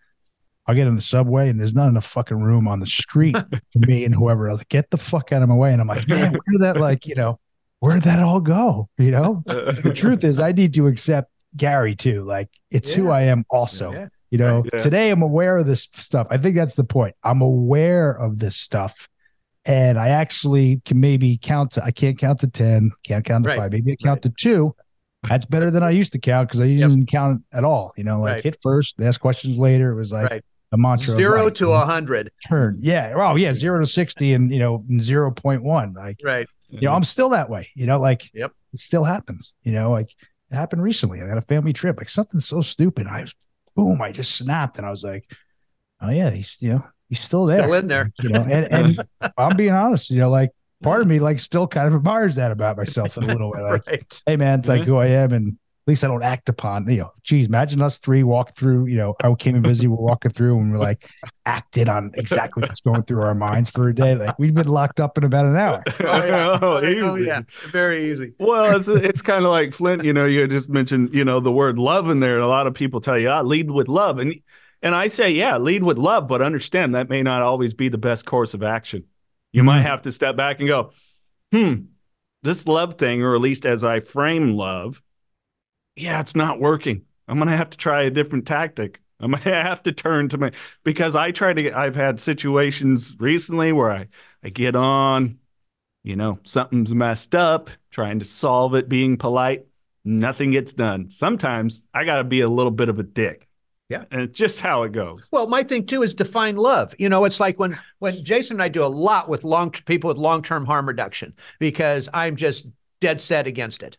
I'll 0.66 0.74
get 0.74 0.87
in 0.87 0.94
the 0.94 1.02
subway 1.02 1.48
and 1.48 1.58
there's 1.58 1.74
not 1.74 1.88
enough 1.88 2.06
fucking 2.06 2.40
room 2.40 2.68
on 2.68 2.78
the 2.78 2.87
street 2.87 3.37
for 3.72 3.78
me 3.78 4.04
and 4.04 4.14
whoever 4.14 4.48
else. 4.48 4.62
Get 4.68 4.90
the 4.90 4.96
fuck 4.96 5.32
out 5.32 5.42
of 5.42 5.48
my 5.48 5.56
way. 5.56 5.72
And 5.72 5.80
I'm 5.80 5.88
like, 5.88 6.06
man, 6.06 6.32
where 6.32 6.40
did 6.52 6.61
that 6.61 6.76
like, 6.76 7.06
you 7.06 7.16
know, 7.16 7.40
where 7.80 7.94
did 7.94 8.04
that 8.04 8.20
all 8.20 8.40
go? 8.40 8.88
You 8.96 9.11
know? 9.11 9.42
the 9.44 9.92
truth 9.94 10.22
is 10.22 10.38
I 10.38 10.52
need 10.52 10.74
to 10.74 10.87
accept 10.87 11.32
Gary 11.56 11.96
too. 11.96 12.24
Like 12.24 12.48
it's 12.70 12.90
yeah. 12.90 12.96
who 12.96 13.11
I 13.11 13.22
am 13.22 13.44
also. 13.50 13.92
Yeah. 13.92 14.08
You 14.30 14.38
know, 14.38 14.64
yeah. 14.72 14.78
today 14.78 15.11
I'm 15.11 15.20
aware 15.20 15.58
of 15.58 15.66
this 15.66 15.88
stuff. 15.94 16.26
I 16.30 16.38
think 16.38 16.54
that's 16.54 16.74
the 16.74 16.85
point. 16.85 17.14
I'm 17.22 17.42
aware 17.42 18.12
of 18.12 18.38
this 18.38 18.56
stuff 18.56 19.08
and 19.64 19.98
I 19.98 20.09
actually 20.09 20.81
can 20.85 21.01
maybe 21.01 21.38
count 21.38 21.72
to 21.72 21.85
I 21.85 21.90
can't 21.90 22.18
count 22.18 22.40
to 22.40 22.48
10, 22.48 22.90
can't 23.05 23.25
count 23.25 23.44
to 23.44 23.51
right. 23.51 23.59
five, 23.59 23.72
maybe 23.72 23.92
I 23.92 23.96
count 23.96 24.25
right. 24.25 24.35
to 24.35 24.35
two. 24.38 24.75
That's 25.29 25.44
better 25.44 25.70
than 25.70 25.83
I 25.85 25.90
used 25.90 26.12
to 26.12 26.18
count 26.18 26.48
because 26.48 26.61
I 26.61 26.64
yep. 26.64 26.90
didn't 26.90 27.07
count 27.07 27.44
at 27.53 27.62
all. 27.62 27.92
You 27.96 28.05
know, 28.05 28.20
like 28.20 28.35
right. 28.35 28.42
hit 28.42 28.59
first, 28.61 28.96
ask 29.01 29.20
questions 29.20 29.57
later. 29.57 29.92
It 29.92 29.94
was 29.94 30.11
like 30.11 30.31
right. 30.31 30.44
a 30.72 30.77
mantra. 30.77 31.14
Zero 31.14 31.48
to 31.48 31.70
a 31.70 31.87
hundred. 31.87 32.33
Turn. 32.48 32.79
Yeah. 32.81 33.12
Oh, 33.16 33.37
yeah. 33.37 33.53
Zero 33.53 33.79
to 33.79 33.87
60 33.87 34.35
and, 34.35 34.51
you 34.53 34.59
know, 34.59 34.79
0.1. 34.79 35.94
Like, 35.94 36.18
right. 36.25 36.48
You 36.70 36.81
know, 36.81 36.94
I'm 36.94 37.05
still 37.05 37.29
that 37.31 37.48
way. 37.48 37.70
You 37.77 37.87
know, 37.87 38.01
like, 38.01 38.31
yep. 38.35 38.53
it 38.72 38.81
still 38.81 39.05
happens. 39.05 39.55
You 39.62 39.72
know, 39.72 39.92
like 39.92 40.11
it 40.51 40.57
happened 40.57 40.83
recently. 40.83 41.22
I 41.22 41.29
had 41.29 41.38
a 41.38 41.42
family 41.42 41.72
trip, 41.72 41.98
like 41.98 42.09
something 42.09 42.40
so 42.40 42.61
stupid. 42.61 43.07
I 43.07 43.22
was, 43.22 43.37
boom, 43.77 44.03
I 44.03 44.11
just 44.11 44.35
snapped 44.37 44.79
and 44.79 44.87
I 44.87 44.90
was 44.90 45.05
like, 45.05 45.31
oh, 46.01 46.11
yeah, 46.11 46.31
he's, 46.31 46.57
you 46.61 46.70
know, 46.70 46.85
he's 47.12 47.20
still 47.20 47.44
there. 47.44 47.62
Still 47.62 47.75
in 47.75 47.88
there. 47.88 48.11
You 48.22 48.31
know, 48.31 48.40
and, 48.40 48.72
and 48.72 49.09
I'm 49.38 49.57
being 49.57 49.72
honest, 49.72 50.11
you 50.11 50.18
know, 50.18 50.31
like 50.31 50.51
part 50.83 51.03
of 51.03 51.07
me 51.07 51.20
like 51.20 51.38
still 51.38 51.66
kind 51.66 51.87
of 51.87 51.94
admires 51.94 52.37
that 52.37 52.51
about 52.51 52.79
myself 52.79 53.18
in 53.18 53.25
a 53.25 53.27
little 53.27 53.51
way. 53.51 53.61
Like, 53.61 53.87
right. 53.87 54.22
hey 54.27 54.37
man, 54.37 54.61
it's 54.61 54.68
like 54.68 54.85
who 54.85 54.96
I 54.96 55.09
am 55.09 55.33
and 55.33 55.48
at 55.48 55.90
least 55.90 56.05
I 56.05 56.09
don't 56.09 56.22
act 56.22 56.48
upon, 56.48 56.88
you 56.88 56.98
know, 56.98 57.12
geez, 57.22 57.48
imagine 57.48 57.83
us 57.83 57.98
three 57.98 58.22
walk 58.22 58.55
through, 58.55 58.87
you 58.87 58.96
know, 58.96 59.14
I 59.22 59.35
came 59.35 59.57
and 59.57 59.66
visited, 59.66 59.90
we're 59.90 59.96
walking 59.96 60.31
through 60.31 60.59
and 60.59 60.72
we're 60.72 60.79
like 60.79 61.05
acted 61.44 61.88
on 61.88 62.12
exactly 62.14 62.62
what's 62.62 62.81
going 62.81 63.03
through 63.03 63.22
our 63.22 63.35
minds 63.35 63.68
for 63.68 63.88
a 63.88 63.94
day. 63.94 64.14
Like 64.14 64.38
we've 64.38 64.55
been 64.55 64.68
locked 64.68 65.01
up 65.01 65.18
in 65.18 65.25
about 65.25 65.44
an 65.44 65.57
hour. 65.57 65.83
Oh, 66.01 66.25
yeah. 66.25 66.59
oh, 66.62 66.81
oh 66.81 67.14
yeah. 67.16 67.42
Very 67.70 68.11
easy. 68.11 68.33
Well, 68.38 68.77
it's, 68.77 68.88
it's 68.88 69.22
kind 69.22 69.44
of 69.44 69.51
like 69.51 69.70
Flindt, 69.70 70.05
you 70.05 70.14
know, 70.14 70.25
you 70.25 70.46
just 70.48 70.70
mentioned, 70.70 71.12
you 71.12 71.25
know, 71.25 71.40
the 71.40 71.53
word 71.53 71.79
love 71.79 72.09
in 72.09 72.20
there. 72.20 72.37
And 72.37 72.44
a 72.44 72.48
lot 72.48 72.66
of 72.66 72.75
people 72.75 73.01
tell 73.01 73.18
you, 73.18 73.29
I 73.29 73.38
ah, 73.38 73.42
lead 73.42 73.70
with 73.70 73.88
love. 73.88 74.18
And 74.18 74.35
and 74.83 74.95
I 74.95 75.07
say, 75.07 75.31
yeah, 75.31 75.59
lead 75.59 75.83
with 75.83 75.97
love, 75.97 76.27
but 76.27 76.42
understand 76.42 76.95
that 76.95 77.09
may 77.09 77.23
not 77.23 77.42
always 77.42 77.73
be 77.73 77.88
the 77.88 77.99
best 77.99 78.27
course 78.27 78.53
of 78.53 78.62
action. 78.62 79.05
You 79.53 79.61
mm-hmm. 79.61 79.66
might 79.66 79.83
have 79.83 80.03
to 80.03 80.12
step 80.12 80.37
back 80.37 80.59
and 80.59 80.68
go, 80.68 80.90
hmm, 81.53 81.75
this 82.42 82.66
love 82.66 82.95
thing, 82.95 83.23
or 83.23 83.35
at 83.35 83.40
least 83.40 83.64
as 83.64 83.85
I 83.85 84.01
frame 84.01 84.57
love, 84.57 85.01
yeah, 85.95 86.21
it's 86.21 86.35
not 86.35 86.61
working. 86.61 87.03
I'm 87.29 87.37
going 87.37 87.49
to 87.49 87.57
have 87.57 87.71
to 87.71 87.79
try 87.79 88.03
a 88.03 88.11
different 88.11 88.47
tactic. 88.47 89.01
I'm 89.21 89.31
going 89.31 89.42
to 89.45 89.51
have 89.51 89.85
to 89.85 89.92
turn 89.92 90.29
to 90.31 90.38
my, 90.38 90.53
because 90.83 91.14
I 91.14 91.31
try 91.31 91.53
to, 91.53 91.73
I've 91.73 91.95
had 91.95 92.18
situations 92.18 93.14
recently 93.21 93.73
where 93.73 93.90
I, 93.90 94.09
I 94.42 94.49
get 94.49 94.75
on, 94.75 95.38
you 96.03 96.16
know, 96.16 96.40
something's 96.42 96.92
messed 96.92 97.37
up, 97.37 97.71
trying 97.90 98.18
to 98.18 98.25
solve 98.25 98.75
it, 98.75 98.88
being 98.88 99.16
polite, 99.16 99.66
nothing 100.05 100.51
gets 100.51 100.73
done. 100.73 101.11
Sometimes 101.11 101.85
I 101.95 102.05
got 102.05 102.16
to 102.16 102.25
be 102.25 102.40
a 102.40 102.49
little 102.49 102.73
bit 102.73 102.88
of 102.88 102.99
a 102.99 103.05
dick. 103.05 103.49
Yeah. 103.88 104.05
And 104.11 104.23
it's 104.23 104.38
just 104.38 104.61
how 104.61 104.85
it 104.85 104.92
goes. 104.92 105.29
Well, 105.31 105.47
my 105.47 105.62
thing 105.62 105.87
too 105.87 106.03
is 106.03 106.14
define 106.14 106.57
love. 106.57 106.95
You 106.99 107.09
know, 107.09 107.25
it's 107.25 107.40
like 107.40 107.59
when 107.59 107.79
when 107.99 108.25
Jason 108.25 108.57
and 108.57 108.62
I 108.62 108.68
do 108.68 108.85
a 108.85 108.87
lot 108.87 109.29
with 109.29 109.45
long 109.45 109.71
people 109.71 110.09
with 110.09 110.16
long-term 110.16 110.64
harm 110.64 110.88
reduction 110.88 111.35
because 111.59 112.09
I'm 112.14 112.37
just 112.37 112.66
dead 113.01 113.21
set 113.21 113.47
against 113.47 113.83
it. 113.83 113.99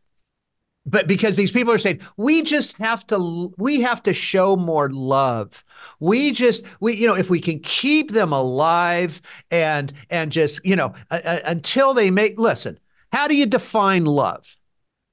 But 0.85 1.07
because 1.07 1.37
these 1.37 1.51
people 1.51 1.71
are 1.71 1.77
saying 1.77 2.01
we 2.17 2.41
just 2.41 2.77
have 2.77 3.07
to 3.07 3.53
we 3.57 3.81
have 3.81 4.03
to 4.03 4.13
show 4.13 4.55
more 4.55 4.89
love. 4.89 5.63
We 5.99 6.31
just 6.31 6.63
we 6.79 6.95
you 6.95 7.07
know 7.07 7.15
if 7.15 7.29
we 7.29 7.39
can 7.39 7.59
keep 7.59 8.11
them 8.11 8.33
alive 8.33 9.21
and 9.49 9.93
and 10.09 10.31
just 10.31 10.59
you 10.65 10.75
know 10.75 10.93
uh, 11.09 11.21
uh, 11.23 11.39
until 11.45 11.93
they 11.93 12.11
make 12.11 12.37
listen, 12.37 12.79
how 13.11 13.27
do 13.27 13.35
you 13.35 13.45
define 13.45 14.05
love? 14.05 14.57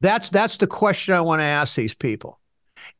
That's 0.00 0.30
that's 0.30 0.56
the 0.56 0.66
question 0.66 1.14
I 1.14 1.20
want 1.20 1.40
to 1.40 1.46
ask 1.46 1.76
these 1.76 1.94
people 1.94 2.39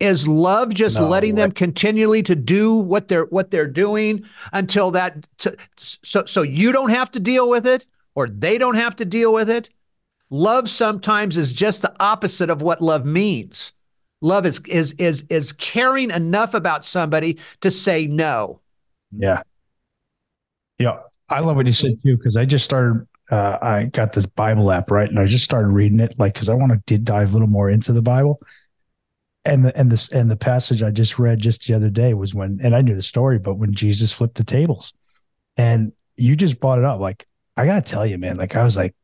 Is 0.01 0.27
love 0.27 0.73
just 0.73 0.97
No, 0.97 1.09
letting 1.09 1.35
them 1.35 1.53
continually 1.53 2.23
to 2.23 2.35
do 2.35 2.75
what 2.75 3.09
they're 3.09 3.27
what 3.27 3.51
they're 3.51 3.67
doing 3.67 4.25
until 4.53 4.91
that 4.93 5.29
so 5.37 5.55
so 5.77 6.25
so 6.25 6.43
you 6.43 6.73
don't 6.73 6.89
have 6.91 7.11
to 7.13 7.21
deal 7.21 7.49
with 7.51 7.67
it 7.67 7.87
or 8.15 8.27
they 8.27 8.59
don't 8.59 8.77
have 8.77 8.97
to 8.97 9.05
deal 9.05 9.33
with 9.33 9.51
it? 9.51 9.69
Love 10.31 10.71
sometimes 10.71 11.37
is 11.37 11.53
just 11.53 11.83
the 11.83 11.95
opposite 12.01 12.49
of 12.49 12.63
what 12.63 12.81
love 12.81 13.05
means. 13.05 13.73
Love 14.23 14.47
is 14.47 14.61
is 14.67 14.93
is 14.93 15.25
is 15.29 15.53
caring 15.53 16.11
enough 16.11 16.55
about 16.55 16.85
somebody 16.85 17.39
to 17.61 17.71
say 17.71 18.07
no. 18.07 18.61
Yeah. 19.17 19.43
Yeah. 20.79 21.01
I 21.29 21.41
love 21.41 21.57
what 21.57 21.67
you 21.67 21.73
said 21.73 21.99
too, 22.03 22.17
because 22.17 22.37
I 22.37 22.45
just 22.45 22.65
started, 22.65 23.07
uh, 23.31 23.59
I 23.63 23.85
got 23.85 24.13
this 24.15 24.27
Bible 24.27 24.73
app, 24.73 24.91
right? 24.91 25.09
And 25.09 25.19
I 25.19 25.27
just 25.27 25.45
started 25.45 25.69
reading 25.69 26.01
it, 26.01 26.19
like, 26.19 26.35
because 26.35 26.49
I 26.49 26.55
want 26.55 26.85
to 26.87 26.99
dive 26.99 27.31
a 27.31 27.33
little 27.33 27.49
more 27.49 27.71
into 27.71 27.93
the 27.93 28.03
Bible. 28.03 28.41
And 29.45 29.65
the, 29.65 29.77
and 29.77 29.91
this, 29.91 30.13
and 30.13 30.31
the 30.31 30.37
passage 30.37 30.83
I 30.83 30.91
just 30.91 31.19
read 31.19 31.39
just 31.39 31.67
the 31.67 31.75
other 31.75 31.89
day 31.89 32.13
was 32.13 32.35
when, 32.35 32.61
and 32.63 32.75
I 32.75 32.83
knew 32.83 32.95
the 32.95 33.03
story, 33.03 33.39
but 33.39 33.55
when 33.55 33.73
Jesus 33.73 34.13
flipped 34.13 34.35
the 34.35 34.45
tables 34.45 34.93
and 35.57 35.93
you 36.17 36.37
just 36.37 36.61
brought 36.61 36.79
it 36.79 36.85
up, 36.85 37.01
like, 37.01 37.27
I 37.57 37.65
got 37.65 37.83
to 37.85 37.91
tell 37.91 38.05
you, 38.05 38.19
man, 38.19 38.37
like, 38.37 38.55
I 38.55 38.63
was 38.65 38.77
like, 38.77 38.95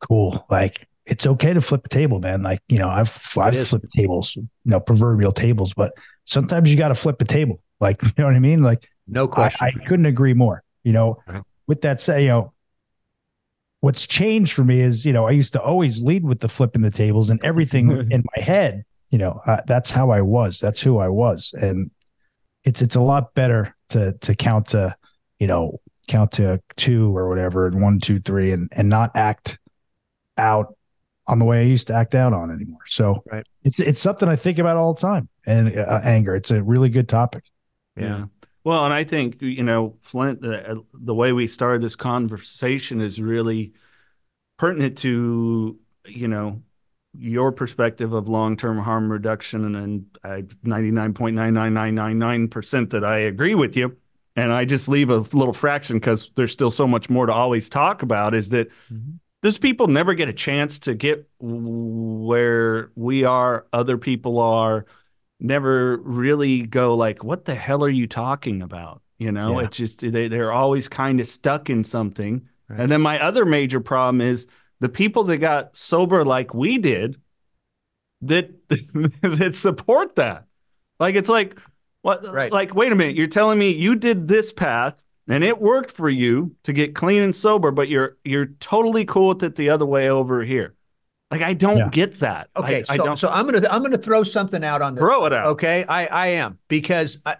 cool. 0.00 0.44
Like, 0.50 0.86
it's 1.06 1.26
okay 1.26 1.54
to 1.54 1.60
flip 1.62 1.82
the 1.82 1.88
table, 1.88 2.20
man. 2.20 2.42
Like, 2.42 2.60
you 2.68 2.78
know, 2.78 2.88
I've, 2.88 3.08
I've 3.38 3.66
flipped 3.66 3.90
tables, 3.90 4.36
you 4.36 4.48
know, 4.66 4.80
proverbial 4.80 5.32
tables, 5.32 5.72
but 5.72 5.92
sometimes 6.26 6.70
you 6.70 6.76
got 6.76 6.88
to 6.88 6.94
flip 6.94 7.20
a 7.22 7.24
table. 7.24 7.62
Like, 7.80 8.02
you 8.02 8.12
know 8.18 8.24
what 8.26 8.34
I 8.34 8.40
mean? 8.40 8.62
Like, 8.62 8.86
No 9.06 9.24
I, 9.24 9.28
question. 9.28 9.66
I 9.66 9.84
couldn't 9.86 10.06
agree 10.06 10.34
more. 10.34 10.62
You 10.84 10.92
know, 10.92 11.16
Right. 11.26 11.42
with 11.66 11.80
that 11.82 12.00
say, 12.00 12.22
you 12.22 12.28
know, 12.28 12.52
what's 13.80 14.06
changed 14.06 14.52
for 14.52 14.64
me 14.64 14.80
is, 14.80 15.06
you 15.06 15.12
know, 15.12 15.26
I 15.26 15.30
used 15.30 15.52
to 15.54 15.62
always 15.62 16.02
lead 16.02 16.24
with 16.24 16.40
the 16.40 16.48
flipping 16.48 16.82
the 16.82 16.90
tables 16.90 17.30
and 17.30 17.42
everything 17.42 17.90
in 18.10 18.24
my 18.36 18.42
head. 18.42 18.84
You 19.10 19.18
know, 19.18 19.40
uh, 19.46 19.62
that's 19.66 19.90
how 19.90 20.10
I 20.10 20.20
was. 20.20 20.60
That's 20.60 20.80
who 20.80 20.98
I 20.98 21.08
was, 21.08 21.54
and 21.58 21.90
it's 22.64 22.82
it's 22.82 22.96
a 22.96 23.00
lot 23.00 23.34
better 23.34 23.74
to 23.90 24.12
to 24.12 24.34
count 24.34 24.68
to, 24.68 24.94
you 25.38 25.46
know, 25.46 25.80
count 26.08 26.32
to 26.32 26.60
two 26.76 27.16
or 27.16 27.28
whatever, 27.28 27.66
and 27.66 27.80
one, 27.80 28.00
two, 28.00 28.20
three, 28.20 28.52
and 28.52 28.68
and 28.72 28.88
not 28.88 29.12
act 29.14 29.58
out 30.36 30.74
on 31.26 31.38
the 31.38 31.44
way 31.44 31.60
I 31.60 31.64
used 31.64 31.86
to 31.88 31.94
act 31.94 32.14
out 32.14 32.32
on 32.32 32.50
anymore. 32.50 32.80
So 32.86 33.22
Right. 33.30 33.46
it's 33.62 33.80
it's 33.80 34.00
something 34.00 34.28
I 34.28 34.36
think 34.36 34.58
about 34.58 34.76
all 34.76 34.94
the 34.94 35.00
time. 35.00 35.28
And 35.46 35.76
uh, 35.76 36.00
anger, 36.02 36.34
it's 36.34 36.50
a 36.50 36.62
really 36.62 36.88
good 36.88 37.08
topic. 37.08 37.44
yeah. 37.96 38.26
Well, 38.64 38.84
and 38.84 38.92
I 38.92 39.04
think 39.04 39.40
you 39.40 39.62
know, 39.62 39.96
Flindt, 40.04 40.40
the, 40.40 40.84
the 40.92 41.14
way 41.14 41.32
we 41.32 41.46
started 41.46 41.80
this 41.82 41.96
conversation 41.96 43.00
is 43.00 43.20
really 43.20 43.72
pertinent 44.58 44.98
to 44.98 45.78
you 46.06 46.28
know 46.28 46.62
your 47.16 47.52
perspective 47.52 48.12
of 48.12 48.28
long-term 48.28 48.78
harm 48.78 49.10
reduction, 49.10 49.64
and, 49.64 49.76
and 49.76 50.18
I 50.24 50.44
ninety-nine 50.62 51.14
point 51.14 51.36
nine 51.36 51.54
nine 51.54 51.74
nine 51.74 51.94
nine 51.94 52.18
nine 52.18 52.48
percent 52.48 52.90
that 52.90 53.04
I 53.04 53.18
agree 53.18 53.54
with 53.54 53.76
you. 53.76 53.96
And 54.36 54.52
I 54.52 54.64
just 54.64 54.88
leave 54.88 55.10
a 55.10 55.16
little 55.16 55.52
fraction 55.52 55.96
because 55.98 56.30
there's 56.36 56.52
still 56.52 56.70
so 56.70 56.86
much 56.86 57.10
more 57.10 57.26
to 57.26 57.32
always 57.32 57.68
talk 57.68 58.02
about. 58.02 58.34
Is 58.34 58.50
that 58.50 58.68
mm-hmm. 58.92 59.12
those 59.42 59.58
people 59.58 59.88
never 59.88 60.14
get 60.14 60.28
a 60.28 60.32
chance 60.32 60.78
to 60.80 60.94
get 60.94 61.28
where 61.40 62.90
we 62.94 63.24
are, 63.24 63.66
other 63.72 63.98
people 63.98 64.38
are 64.38 64.86
never 65.40 65.96
really 65.98 66.62
go 66.62 66.96
like 66.96 67.22
what 67.22 67.44
the 67.44 67.54
hell 67.54 67.84
are 67.84 67.88
you 67.88 68.08
talking 68.08 68.60
about 68.60 69.00
you 69.18 69.30
know 69.30 69.60
Yeah. 69.60 69.66
it's 69.66 69.76
just 69.76 70.00
they, 70.00 70.26
they're 70.26 70.50
always 70.52 70.88
kind 70.88 71.20
of 71.20 71.26
stuck 71.26 71.70
in 71.70 71.84
something 71.84 72.48
Right. 72.68 72.80
and 72.80 72.90
then 72.90 73.00
my 73.00 73.18
other 73.22 73.46
major 73.46 73.80
problem 73.80 74.20
is 74.20 74.46
the 74.80 74.88
people 74.88 75.24
that 75.24 75.38
got 75.38 75.76
sober 75.76 76.24
like 76.24 76.54
we 76.54 76.78
did 76.78 77.20
that 78.22 78.50
that 79.22 79.54
support 79.54 80.16
that 80.16 80.44
like 80.98 81.14
it's 81.14 81.28
like 81.28 81.56
what 82.02 82.24
Right. 82.32 82.50
like 82.52 82.74
wait 82.74 82.92
a 82.92 82.94
minute 82.94 83.16
you're 83.16 83.26
telling 83.28 83.58
me 83.58 83.70
you 83.70 83.94
did 83.94 84.28
this 84.28 84.52
path 84.52 85.00
and 85.28 85.44
it 85.44 85.60
worked 85.60 85.90
for 85.90 86.08
you 86.08 86.56
to 86.64 86.72
get 86.72 86.94
clean 86.94 87.22
and 87.22 87.34
sober 87.36 87.70
but 87.70 87.88
you're 87.88 88.16
you're 88.24 88.46
totally 88.60 89.04
cool 89.04 89.28
with 89.28 89.42
it 89.42 89.56
the 89.56 89.70
other 89.70 89.86
way 89.86 90.10
over 90.10 90.42
here 90.42 90.74
like 91.30 91.42
i 91.42 91.54
don't 91.54 91.78
Yeah. 91.78 91.90
get 91.90 92.20
that 92.20 92.50
Okay, 92.56 92.84
I, 92.88 92.96
so, 92.96 93.04
don't 93.04 93.18
so 93.18 93.28
I'm 93.28 93.46
gonna 93.48 93.68
I'm 93.68 93.82
gonna 93.82 93.98
throw 93.98 94.24
something 94.24 94.64
out 94.64 94.82
on 94.82 94.94
this. 94.94 95.02
throw 95.02 95.26
it 95.26 95.32
out 95.32 95.46
Okay, 95.48 95.84
I 95.84 96.06
I 96.06 96.26
am 96.28 96.58
because 96.68 97.18
I, 97.24 97.36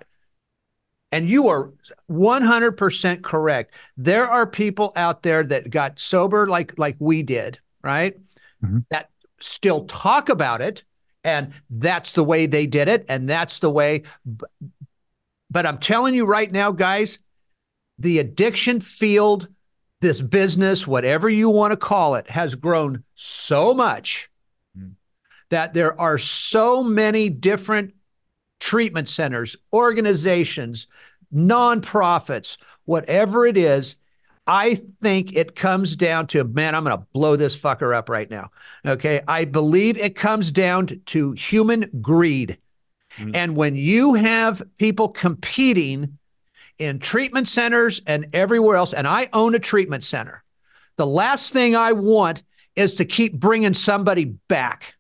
and 1.11 1.29
you 1.29 1.49
are 1.49 1.73
100% 2.11 3.23
correct. 3.23 3.75
There 3.97 4.29
are 4.29 4.47
people 4.47 4.93
out 4.97 5.23
there 5.23 5.43
that 5.45 5.71
got 5.71 5.99
sober 5.99 6.47
like 6.47 6.79
like 6.79 6.97
we 6.99 7.23
did, 7.23 7.59
right? 7.83 8.17
Mhm. 8.65 8.85
That 8.91 9.11
still 9.41 9.85
talk 9.87 10.29
about 10.29 10.61
it 10.61 10.83
and 11.25 11.53
that's 11.71 12.13
the 12.13 12.25
way 12.25 12.47
they 12.47 12.67
did 12.67 12.89
it 12.89 13.05
and 13.09 13.29
that's 13.29 13.61
the 13.61 13.71
way 13.71 14.03
but 15.51 15.67
I'm 15.67 15.79
telling 15.79 16.15
you 16.15 16.25
right 16.27 16.51
now 16.51 16.73
guys, 16.73 17.19
the 17.99 18.19
addiction 18.19 18.81
field, 18.81 19.49
this 20.01 20.21
business, 20.21 20.87
whatever 20.87 21.29
you 21.29 21.49
want 21.51 21.73
to 21.73 21.77
call 21.77 22.17
it, 22.17 22.29
has 22.31 22.55
grown 22.55 23.03
so 23.15 23.75
much 23.75 24.29
that 25.51 25.73
there 25.75 25.99
are 26.01 26.19
so 26.19 26.83
many 26.83 27.29
different 27.31 27.95
treatment 28.61 29.09
centers, 29.09 29.57
organizations, 29.73 30.87
nonprofits, 31.35 32.57
whatever 32.85 33.47
it 33.47 33.57
is. 33.57 33.97
I 34.47 34.81
think 35.03 35.35
it 35.35 35.55
comes 35.55 35.95
down 35.95 36.27
to, 36.29 36.43
man, 36.43 36.75
I'm 36.75 36.85
going 36.85 36.97
to 36.97 37.07
blow 37.13 37.37
this 37.37 37.59
fucker 37.59 37.95
up 37.95 38.09
right 38.09 38.31
now. 38.31 38.51
Okay. 38.87 39.21
I 39.29 39.45
believe 39.45 39.99
it 39.99 40.17
comes 40.17 40.51
down 40.51 41.03
to, 41.07 41.33
human 41.33 41.91
greed. 42.01 42.57
Mm. 43.19 43.37
And 43.37 43.57
when 43.57 43.77
you 43.77 44.15
have 44.15 44.63
people 44.79 45.09
competing 45.11 46.17
in 46.79 46.99
treatment 46.99 47.47
centers 47.47 48.01
and 48.07 48.27
everywhere 48.33 48.77
else, 48.77 48.95
and 48.95 49.07
I 49.07 49.29
own 49.35 49.55
a 49.55 49.59
treatment 49.59 50.03
center, 50.03 50.43
the 50.97 51.07
last 51.07 51.53
thing 51.53 51.77
I 51.77 51.93
want 51.93 52.43
is 52.75 52.95
to 52.95 53.05
keep 53.05 53.39
bringing 53.39 53.75
somebody 53.75 54.25
back 54.25 54.95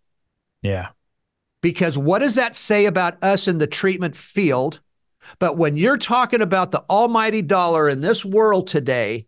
Yeah. 0.62 0.88
Because 1.60 1.98
what 1.98 2.20
does 2.20 2.36
that 2.36 2.56
say 2.56 2.86
about 2.86 3.22
us 3.22 3.48
in 3.48 3.58
the 3.58 3.66
treatment 3.66 4.16
field? 4.16 4.80
But 5.38 5.56
when 5.56 5.76
you're 5.76 5.98
talking 5.98 6.40
about 6.40 6.70
the 6.70 6.84
almighty 6.88 7.42
dollar 7.42 7.88
in 7.88 8.00
this 8.00 8.24
world 8.24 8.66
today, 8.66 9.26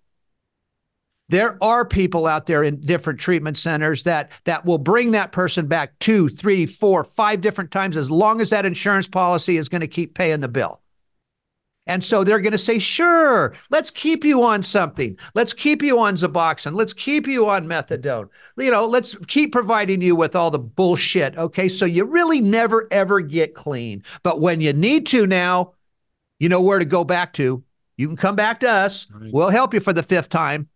there 1.29 1.63
are 1.63 1.85
people 1.85 2.27
out 2.27 2.47
there 2.47 2.65
in 2.65 2.81
different 2.81 3.21
treatment 3.21 3.57
centers 3.57 4.03
that 4.03 4.33
that 4.45 4.65
will 4.65 4.79
bring 4.79 5.13
that 5.13 5.31
person 5.31 5.67
back 5.67 5.97
two, 6.01 6.29
three, 6.29 6.67
four, 6.67 7.05
five 7.05 7.41
different 7.41 7.71
times 7.71 7.97
as 7.97 8.11
long 8.11 8.41
as 8.41 8.51
that 8.51 8.67
insurance 8.67 9.07
policy 9.07 9.57
is 9.57 9.69
going 9.69 9.81
to 9.81 9.87
keep 9.87 10.15
paying 10.15 10.41
the 10.41 10.49
bill. 10.49 10.80
And 11.87 12.05
so 12.05 12.23
they're 12.23 12.41
going 12.41 12.53
to 12.53 12.59
say, 12.59 12.79
sure, 12.79 13.55
let's 13.71 13.91
keep 13.91 14.23
you 14.25 14.43
on 14.43 14.63
something. 14.63 15.17
Let's 15.35 15.53
keep 15.53 15.83
you 15.83 15.99
on 15.99 16.17
Suboxone. 16.17 16.75
Let's 16.75 16.93
keep 16.93 17.27
you 17.27 17.49
on 17.49 17.67
methadone. 17.67 18.29
You 18.57 18.71
know, 18.71 18.87
let's 18.87 19.17
keep 19.27 19.51
providing 19.51 20.01
you 20.01 20.15
with 20.15 20.37
all 20.37 20.51
the 20.51 20.59
bullshit. 20.59 21.37
Okay. 21.37 21.69
So 21.69 21.87
you 21.87 22.05
really 22.05 22.41
never, 22.41 22.87
ever 22.93 23.21
get 23.21 23.55
clean. 23.55 24.05
But 24.23 24.41
when 24.41 24.61
you 24.61 24.73
need 24.73 25.07
to 25.09 25.27
now, 25.27 25.73
you 26.39 26.49
know 26.49 26.61
where 26.63 26.79
to 26.79 26.85
go 26.85 27.03
back 27.03 27.33
to. 27.35 27.65
You 27.97 28.07
can 28.07 28.17
come 28.17 28.37
back 28.37 28.61
to 28.61 28.71
us. 28.71 29.07
Right. 29.13 29.33
We'll 29.33 29.51
help 29.51 29.75
you 29.75 29.81
for 29.81 29.93
the 29.93 30.03
fifth 30.03 30.29
time. 30.29 30.69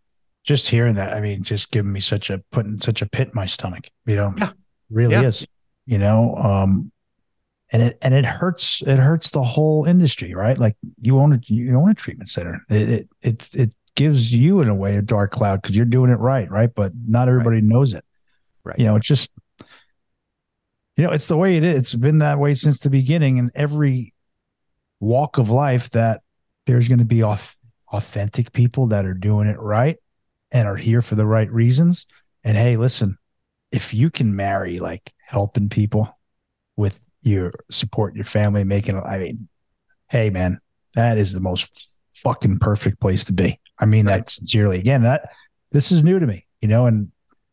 just 0.43 0.69
hearing 0.69 0.95
that, 0.97 1.15
I 1.15 1.21
mean, 1.21 1.43
just 1.43 1.71
giving 1.71 1.93
me 1.93 2.01
such 2.01 2.29
a 2.29 2.39
putting 2.51 2.79
such 2.81 3.01
a 3.03 3.07
pit 3.07 3.29
in 3.29 3.35
my 3.35 3.47
stomach, 3.47 3.89
you 4.05 4.17
know, 4.17 4.35
Yeah. 4.37 4.53
really 4.91 5.13
Yeah. 5.15 5.23
is, 5.23 5.47
you 5.87 5.97
know, 5.99 6.35
um, 6.37 6.91
and 7.75 7.83
it 7.83 7.99
and 8.03 8.15
it 8.15 8.25
hurts. 8.25 8.83
It 8.87 8.99
hurts 8.99 9.33
the 9.33 9.43
whole 9.43 9.85
industry, 9.85 10.33
right? 10.33 10.57
Like 10.57 10.77
you 11.03 11.19
own 11.19 11.33
a 11.33 11.41
you 11.47 11.77
own 11.77 11.91
a 11.91 11.95
treatment 11.95 12.31
center. 12.31 12.65
It 12.71 12.89
it 12.89 13.09
it, 13.21 13.55
it 13.55 13.75
gives 13.97 14.33
you 14.33 14.61
in 14.61 14.69
a 14.69 14.75
way 14.75 14.97
a 14.97 15.03
dark 15.03 15.33
cloud 15.33 15.61
because 15.61 15.77
you're 15.77 15.85
doing 15.85 16.11
it 16.11 16.21
right, 16.21 16.49
right? 16.49 16.73
But 16.73 16.93
not 17.07 17.29
everybody 17.29 17.61
knows 17.61 17.93
it. 17.93 18.05
Right. 18.63 18.79
You 18.79 18.85
know, 18.87 18.95
it's 18.95 19.09
just, 19.09 19.31
you 20.97 21.05
know, 21.05 21.11
it's 21.11 21.27
the 21.27 21.37
way 21.37 21.57
it 21.57 21.65
is. 21.65 21.77
It's 21.77 21.95
been 21.95 22.19
that 22.19 22.39
way 22.39 22.55
since 22.55 22.79
the 22.79 22.91
beginning, 22.91 23.39
in 23.39 23.51
every 23.57 24.15
walk 25.01 25.39
of 25.39 25.51
life 25.51 25.91
that 25.91 26.23
there's 26.67 26.87
going 26.87 27.01
to 27.01 27.05
be 27.05 27.19
auth- 27.19 27.57
authentic 27.93 28.53
people 28.53 28.87
that 28.87 29.05
are 29.05 29.15
doing 29.15 29.49
it 29.49 29.59
right 29.59 29.97
and 30.53 30.69
are 30.69 30.77
here 30.77 31.03
for 31.03 31.17
the 31.17 31.27
right 31.27 31.51
reasons. 31.51 32.07
And 32.45 32.57
hey, 32.57 32.77
listen, 32.77 33.19
if 33.73 33.93
you 33.93 34.11
can 34.11 34.37
marry 34.37 34.79
like 34.79 35.13
helping 35.27 35.69
people 35.69 36.17
with 36.77 37.04
your 37.25 37.53
support, 37.71 38.15
your 38.15 38.25
family, 38.25 38.65
making, 38.65 38.97
I 39.01 39.19
mean, 39.19 39.49
hey, 40.09 40.31
man, 40.31 40.61
that 40.95 41.19
is 41.19 41.33
the 41.33 41.41
most 41.41 41.91
fucking 42.13 42.59
perfect 42.61 43.01
place 43.01 43.25
to 43.25 43.33
be. 43.33 43.59
I 43.79 43.87
mean 43.87 44.07
that 44.07 44.31
sincerely. 44.31 44.79
Again, 44.79 45.03
that 45.03 45.33
this 45.73 45.91
is 45.91 46.05
new 46.05 46.19
to 46.19 46.27
me, 46.27 46.47
you 46.61 46.69
know, 46.69 46.87
and 46.87 47.11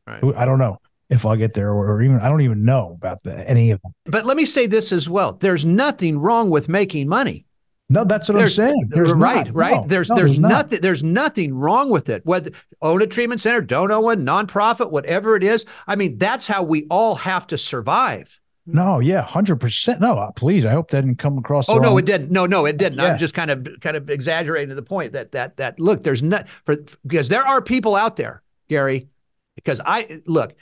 Right. 0.08 0.24
I 0.36 0.46
don't 0.46 0.58
know 0.58 0.80
if 1.12 1.26
I'll 1.28 1.36
get 1.36 1.54
there 1.54 1.72
or, 1.72 2.02
even 2.02 2.18
I 2.20 2.28
don't 2.28 2.42
even 2.42 2.66
know 2.66 2.98
about 3.00 3.22
the, 3.24 3.48
any 3.48 3.70
of 3.70 3.80
them. 3.84 3.94
But 4.06 4.26
let 4.26 4.36
me 4.36 4.46
say 4.46 4.66
this 4.66 4.92
as 4.92 5.08
well. 5.08 5.34
There's 5.34 5.64
nothing 5.64 6.18
wrong 6.18 6.50
with 6.50 6.68
making 6.68 7.08
money. 7.08 7.46
No, 7.88 8.04
that's 8.04 8.28
what 8.28 8.38
There's- 8.38 8.58
I'm 8.58 8.70
saying. 8.70 8.88
There's 8.90 9.12
right, 9.14 9.46
not. 9.46 9.56
right. 9.56 9.76
No, 9.82 9.88
there's 9.88 10.10
no, 10.10 10.16
there's 10.16 10.40
not. 10.40 10.50
nothing 10.50 10.82
there's 10.82 11.04
nothing 11.04 11.54
wrong 11.54 11.92
with 11.92 12.10
it. 12.10 12.26
Whether 12.26 12.52
own 12.82 13.02
a 13.04 13.08
treatment 13.08 13.42
center, 13.42 13.62
don't 13.62 13.92
own 13.92 14.04
one, 14.04 14.26
nonprofit, 14.26 14.90
whatever 14.90 15.36
it 15.36 15.44
is. 15.44 15.66
I 15.86 15.96
mean, 15.96 16.18
that's 16.18 16.48
how 16.48 16.64
we 16.64 16.88
all 16.90 17.16
have 17.16 17.46
to 17.48 17.58
survive. 17.60 18.41
No, 18.66 19.00
yeah, 19.00 19.22
hundred 19.22 19.58
percent. 19.60 20.02
No, 20.02 20.32
please. 20.36 20.66
I 20.66 20.72
hope 20.72 20.92
that 20.92 21.02
didn't 21.02 21.18
come 21.18 21.38
across. 21.38 21.68
Oh 21.68 21.76
the 21.76 21.82
no, 21.82 21.90
wrong- 21.90 22.00
it 22.00 22.06
didn't. 22.06 22.32
No, 22.32 22.46
no, 22.46 22.66
it 22.66 22.78
didn't. 22.78 23.00
Yeah. 23.00 23.06
I'm 23.06 23.18
just 23.18 23.34
kind 23.34 23.50
of 23.50 23.68
kind 23.82 23.98
of 23.98 24.10
exaggerating 24.10 24.70
to 24.70 24.76
the 24.76 24.84
point 24.84 25.14
that 25.14 25.32
that 25.32 25.58
that 25.58 25.80
look, 25.80 26.04
there's 26.04 26.22
not 26.22 26.48
for 26.64 26.78
because 27.06 27.28
there 27.30 27.44
are 27.46 27.62
people 27.62 27.96
out 27.96 28.18
there, 28.18 28.44
Gary. 28.70 29.08
Because 29.56 29.82
I 29.84 30.22
look, 30.28 30.54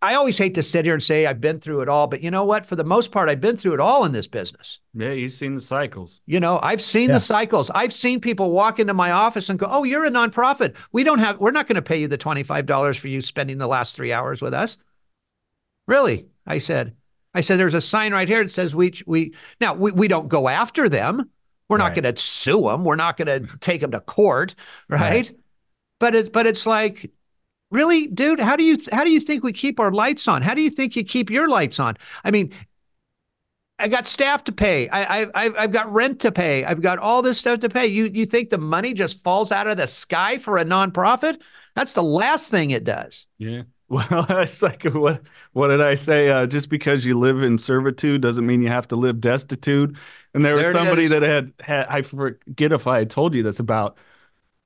I 0.00 0.14
always 0.14 0.38
hate 0.38 0.54
to 0.54 0.62
sit 0.62 0.84
here 0.84 0.94
and 0.94 1.02
say 1.02 1.26
I've 1.26 1.40
been 1.40 1.58
through 1.60 1.80
it 1.82 1.88
all, 1.88 2.06
but 2.06 2.22
you 2.22 2.30
know 2.30 2.44
what? 2.44 2.66
For 2.66 2.76
the 2.76 2.84
most 2.84 3.10
part, 3.10 3.28
I've 3.28 3.40
been 3.40 3.56
through 3.56 3.74
it 3.74 3.80
all 3.80 4.04
in 4.04 4.12
this 4.12 4.28
business. 4.28 4.78
Yeah, 4.94 5.10
you've 5.10 5.32
seen 5.32 5.56
the 5.56 5.60
cycles. 5.60 6.20
You 6.26 6.38
know, 6.40 6.60
I've 6.62 6.80
seen 6.80 7.08
Yeah. 7.08 7.14
the 7.16 7.20
cycles. 7.20 7.68
I've 7.74 7.92
seen 7.92 8.20
people 8.20 8.52
walk 8.52 8.78
into 8.78 8.94
my 8.94 9.10
office 9.10 9.48
and 9.50 9.58
go, 9.58 9.66
"Oh, 9.68 9.82
you're 9.82 10.04
a 10.04 10.10
nonprofit. 10.10 10.74
We 10.92 11.02
don't 11.04 11.18
have. 11.18 11.38
We're 11.40 11.50
not 11.50 11.66
going 11.66 11.74
to 11.76 11.82
pay 11.82 11.98
you 12.00 12.06
the 12.08 12.16
twenty 12.16 12.44
five 12.44 12.64
dollars 12.64 12.96
for 12.96 13.08
you 13.08 13.20
spending 13.22 13.58
the 13.58 13.66
last 13.66 13.96
three 13.96 14.12
hours 14.12 14.40
with 14.40 14.54
us." 14.54 14.78
Really? 15.88 16.26
I 16.46 16.58
said. 16.58 16.94
I 17.34 17.40
said, 17.42 17.58
"There's 17.58 17.74
a 17.74 17.80
sign 17.80 18.12
right 18.12 18.28
here 18.28 18.42
that 18.42 18.50
says 18.50 18.74
we 18.74 18.92
we 19.06 19.34
now 19.60 19.74
we, 19.74 19.92
we 19.92 20.08
don't 20.08 20.28
go 20.28 20.48
after 20.48 20.88
them. 20.88 21.30
We're 21.68 21.78
not 21.78 21.92
Right. 21.92 22.02
going 22.02 22.14
to 22.14 22.20
sue 22.20 22.62
them. 22.62 22.84
We're 22.84 22.96
not 22.96 23.16
going 23.16 23.26
to 23.46 23.58
take 23.58 23.80
them 23.80 23.92
to 23.92 24.00
court, 24.00 24.54
right? 24.88 25.00
Right. 25.28 25.32
But 26.00 26.14
it 26.14 26.32
but 26.32 26.46
it's 26.46 26.66
like." 26.66 27.10
Really, 27.72 28.08
dude, 28.08 28.40
how 28.40 28.56
do 28.56 28.64
you 28.64 28.78
how 28.90 29.04
do 29.04 29.10
you 29.12 29.20
think 29.20 29.44
we 29.44 29.52
keep 29.52 29.78
our 29.78 29.92
lights 29.92 30.26
on? 30.26 30.42
How 30.42 30.54
do 30.54 30.60
you 30.60 30.70
think 30.70 30.96
you 30.96 31.04
keep 31.04 31.30
your 31.30 31.48
lights 31.48 31.78
on? 31.78 31.96
I 32.24 32.32
mean, 32.32 32.52
I 33.78 33.88
got 33.88 34.06
staff 34.06 34.44
to 34.44 34.52
pay. 34.52 34.88
I, 34.88 35.22
I, 35.22 35.26
I've, 35.34 35.54
I've 35.56 35.72
got 35.72 35.90
rent 35.92 36.20
to 36.20 36.32
pay. 36.32 36.64
I've 36.64 36.82
got 36.82 36.98
all 36.98 37.22
this 37.22 37.38
stuff 37.38 37.60
to 37.60 37.68
pay. 37.70 37.86
You, 37.86 38.10
you 38.12 38.26
think 38.26 38.50
the 38.50 38.58
money 38.58 38.92
just 38.92 39.22
falls 39.22 39.52
out 39.52 39.68
of 39.68 39.78
the 39.78 39.86
sky 39.86 40.36
for 40.36 40.58
a 40.58 40.64
nonprofit? 40.64 41.40
That's 41.74 41.94
the 41.94 42.02
last 42.02 42.50
thing 42.50 42.70
it 42.72 42.84
does. 42.84 43.26
Yeah. 43.38 43.62
Well, 43.90 44.26
it's 44.30 44.62
like 44.62 44.84
what 44.84 45.22
what 45.52 45.68
did 45.68 45.82
I 45.82 45.94
say? 45.96 46.30
Uh, 46.30 46.46
just 46.46 46.70
because 46.70 47.04
you 47.06 47.18
live 47.18 47.42
in 47.42 47.58
servitude 47.58 48.22
doesn't 48.22 48.46
mean 48.46 48.62
you 48.62 48.68
have 48.68 48.88
to 48.88 48.96
live 48.96 49.20
destitute. 49.20 49.96
And 50.34 50.44
there 50.44 50.56
was 50.56 50.62
There 50.62 50.70
it 50.70 50.76
somebody 50.76 51.08
is. 51.08 51.08
that 51.08 51.22
had, 51.22 51.52
had 51.60 51.86
I 51.88 52.02
forget 52.02 52.72
if 52.72 52.86
I 52.86 52.98
had 53.00 53.10
told 53.10 53.34
you 53.34 53.42
this 53.42 53.58
about 53.60 53.98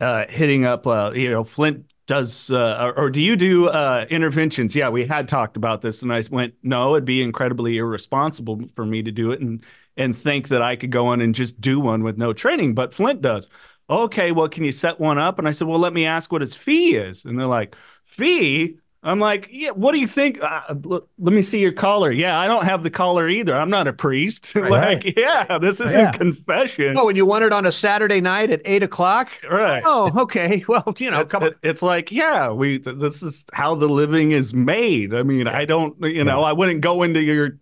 uh, 0.00 0.26
hitting 0.28 0.66
up. 0.66 0.86
Uh, 0.86 1.12
you 1.14 1.30
know, 1.30 1.44
Flindt 1.44 1.84
does, 2.06 2.50
uh, 2.50 2.78
or, 2.96 2.98
or 3.06 3.10
do 3.10 3.20
you 3.20 3.36
do 3.36 3.68
uh, 3.68 4.06
interventions? 4.10 4.76
Yeah, 4.76 4.90
we 4.90 5.06
had 5.06 5.28
talked 5.28 5.56
about 5.56 5.82
this, 5.82 6.02
and 6.02 6.12
I 6.12 6.22
went, 6.30 6.54
no, 6.62 6.94
it'd 6.96 7.04
be 7.06 7.22
incredibly 7.22 7.78
irresponsible 7.78 8.62
for 8.76 8.86
me 8.86 9.02
to 9.04 9.12
do 9.12 9.32
it, 9.32 9.40
and 9.40 9.64
and 9.96 10.16
think 10.16 10.48
that 10.48 10.62
I 10.62 10.76
could 10.76 10.90
go 10.92 11.12
in 11.14 11.20
and 11.22 11.34
just 11.34 11.60
do 11.60 11.80
one 11.80 12.02
with 12.04 12.18
no 12.18 12.32
training. 12.34 12.74
But 12.74 12.92
Flindt 12.92 13.20
does. 13.22 13.48
Okay, 13.90 14.32
well, 14.32 14.48
can 14.48 14.64
you 14.64 14.72
set 14.72 15.00
one 15.00 15.18
up? 15.18 15.38
And 15.38 15.48
I 15.48 15.52
said, 15.52 15.68
well, 15.68 15.78
let 15.78 15.92
me 15.92 16.06
ask 16.06 16.32
what 16.32 16.40
his 16.40 16.54
fee 16.56 16.96
is. 16.96 17.24
And 17.24 17.38
they're 17.38 17.46
like, 17.46 17.76
fee? 18.04 18.78
I'm 19.04 19.20
like, 19.20 19.48
yeah, 19.52 19.70
what 19.70 19.92
do 19.92 19.98
you 20.00 20.06
think? 20.06 20.42
Uh, 20.42 20.62
l- 20.90 21.06
let 21.18 21.32
me 21.34 21.42
see 21.42 21.58
your 21.60 21.72
collar. 21.72 22.10
Yeah, 22.10 22.38
I 22.38 22.46
don't 22.46 22.64
have 22.64 22.82
the 22.82 22.90
collar 22.90 23.28
either. 23.28 23.54
I'm 23.54 23.68
not 23.70 23.86
a 23.86 23.92
priest. 23.92 24.54
like, 24.56 25.16
yeah, 25.16 25.58
this 25.58 25.80
isn't 25.80 25.98
Yeah. 25.98 26.10
confession. 26.12 26.96
Oh, 26.98 27.08
and 27.08 27.16
you 27.16 27.26
want 27.26 27.44
it 27.44 27.52
on 27.52 27.66
a 27.66 27.72
Saturday 27.72 28.20
night 28.22 28.50
at 28.50 28.62
eight 28.64 28.82
o'clock? 28.82 29.30
Right. 29.48 29.82
Oh, 29.84 30.10
okay. 30.22 30.64
Well, 30.68 30.94
you 30.98 31.10
know, 31.10 31.20
it's, 31.20 31.30
come 31.32 31.42
on. 31.42 31.54
it's 31.62 31.82
like, 31.82 32.10
yeah, 32.10 32.50
we 32.50 32.78
th- 32.78 32.96
this 32.98 33.22
is 33.22 33.44
how 33.52 33.74
the 33.74 33.88
living 33.88 34.32
is 34.32 34.54
made. 34.54 35.12
I 35.14 35.22
mean, 35.22 35.46
I 35.46 35.66
don't, 35.66 35.94
you 36.02 36.24
know, 36.24 36.42
I 36.42 36.52
wouldn't 36.52 36.80
go 36.80 37.02
into 37.02 37.20
your 37.20 37.58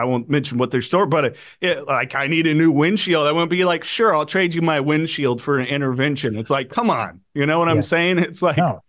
I 0.00 0.04
won't 0.04 0.28
mention 0.30 0.58
what 0.58 0.70
their 0.70 0.80
store, 0.82 1.06
but 1.06 1.24
it, 1.24 1.36
it, 1.60 1.84
like 1.86 2.14
I 2.14 2.28
need 2.28 2.46
a 2.46 2.54
new 2.54 2.70
windshield. 2.70 3.26
I 3.26 3.32
won't 3.32 3.50
be 3.50 3.64
like, 3.64 3.82
sure, 3.82 4.14
I'll 4.14 4.26
trade 4.26 4.54
you 4.54 4.62
my 4.62 4.78
windshield 4.78 5.42
for 5.42 5.58
an 5.58 5.66
intervention. 5.66 6.36
It's 6.36 6.50
like, 6.50 6.68
come 6.70 6.88
on, 6.88 7.22
you 7.34 7.46
know 7.46 7.58
what 7.58 7.66
Yeah. 7.66 7.74
I'm 7.74 7.82
saying? 7.82 8.18
It's 8.20 8.40
like, 8.40 8.58
No, 8.58 8.84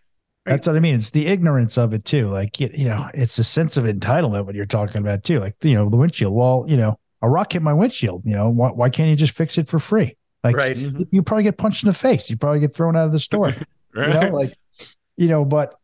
that's 0.46 0.68
what 0.68 0.76
I 0.76 0.80
mean. 0.80 0.96
It's 0.96 1.12
the 1.12 1.28
ignorance 1.28 1.78
of 1.78 1.94
it 1.94 2.06
too. 2.06 2.30
Like 2.30 2.60
you, 2.60 2.70
you 2.74 2.86
know, 2.88 3.10
it's 3.14 3.38
a 3.40 3.44
sense 3.44 3.78
of 3.78 3.86
entitlement 3.86 4.46
what 4.46 4.56
you're 4.56 4.66
talking 4.66 4.98
about 5.02 5.24
too. 5.24 5.40
Like 5.40 5.56
you 5.64 5.76
know, 5.76 5.90
the 5.90 5.98
windshield. 5.98 6.34
Well, 6.34 6.66
you 6.68 6.78
know, 6.78 6.98
a 7.22 7.30
rock 7.30 7.54
hit 7.54 7.62
my 7.62 7.74
windshield. 7.74 8.24
You 8.26 8.36
know, 8.36 8.50
why, 8.50 8.70
why 8.70 8.90
can't 8.90 9.10
you 9.10 9.16
just 9.16 9.34
fix 9.34 9.58
it 9.58 9.68
for 9.68 9.80
free? 9.80 10.16
Like 10.44 10.56
Right. 10.56 10.78
you, 10.78 10.90
mm-hmm. 10.92 11.04
you 11.12 11.22
probably 11.22 11.44
get 11.44 11.58
punched 11.58 11.84
in 11.84 11.88
the 11.88 11.94
face. 11.94 12.30
You 12.30 12.38
probably 12.38 12.62
get 12.62 12.74
thrown 12.74 12.96
out 12.96 13.06
of 13.06 13.12
the 13.12 13.20
store. 13.20 13.50
you 13.96 14.08
know, 14.08 14.30
like 14.30 14.58
you 15.18 15.28
know, 15.28 15.44
but 15.46 15.76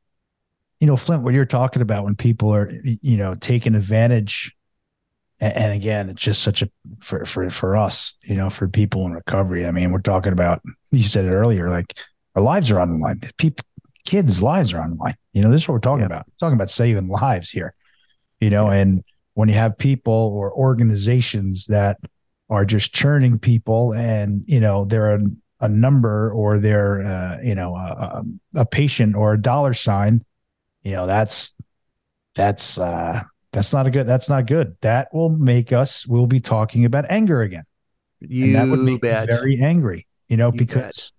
you 0.79 0.87
know, 0.87 0.95
Flindt, 0.95 1.21
what 1.23 1.33
you're 1.33 1.45
talking 1.45 1.81
about 1.81 2.03
when 2.03 2.15
people 2.15 2.53
are 2.55 2.71
you 2.83 3.17
know 3.17 3.35
taking 3.35 3.75
advantage. 3.75 4.55
a- 5.41 5.57
And 5.57 5.73
again, 5.73 6.09
it's 6.09 6.21
just 6.21 6.41
such 6.41 6.61
a 6.61 6.69
for 6.99 7.25
for 7.25 7.49
for 7.49 7.75
us, 7.75 8.13
you 8.23 8.35
know, 8.35 8.49
for 8.49 8.67
people 8.67 9.05
in 9.05 9.11
recovery. 9.13 9.65
I 9.67 9.71
mean, 9.71 9.91
we're 9.91 9.99
talking 9.99 10.33
about. 10.33 10.61
You 10.91 11.03
said 11.03 11.25
it 11.25 11.31
earlier, 11.31 11.69
like 11.69 11.97
our 12.35 12.41
lives 12.41 12.71
are 12.71 12.79
on 12.79 12.97
the 12.97 13.03
line. 13.05 13.19
People, 13.37 13.65
kids' 14.05 14.41
lives 14.41 14.73
are 14.73 14.81
on 14.81 14.91
the 14.91 14.95
line. 14.97 15.15
You 15.33 15.41
know, 15.41 15.51
this 15.51 15.61
is 15.63 15.67
what 15.67 15.73
we're 15.73 15.79
talking 15.79 16.01
Yeah. 16.01 16.05
about. 16.07 16.27
We're 16.27 16.47
talking 16.47 16.55
about 16.55 16.69
saving 16.71 17.07
lives 17.07 17.49
here. 17.49 17.73
You 18.39 18.49
know, 18.49 18.69
and 18.69 19.03
when 19.33 19.49
you 19.49 19.55
have 19.55 19.77
people 19.77 20.13
or 20.13 20.51
organizations 20.53 21.65
that 21.67 21.97
are 22.49 22.65
just 22.65 22.93
churning 22.93 23.39
people, 23.39 23.93
and 23.93 24.43
you 24.45 24.59
know, 24.59 24.85
they're 24.85 25.15
a, 25.15 25.19
a 25.61 25.69
number 25.69 26.31
or 26.31 26.59
they're 26.59 27.01
uh, 27.05 27.41
you 27.41 27.55
know 27.55 27.75
a, 27.75 28.23
a, 28.53 28.65
patient 28.65 29.15
or 29.15 29.33
a 29.33 29.41
dollar 29.41 29.73
sign, 29.73 30.23
you 30.83 30.91
know, 30.91 31.07
that's 31.07 31.53
that's 32.35 32.77
uh 32.77 33.21
that's 33.51 33.71
not 33.73 33.87
a 33.87 33.89
good 33.91 34.05
that's 34.05 34.27
not 34.29 34.45
good. 34.45 34.75
That 34.81 35.13
will 35.13 35.29
make 35.29 35.71
us 35.71 36.05
we'll 36.05 36.27
be 36.27 36.41
talking 36.41 36.83
about 36.85 37.05
anger 37.09 37.41
again 37.41 37.63
You 38.19 38.45
and 38.45 38.55
that 38.55 38.69
would 38.69 38.81
make 38.81 39.01
bet. 39.01 39.29
me 39.29 39.35
very 39.35 39.61
angry 39.61 40.07
you 40.27 40.35
know 40.35 40.51
You 40.51 40.57
because 40.59 41.13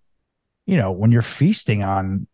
you 0.66 0.76
know 0.76 0.92
when 0.92 1.12
you're 1.12 1.22
feasting 1.22 1.82
on 1.82 2.26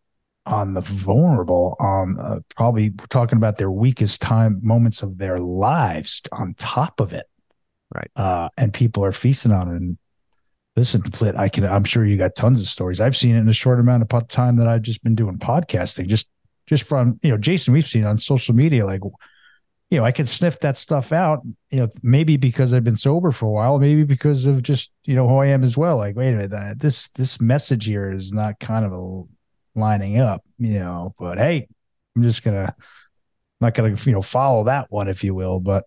on 0.45 0.73
the 0.73 0.81
vulnerable 0.81 1.75
um 1.79 2.19
uh, 2.21 2.39
probably 2.55 2.91
talking 3.09 3.37
about 3.37 3.57
their 3.57 3.71
weakest 3.71 4.21
time 4.21 4.59
moments 4.61 5.01
of 5.01 5.17
their 5.17 5.39
lives 5.39 6.21
on 6.31 6.53
top 6.55 6.99
of 6.99 7.13
it 7.13 7.25
Right. 7.93 8.11
uh 8.15 8.49
and 8.57 8.73
people 8.73 9.05
are 9.05 9.11
feasting 9.11 9.51
on 9.51 9.69
it 9.69 9.75
and 9.75 9.97
listen 10.75 11.01
Flindt, 11.03 11.37
i 11.37 11.47
can 11.47 11.63
i'm 11.65 11.83
sure 11.83 12.05
you 12.05 12.17
got 12.17 12.35
tons 12.35 12.61
of 12.61 12.67
stories 12.67 12.99
i've 12.99 13.15
seen 13.15 13.35
it 13.35 13.39
in 13.39 13.49
a 13.49 13.53
short 13.53 13.79
amount 13.79 14.03
of 14.03 14.27
time 14.27 14.57
that 14.57 14.67
i've 14.67 14.81
just 14.81 15.03
been 15.03 15.15
doing 15.15 15.37
podcasting 15.37 16.07
just 16.07 16.27
just 16.65 16.83
from 16.83 17.19
you 17.23 17.29
know 17.29 17.37
jason 17.37 17.73
we've 17.73 17.85
seen 17.85 18.03
on 18.03 18.17
social 18.17 18.55
media 18.55 18.85
like 18.85 19.01
you 19.93 19.99
know, 19.99 20.05
I 20.05 20.11
can 20.11 20.25
sniff 20.25 20.59
that 20.61 20.75
stuff 20.75 21.11
out, 21.11 21.41
you 21.69 21.79
know, 21.79 21.87
maybe 22.01 22.35
because 22.35 22.73
I've 22.73 22.83
been 22.83 22.97
sober 22.97 23.29
for 23.29 23.45
a 23.45 23.51
while, 23.51 23.77
maybe 23.77 24.03
because 24.03 24.47
of 24.47 24.63
just, 24.63 24.89
you 25.03 25.13
know, 25.13 25.27
who 25.27 25.37
I 25.37 25.45
am 25.47 25.63
as 25.63 25.77
well. 25.77 25.97
Like, 25.97 26.15
wait 26.15 26.33
a 26.33 26.37
minute, 26.37 26.79
this 26.79 27.09
this 27.09 27.39
message 27.39 27.85
here 27.85 28.11
is 28.11 28.33
not 28.33 28.59
kind 28.59 28.85
of 28.85 28.91
a 28.91 29.23
lining 29.75 30.19
up, 30.19 30.43
you 30.57 30.79
know, 30.79 31.13
but 31.19 31.37
hey, 31.37 31.67
I'm 32.15 32.23
just 32.23 32.43
gonna 32.43 32.75
not 33.61 33.73
gonna, 33.73 33.95
you 34.05 34.11
know, 34.11 34.21
follow 34.21 34.65
that 34.65 34.91
one, 34.91 35.07
if 35.07 35.23
you 35.23 35.33
will. 35.33 35.59
But 35.59 35.85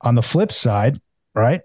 on 0.00 0.14
the 0.14 0.22
flip 0.22 0.52
side, 0.52 0.98
right, 1.34 1.60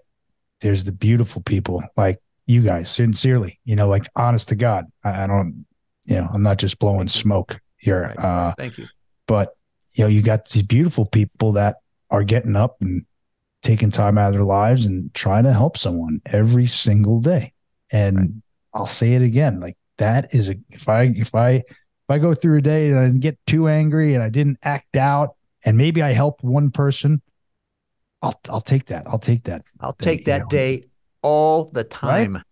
there's 0.60 0.84
the 0.84 0.92
beautiful 0.92 1.42
people 1.42 1.82
like 1.96 2.18
you 2.46 2.62
guys, 2.62 2.90
sincerely, 2.90 3.60
you 3.64 3.76
know, 3.76 3.88
like 3.88 4.04
honest 4.16 4.48
to 4.48 4.56
God. 4.56 4.86
I, 5.04 5.24
I 5.24 5.26
don't, 5.26 5.66
you 6.04 6.16
know, 6.16 6.28
I'm 6.32 6.42
not 6.42 6.58
just 6.58 6.78
blowing 6.78 7.08
smoke 7.08 7.60
here. 7.76 8.02
Right. 8.02 8.18
Uh 8.18 8.54
Thank 8.56 8.78
you. 8.78 8.86
but 9.26 9.56
you 9.94 10.04
know 10.04 10.08
you 10.08 10.22
got 10.22 10.48
these 10.50 10.62
beautiful 10.62 11.04
people 11.04 11.52
that 11.52 11.76
are 12.10 12.22
getting 12.24 12.56
up 12.56 12.76
and 12.80 13.04
taking 13.62 13.90
time 13.90 14.16
out 14.18 14.28
of 14.28 14.34
their 14.34 14.44
lives 14.44 14.86
and 14.86 15.12
trying 15.14 15.44
to 15.44 15.52
help 15.52 15.76
someone 15.76 16.20
every 16.26 16.66
single 16.66 17.20
day 17.20 17.52
and 17.90 18.40
i'll 18.72 18.86
say 18.86 19.14
it 19.14 19.22
again 19.22 19.60
like 19.60 19.76
that 20.00 20.34
is 20.34 20.48
a 20.48 20.56
if 20.70 20.88
i 20.88 21.04
if 21.04 21.34
i 21.34 21.50
if 21.52 21.64
i 22.10 22.18
go 22.18 22.34
through 22.34 22.58
a 22.58 22.62
day 22.62 22.90
and 22.90 22.98
i 22.98 23.04
didn't 23.06 23.20
get 23.20 23.38
too 23.46 23.68
angry 23.68 24.14
and 24.14 24.22
i 24.22 24.28
didn't 24.28 24.58
act 24.62 24.96
out 24.96 25.36
and 25.64 25.76
maybe 25.78 26.02
i 26.02 26.12
helped 26.12 26.42
one 26.42 26.70
person 26.70 27.22
i'll 28.22 28.38
i'll 28.48 28.60
take 28.60 28.86
that. 28.86 29.04
I'll 29.06 29.18
take 29.18 29.44
that 29.44 29.62
I'll 29.80 29.94
Then, 29.98 30.04
take 30.04 30.18
you 30.20 30.24
that 30.26 30.42
know, 30.42 30.48
day 30.48 30.84
all 31.22 31.70
the 31.72 31.84
time. 31.84 32.42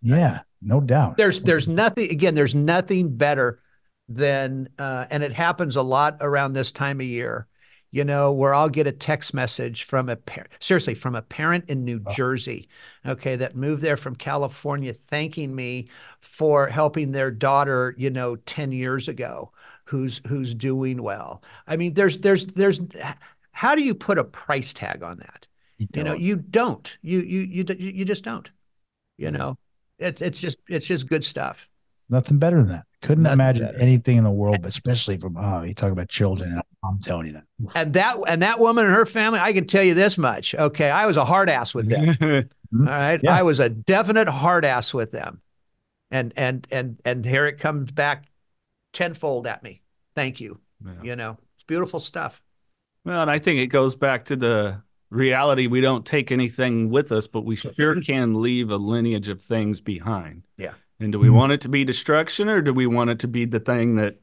yeah 0.00 0.40
no 0.60 0.80
doubt. 0.80 1.16
There's 1.16 1.40
there's 1.40 1.68
nothing 1.68 2.10
again, 2.10 2.34
there's 2.34 2.54
nothing 2.54 3.16
better 3.16 3.60
than 4.08 4.68
uh, 4.78 5.06
and 5.10 5.22
it 5.22 5.32
happens 5.32 5.76
a 5.76 5.82
lot 5.82 6.16
around 6.20 6.52
this 6.54 6.72
time 6.72 7.00
of 7.00 7.06
year, 7.06 7.46
you 7.90 8.04
know, 8.04 8.32
where 8.32 8.54
I'll 8.54 8.68
get 8.68 8.86
a 8.86 8.92
text 8.92 9.32
message 9.34 9.84
from 9.84 10.08
a 10.08 10.16
parent 10.16 10.50
seriously 10.60 10.94
from 10.94 11.14
a 11.14 11.22
parent 11.22 11.64
in 11.68 11.84
New 11.84 12.02
Oh. 12.06 12.12
Jersey, 12.12 12.68
okay, 13.06 13.36
that 13.36 13.56
moved 13.56 13.82
there 13.82 13.96
from 13.96 14.14
California 14.16 14.94
thanking 15.08 15.54
me 15.54 15.88
for 16.20 16.68
helping 16.68 17.12
their 17.12 17.30
daughter, 17.30 17.94
you 17.98 18.10
know, 18.10 18.36
10 18.36 18.72
years 18.72 19.08
ago, 19.08 19.52
who's 19.84 20.20
who's 20.26 20.54
doing 20.54 21.02
well. 21.02 21.42
I 21.66 21.76
mean, 21.76 21.94
there's 21.94 22.18
there's 22.18 22.46
there's 22.46 22.80
how 23.52 23.74
do 23.74 23.82
you 23.82 23.94
put 23.94 24.18
a 24.18 24.24
price 24.24 24.72
tag 24.72 25.02
on 25.02 25.18
that? 25.18 25.46
You 25.94 26.04
know, 26.04 26.14
you 26.14 26.36
don't. 26.36 26.96
You 27.02 27.20
you 27.20 27.40
you 27.40 27.64
you 27.78 28.04
just 28.04 28.24
don't. 28.24 28.50
You 29.16 29.30
know, 29.30 29.58
it's 29.98 30.20
it's 30.22 30.38
just 30.40 30.58
it's 30.68 30.86
just 30.86 31.08
good 31.08 31.24
stuff. 31.24 31.68
nothing 32.08 32.38
better 32.38 32.58
than 32.58 32.68
that 32.68 32.86
couldn't 33.02 33.22
Nothing 33.24 33.34
imagine 33.34 33.66
better. 33.66 33.78
anything 33.78 34.16
in 34.18 34.24
the 34.24 34.30
world 34.30 34.62
but 34.62 34.68
especially 34.68 35.16
from 35.18 35.36
oh 35.36 35.62
you 35.62 35.72
talk 35.74 35.92
about 35.92 36.08
children 36.08 36.60
i'm 36.84 36.98
telling 36.98 37.26
you 37.28 37.32
that 37.34 37.44
And 37.74 37.94
that 37.94 38.16
and 38.26 38.42
that 38.42 38.58
woman 38.58 38.86
and 38.86 38.94
her 38.94 39.06
family, 39.06 39.38
I 39.40 39.52
can 39.52 39.66
tell 39.66 39.82
you 39.82 39.94
this 39.94 40.16
much. 40.18 40.54
Okay, 40.54 40.90
I 40.90 41.06
was 41.06 41.16
a 41.16 41.24
hard 41.24 41.48
ass 41.50 41.74
with 41.74 41.88
them. 41.88 42.48
Mm-hmm. 42.70 42.86
All 42.86 42.92
right, 42.94 43.18
Yeah. 43.22 43.34
I 43.34 43.42
was 43.44 43.60
a 43.60 43.70
definite 43.70 44.28
hard 44.28 44.62
ass 44.66 44.92
with 44.92 45.10
them, 45.10 45.40
and 46.10 46.34
and 46.36 46.66
and 46.70 47.00
and 47.02 47.24
here 47.24 47.46
it 47.46 47.56
comes 47.58 47.90
back 47.90 48.26
tenfold 48.92 49.46
at 49.46 49.62
me. 49.62 49.80
Thank 50.14 50.38
you. 50.38 50.58
Yeah. 50.84 50.92
You 51.02 51.16
know, 51.16 51.38
it's 51.54 51.64
beautiful 51.64 51.98
stuff. 51.98 52.42
Well, 53.06 53.22
and 53.22 53.30
I 53.30 53.38
think 53.38 53.58
it 53.60 53.68
goes 53.68 53.94
back 53.94 54.26
to 54.26 54.36
the 54.36 54.82
reality 55.10 55.66
we 55.66 55.80
don't 55.80 56.04
take 56.04 56.30
anything 56.30 56.90
with 56.90 57.10
us, 57.10 57.26
but 57.26 57.46
we 57.46 57.56
sure 57.56 58.00
can 58.02 58.42
leave 58.42 58.70
a 58.70 58.76
lineage 58.76 59.28
of 59.28 59.40
things 59.40 59.80
behind. 59.80 60.42
Yeah. 60.58 60.74
And 61.00 61.12
do 61.12 61.18
we 61.18 61.28
Mhm. 61.28 61.34
want 61.34 61.52
it 61.52 61.60
to 61.62 61.68
be 61.68 61.84
destruction 61.84 62.48
or 62.48 62.60
do 62.60 62.72
we 62.74 62.86
want 62.86 63.10
it 63.10 63.20
to 63.20 63.28
be 63.28 63.44
the 63.44 63.60
thing 63.60 63.96
that, 63.96 64.20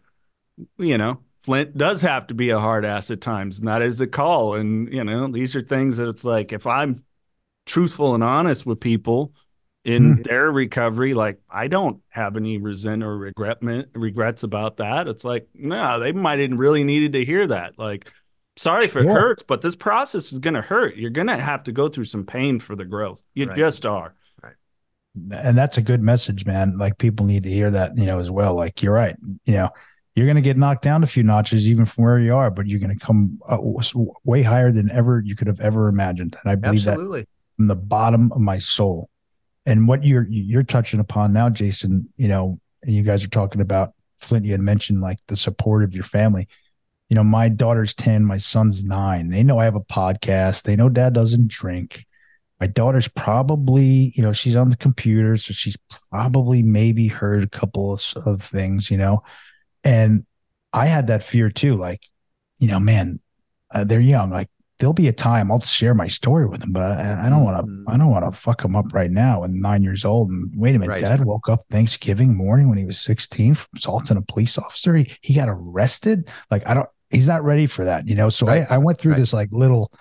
you 0.78 0.98
know, 0.98 1.20
Flindt 1.46 1.78
does 1.78 2.02
have 2.02 2.28
to 2.28 2.34
be 2.34 2.50
a 2.50 2.60
hard 2.60 2.86
ass 2.86 3.12
at 3.12 3.22
times, 3.22 3.60
and 3.60 3.68
that 3.68 3.82
is 3.84 3.98
the 3.98 4.08
call. 4.08 4.56
And, 4.56 4.92
you 4.92 5.04
know, 5.04 5.28
these 5.28 5.56
are 5.56 5.62
things 5.62 5.98
that 5.98 6.10
it's 6.10 6.24
like 6.24 6.52
if 6.52 6.66
I'm 6.66 7.04
truthful 7.66 8.14
and 8.16 8.24
honest 8.24 8.66
with 8.66 8.80
people 8.80 9.34
in 9.84 10.24
their 10.24 10.52
recovery, 10.52 11.14
like 11.14 11.40
I 11.50 11.68
don't 11.68 12.02
have 12.10 12.36
any 12.36 12.58
resent 12.58 13.04
or 13.04 13.16
regretment 13.18 13.90
regrets 13.94 14.42
about 14.44 14.78
that. 14.78 15.08
It's 15.08 15.24
like, 15.24 15.48
no, 15.54 16.00
they 16.00 16.12
might 16.12 16.40
have 16.40 16.58
really 16.58 16.84
needed 16.84 17.14
to 17.14 17.24
hear 17.24 17.46
that. 17.48 17.78
Like, 17.78 18.12
sorry 18.56 18.86
if 18.86 18.96
it 18.96 19.06
hurts, 19.06 19.44
but 19.44 19.62
this 19.62 19.76
process 19.76 20.34
is 20.34 20.40
gonna 20.40 20.62
hurt. 20.62 20.96
You're 20.96 21.12
gonna 21.12 21.40
have 21.40 21.64
to 21.66 21.72
go 21.72 21.88
through 21.90 22.06
some 22.06 22.26
pain 22.26 22.60
for 22.60 22.76
the 22.76 22.86
growth. 22.86 23.22
You 23.36 23.46
Right. 23.46 23.58
just 23.58 23.86
are. 23.86 24.16
And 25.32 25.58
that's 25.58 25.78
a 25.78 25.82
good 25.82 26.02
message, 26.02 26.46
man. 26.46 26.78
Like 26.78 26.98
people 26.98 27.26
need 27.26 27.44
to 27.44 27.50
hear 27.50 27.72
that, 27.72 27.98
you 27.98 28.06
know, 28.06 28.20
as 28.20 28.30
well. 28.30 28.56
Like 28.56 28.82
you're 28.82 28.94
right. 28.94 29.16
You 29.46 29.54
know, 29.54 29.70
you're 30.16 30.26
going 30.26 30.36
to 30.36 30.42
get 30.42 30.58
knocked 30.58 30.84
down 30.84 31.04
a 31.04 31.08
few 31.08 31.24
notches 31.24 31.68
even 31.68 31.86
from 31.86 32.06
where 32.06 32.20
you 32.20 32.36
are, 32.36 32.50
but 32.50 32.68
you're 32.68 32.80
going 32.80 32.98
to 32.98 33.06
come 33.06 33.40
uh, 33.48 33.58
way 34.24 34.42
higher 34.42 34.72
than 34.72 34.90
ever 34.92 35.22
you 35.24 35.36
could 35.36 35.48
have 35.48 35.60
ever 35.60 35.88
imagined. 35.88 36.38
And 36.42 36.52
I 36.52 36.56
believe 36.56 36.86
that 36.86 36.92
Absolutely. 36.92 37.28
from 37.58 37.68
the 37.68 37.76
bottom 37.76 38.32
of 38.32 38.40
my 38.40 38.58
soul. 38.58 39.10
And 39.66 39.88
what 39.88 40.04
you're 40.04 40.28
you're 40.30 40.64
touching 40.64 41.00
upon 41.00 41.34
now, 41.34 41.50
Jason, 41.50 42.08
you 42.18 42.28
know, 42.28 42.60
and 42.84 42.94
you 42.94 43.02
guys 43.02 43.24
are 43.24 43.30
talking 43.30 43.62
about 43.62 43.94
Flindt. 44.22 44.46
You 44.46 44.52
had 44.52 44.62
mentioned 44.62 45.02
like 45.02 45.18
the 45.28 45.36
support 45.36 45.84
of 45.84 45.94
your 45.94 46.04
family. 46.04 46.48
You 47.10 47.16
know, 47.16 47.24
my 47.24 47.50
daughter's 47.50 47.94
ten, 47.94 48.24
my 48.24 48.38
son's 48.38 48.86
nine. 48.86 49.30
They 49.30 49.44
know 49.44 49.58
I 49.58 49.66
have 49.66 49.76
a 49.76 49.82
podcast. 49.82 50.64
They 50.64 50.76
know 50.76 50.88
Dad 50.88 51.14
doesn't 51.14 51.48
drink. 51.48 52.06
My 52.60 52.68
daughter's 52.68 53.08
probably, 53.08 54.14
you 54.16 54.24
know, 54.24 54.32
she's 54.32 54.56
on 54.56 54.70
the 54.70 54.78
computer, 54.78 55.36
so 55.38 55.54
she's 55.54 55.78
probably 56.10 56.64
maybe 56.64 57.08
heard 57.08 57.44
a 57.44 57.50
couple 57.50 57.94
of, 57.94 58.14
of 58.26 58.42
things, 58.42 58.90
you 58.90 58.98
know. 58.98 59.24
And 59.84 60.26
I 60.72 60.86
had 60.86 61.08
that 61.08 61.22
fear 61.24 61.50
too, 61.50 61.76
like, 61.76 62.02
you 62.60 62.68
know, 62.68 62.80
man, 62.80 63.20
uh, 63.74 63.84
they're 63.84 64.00
young. 64.00 64.30
Like 64.32 64.48
there'll 64.80 64.94
be 64.94 65.08
a 65.08 65.14
time 65.14 65.52
I'll 65.52 65.60
share 65.60 65.94
my 65.94 66.08
story 66.08 66.46
with 66.46 66.62
them, 66.62 66.72
but 66.72 66.82
I, 66.84 67.28
I 67.28 67.30
don't 67.30 67.44
want 67.44 67.66
to. 67.66 67.92
I 67.92 67.98
don't 67.98 68.10
want 68.10 68.26
to 68.26 68.32
fuck 68.38 68.62
them 68.62 68.76
up 68.76 68.94
right 68.94 69.12
now. 69.12 69.44
And 69.44 69.62
nine 69.62 69.84
years 69.84 70.06
old, 70.06 70.30
and 70.30 70.52
wait 70.56 70.76
a 70.76 70.80
minute, 70.80 70.92
Right. 70.94 71.02
Dad 71.02 71.26
woke 71.26 71.50
up 71.50 71.62
Thanksgiving 71.70 72.36
morning 72.36 72.70
when 72.70 72.78
he 72.78 72.86
was 72.86 73.00
sixteen 73.00 73.54
from 73.54 73.68
assaulting 73.76 74.18
a 74.18 74.22
police 74.22 74.58
officer. 74.58 74.96
He, 74.96 75.12
he 75.22 75.34
got 75.34 75.50
arrested. 75.50 76.30
Like 76.50 76.66
I 76.68 76.74
don't. 76.74 76.90
He's 77.10 77.28
not 77.28 77.44
ready 77.44 77.66
for 77.68 77.86
that, 77.86 78.08
you 78.08 78.16
know. 78.16 78.30
So 78.30 78.48
Right. 78.48 78.66
I, 78.70 78.76
I 78.76 78.78
went 78.80 78.98
through 78.98 79.12
Right. 79.14 79.20
this 79.20 79.34
like 79.34 79.50
little 79.52 79.92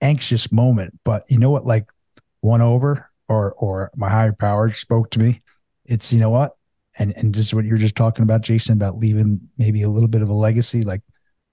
anxious 0.00 0.50
moment, 0.52 0.98
but 1.04 1.24
you 1.30 1.38
know 1.38 1.50
what? 1.50 1.66
Like 1.66 1.90
one 2.40 2.60
over, 2.62 3.08
or 3.28 3.52
or 3.54 3.90
my 3.96 4.08
higher 4.08 4.32
power 4.32 4.70
spoke 4.70 5.10
to 5.12 5.18
me. 5.18 5.42
It's 5.84 6.12
you 6.12 6.18
know 6.20 6.30
what, 6.30 6.52
and 6.98 7.16
and 7.16 7.34
just 7.34 7.54
what 7.54 7.64
you're 7.64 7.78
just 7.78 7.96
talking 7.96 8.22
about, 8.22 8.42
Jason, 8.42 8.74
about 8.74 8.98
leaving 8.98 9.40
maybe 9.58 9.82
a 9.82 9.88
little 9.88 10.08
bit 10.08 10.22
of 10.22 10.28
a 10.28 10.34
legacy. 10.34 10.82
Like 10.82 11.02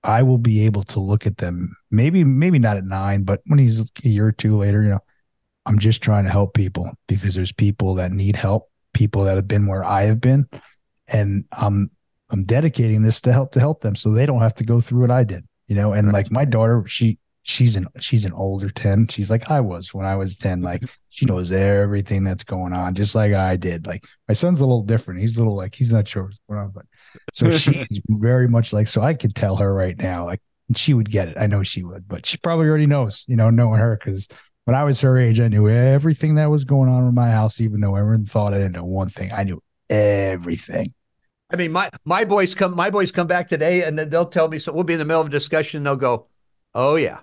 I 0.04 0.24
will 0.24 0.38
be 0.38 0.66
able 0.66 0.84
to 0.84 1.00
look 1.00 1.26
at 1.28 1.38
them, 1.38 1.76
maybe 1.92 2.24
maybe 2.24 2.60
not 2.60 2.78
at 2.78 2.86
nine, 2.86 3.24
but 3.24 3.42
when 3.48 3.60
he's 3.60 3.82
a 3.82 4.08
year 4.08 4.28
or 4.28 4.32
two 4.32 4.56
later, 4.56 4.84
you 4.84 4.90
know, 4.90 5.04
I'm 5.66 5.80
just 5.80 6.02
trying 6.02 6.24
to 6.26 6.30
help 6.32 6.54
people 6.54 6.92
because 7.08 7.36
there's 7.36 7.52
people 7.52 7.96
that 7.96 8.12
need 8.12 8.36
help, 8.36 8.70
people 8.94 9.24
that 9.26 9.36
have 9.36 9.48
been 9.48 9.68
where 9.68 9.84
I 9.84 10.04
have 10.04 10.22
been, 10.22 10.48
and 11.08 11.46
I'm 11.52 11.92
I'm 12.30 12.44
dedicating 12.44 13.04
this 13.04 13.22
to 13.22 13.34
help 13.34 13.52
to 13.54 13.60
help 13.60 13.82
them 13.82 13.96
so 13.96 14.12
they 14.12 14.26
don't 14.26 14.42
have 14.42 14.56
to 14.56 14.66
go 14.66 14.82
through 14.82 15.02
what 15.02 15.12
I 15.12 15.24
did, 15.24 15.46
you 15.68 15.76
know. 15.76 15.94
And 15.94 16.08
Right. 16.08 16.14
like 16.14 16.32
my 16.32 16.46
daughter, 16.46 16.84
she 16.88 17.18
she's 17.48 17.78
an 17.78 17.88
she's 17.98 18.26
an 18.26 18.34
older 18.34 18.70
10 18.70 19.08
she's 19.08 19.32
like 19.32 19.50
i 19.50 19.62
was 19.62 19.94
when 19.94 20.06
i 20.06 20.18
was 20.18 20.36
10 20.38 20.62
like 20.62 20.84
she 21.08 21.26
knows 21.26 21.50
everything 21.50 22.26
that's 22.26 22.44
going 22.44 22.74
on 22.74 22.94
just 22.94 23.16
like 23.16 23.32
i 23.34 23.56
did. 23.56 23.88
Like 23.88 24.04
my 24.28 24.34
son's 24.34 24.60
a 24.60 24.66
little 24.66 24.84
different. 24.84 25.22
He's 25.22 25.38
a 25.38 25.40
little 25.40 25.56
like 25.56 25.74
he's 25.74 25.94
not 25.94 26.08
sure 26.08 26.24
what's 26.24 26.40
going 26.50 26.60
on 26.60 26.72
but 26.72 26.86
so 27.34 27.50
she's 27.52 28.02
very 28.10 28.50
much 28.50 28.74
like 28.74 28.88
so 28.88 29.02
i 29.02 29.14
could 29.14 29.34
tell 29.34 29.56
her 29.56 29.74
right 29.74 29.98
now 29.98 30.26
like 30.26 30.42
she 30.76 30.94
would 30.94 31.10
get 31.10 31.30
it. 31.30 31.38
I 31.40 31.48
know 31.48 31.64
she 31.64 31.84
would 31.84 32.08
but 32.08 32.26
she 32.26 32.38
probably 32.38 32.68
already 32.68 32.86
knows 32.86 33.24
you 33.28 33.38
know 33.38 33.50
knowing 33.50 33.80
her 33.80 33.98
because 33.98 34.28
when 34.66 34.76
i 34.76 34.84
was 34.84 35.00
her 35.00 35.18
age 35.18 35.40
i 35.40 35.48
knew 35.48 35.70
everything 35.70 36.36
that 36.36 36.52
was 36.52 36.66
going 36.66 36.90
on 36.90 37.08
in 37.08 37.16
my 37.16 37.32
house 37.32 37.62
even 37.62 37.80
though 37.80 37.96
everyone 37.96 38.26
thought 38.26 38.54
i 38.54 38.58
didn't 38.58 38.76
know 38.76 38.84
one 38.84 39.10
thing. 39.10 39.32
I 39.32 39.44
knew 39.44 39.64
everything. 39.90 40.94
I 41.50 41.56
mean, 41.56 41.72
my 41.72 41.90
my 42.04 42.26
boys 42.26 42.54
come 42.56 42.76
my 42.76 42.90
boys 42.90 43.12
come 43.14 43.28
back 43.28 43.48
today 43.48 43.84
and 43.84 43.98
then 43.98 44.10
they'll 44.10 44.26
tell 44.26 44.50
me 44.50 44.60
so 44.60 44.74
we'll 44.74 44.84
be 44.84 44.94
in 44.94 45.00
the 45.00 45.06
middle 45.06 45.22
of 45.22 45.28
a 45.28 45.32
discussion 45.32 45.78
and 45.78 45.86
they'll 45.86 45.96
go, 45.96 46.28
Oh 46.76 46.96
yeah. 46.96 47.20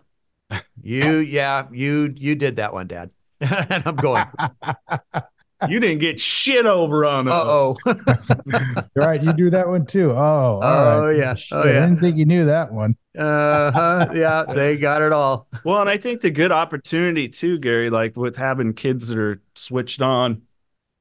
You 0.83 1.19
yeah, 1.19 1.67
you 1.73 2.13
you 2.17 2.35
did 2.35 2.57
that 2.57 2.73
one, 2.73 2.87
Dad. 2.87 3.11
and 3.41 3.83
I'm 3.87 3.97
going, 3.97 4.25
You 5.69 5.81
didn't 5.81 5.99
get 6.01 6.21
shit 6.21 6.67
over 6.67 7.07
on 7.07 7.27
us. 7.27 7.33
uh 7.35 7.45
oh. 7.47 7.77
You're 8.95 9.05
right 9.07 9.23
you 9.23 9.33
do 9.33 9.51
that 9.51 9.67
one 9.67 9.87
too 9.87 10.11
oh 10.11 10.15
all 10.15 10.63
Oh, 10.63 11.07
right. 11.07 11.17
yeah. 11.17 11.35
Shit, 11.35 11.57
Oh, 11.57 11.61
i 11.63 11.67
didn't 11.73 12.01
think 12.01 12.17
you 12.17 12.27
knew 12.27 12.45
that 12.47 12.73
one 12.73 12.97
uh-huh. 13.17 14.09
Yeah, 14.15 14.45
they 14.53 14.77
got 14.77 15.01
it 15.01 15.13
all. 15.13 15.47
Well, 15.65 15.81
and 15.81 15.89
I 15.89 15.97
think 15.99 16.21
the 16.21 16.31
good 16.31 16.51
opportunity 16.51 17.29
too, 17.29 17.59
Gary, 17.59 17.89
like 17.89 18.17
with 18.17 18.37
having 18.37 18.75
kids 18.75 19.07
that 19.09 19.19
are 19.19 19.41
switched 19.55 20.03
on, 20.03 20.43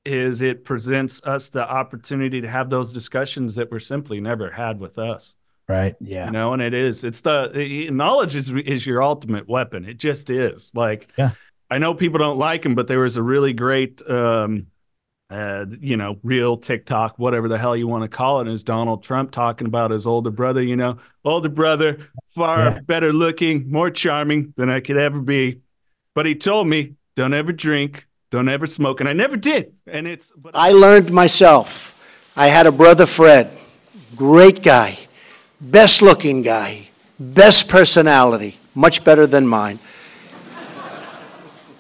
is 0.06 0.41
it 0.43 0.64
presents 0.64 1.22
us 1.24 1.49
the 1.49 1.68
opportunity 1.68 2.41
to 2.41 2.47
have 2.47 2.70
those 2.70 2.91
discussions 2.91 3.56
that 3.56 3.72
were 3.72 3.80
simply 3.80 4.22
never 4.22 4.51
had 4.51 4.80
with 4.80 4.99
us. 4.99 5.34
Right 5.68 5.95
yeah 6.01 6.26
You 6.26 6.32
know, 6.32 6.53
and 6.53 6.61
it 6.61 6.74
is. 6.74 7.03
It's 7.03 7.22
the 7.22 7.49
the- 7.53 7.89
knowledge 7.91 8.36
is 8.36 8.51
is 8.51 8.86
your 8.86 9.01
ultimate 9.01 9.47
weapon. 9.47 9.86
It 9.86 9.97
just 9.97 10.30
is. 10.30 10.72
Like, 10.76 11.07
Yeah. 11.18 11.32
I 11.72 11.78
know 11.80 11.93
people 11.95 12.20
don't 12.20 12.38
like 12.38 12.66
him, 12.66 12.76
but 12.76 12.88
there 12.88 12.99
was 12.99 13.18
a 13.18 13.24
really 13.24 13.53
great, 13.53 14.01
um, 14.07 14.68
uh, 15.32 15.66
you 15.80 15.97
know, 15.97 16.18
real 16.22 16.57
TikTok, 16.57 17.18
whatever 17.18 17.47
the 17.47 17.57
hell 17.57 17.76
you 17.76 17.88
want 17.88 18.03
to 18.03 18.07
call 18.18 18.41
it, 18.41 18.47
is 18.47 18.64
Donald 18.64 19.01
Trump 19.03 19.32
talking 19.32 19.66
about 19.66 19.89
his 19.89 20.05
older 20.05 20.30
brother. 20.30 20.61
You 20.61 20.76
know, 20.76 20.97
older 21.26 21.49
brother, 21.49 21.97
far 22.30 22.59
Yeah. 22.59 22.80
better 22.86 23.11
looking, 23.11 23.72
more 23.72 23.89
charming 23.89 24.53
than 24.57 24.70
I 24.70 24.82
could 24.82 24.97
ever 24.97 25.20
be, 25.22 25.61
but 26.14 26.26
he 26.28 26.36
told 26.36 26.68
me, 26.68 26.93
"Don't 27.16 27.34
ever 27.34 27.51
drink, 27.51 28.05
don't 28.30 28.49
ever 28.49 28.68
smoke," 28.68 28.99
and 28.99 29.09
I 29.09 29.14
never 29.14 29.38
did. 29.38 29.72
And 29.88 30.07
it's, 30.07 30.32
but 30.38 30.51
I 30.55 30.72
learned 30.74 31.09
myself. 31.11 31.95
I 32.36 32.47
had 32.47 32.68
a 32.68 32.72
brother, 32.72 33.07
Fred, 33.07 33.49
great 34.16 34.61
guy, 34.61 34.97
best 35.72 36.01
looking 36.01 36.41
guy, 36.41 36.89
best 37.20 37.68
personality, 37.68 38.57
much 38.76 39.03
better 39.03 39.26
than 39.26 39.47
mine. 39.47 39.80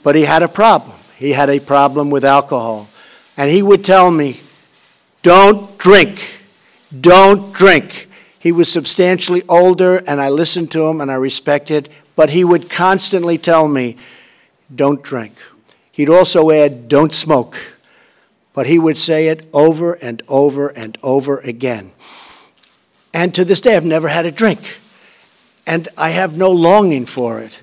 But 0.01 0.15
he 0.15 0.23
had 0.23 0.43
a 0.43 0.47
problem. 0.47 0.97
He 1.15 1.31
had 1.33 1.49
a 1.49 1.59
problem 1.59 2.09
with 2.09 2.25
alcohol. 2.25 2.89
And 3.37 3.49
he 3.49 3.61
would 3.61 3.85
tell 3.85 4.11
me, 4.11 4.39
don't 5.21 5.77
drink, 5.77 6.29
don't 6.99 7.53
drink. 7.53 8.09
He 8.39 8.51
was 8.51 8.71
substantially 8.71 9.41
older, 9.47 10.03
and 10.07 10.19
I 10.19 10.29
listened 10.29 10.71
to 10.71 10.85
him 10.87 10.99
and 10.99 11.09
I 11.09 11.15
respected, 11.15 11.89
but 12.15 12.31
he 12.31 12.43
would 12.43 12.69
constantly 12.69 13.37
tell 13.37 13.67
me, 13.67 13.97
don't 14.73 15.01
drink. 15.01 15.37
He'd 15.91 16.09
also 16.09 16.51
add, 16.51 16.87
don't 16.87 17.13
smoke 17.13 17.57
but 18.53 18.67
he 18.67 18.79
would 18.79 18.97
say 18.97 19.27
it 19.27 19.47
over 19.51 19.93
and 19.93 20.21
over 20.27 20.69
and 20.69 20.97
over 21.01 21.39
again. 21.39 21.91
And 23.13 23.33
to 23.35 23.45
this 23.45 23.61
day, 23.61 23.75
I've 23.75 23.85
never 23.85 24.07
had 24.07 24.25
a 24.25 24.31
drink. 24.31 24.79
And 25.67 25.87
I 25.97 26.09
have 26.09 26.35
no 26.35 26.51
longing 26.51 27.05
for 27.05 27.39
it. 27.39 27.61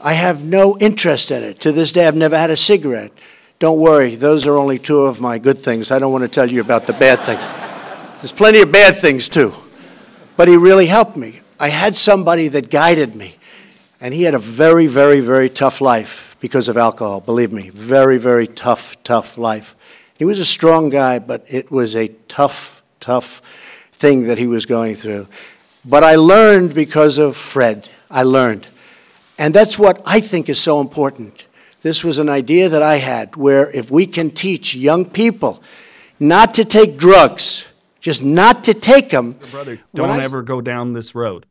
I 0.00 0.14
have 0.14 0.44
no 0.44 0.76
interest 0.78 1.30
in 1.30 1.42
it. 1.42 1.60
To 1.60 1.72
this 1.72 1.92
day, 1.92 2.06
I've 2.06 2.16
never 2.16 2.36
had 2.36 2.50
a 2.50 2.56
cigarette. 2.56 3.12
Don't 3.58 3.78
worry, 3.78 4.16
those 4.16 4.46
are 4.46 4.56
only 4.56 4.78
two 4.78 5.02
of 5.02 5.20
my 5.20 5.38
good 5.38 5.62
things. 5.62 5.90
I 5.90 5.98
don't 5.98 6.10
want 6.10 6.22
to 6.22 6.28
tell 6.28 6.50
you 6.50 6.60
about 6.60 6.86
the 6.86 6.92
bad 6.92 7.20
things. 7.20 8.18
There's 8.18 8.32
plenty 8.32 8.60
of 8.60 8.72
bad 8.72 8.96
things 8.96 9.28
too. 9.28 9.52
But 10.36 10.48
he 10.48 10.56
really 10.56 10.86
helped 10.86 11.16
me. 11.16 11.40
I 11.60 11.68
had 11.68 11.94
somebody 11.94 12.48
that 12.48 12.70
guided 12.70 13.14
me. 13.14 13.36
And 14.00 14.12
he 14.12 14.24
had 14.24 14.34
a 14.34 14.40
very, 14.40 14.88
very, 14.88 15.20
very 15.20 15.48
tough 15.48 15.80
life 15.80 16.36
because 16.40 16.68
of 16.68 16.76
alcohol, 16.76 17.20
believe 17.20 17.52
me. 17.52 17.70
Very, 17.70 18.18
very 18.18 18.48
tough, 18.48 19.00
tough 19.04 19.38
life. 19.38 19.76
He 20.18 20.24
was 20.24 20.40
a 20.40 20.44
strong 20.44 20.88
guy, 20.88 21.20
but 21.20 21.44
it 21.46 21.70
was 21.70 21.94
a 21.94 22.08
tough, 22.26 22.82
tough 22.98 23.42
thing 24.02 24.26
that 24.26 24.36
he 24.36 24.48
was 24.48 24.66
going 24.66 24.96
through. 24.96 25.28
But 25.84 26.02
I 26.02 26.16
learned 26.16 26.74
because 26.74 27.18
of 27.18 27.36
Fred. 27.36 27.88
I 28.10 28.24
learned. 28.24 28.66
And 29.38 29.54
that's 29.54 29.78
what 29.78 30.02
I 30.04 30.20
think 30.20 30.48
is 30.48 30.60
so 30.60 30.80
important. 30.80 31.46
This 31.82 32.04
was 32.04 32.18
an 32.18 32.28
idea 32.28 32.68
that 32.68 32.82
I 32.82 32.96
had 32.96 33.36
where 33.36 33.70
if 33.70 33.90
we 33.90 34.06
can 34.06 34.30
teach 34.30 34.74
young 34.74 35.04
people 35.04 35.62
not 36.18 36.54
to 36.54 36.64
take 36.64 36.96
drugs, 36.96 37.66
just 38.00 38.22
not 38.22 38.64
to 38.64 38.74
take 38.74 39.10
them. 39.10 39.36
brother, 39.50 39.80
don't 39.94 40.10
I- 40.10 40.24
ever 40.24 40.42
go 40.42 40.60
down 40.60 40.92
this 40.92 41.14
road. 41.14 41.46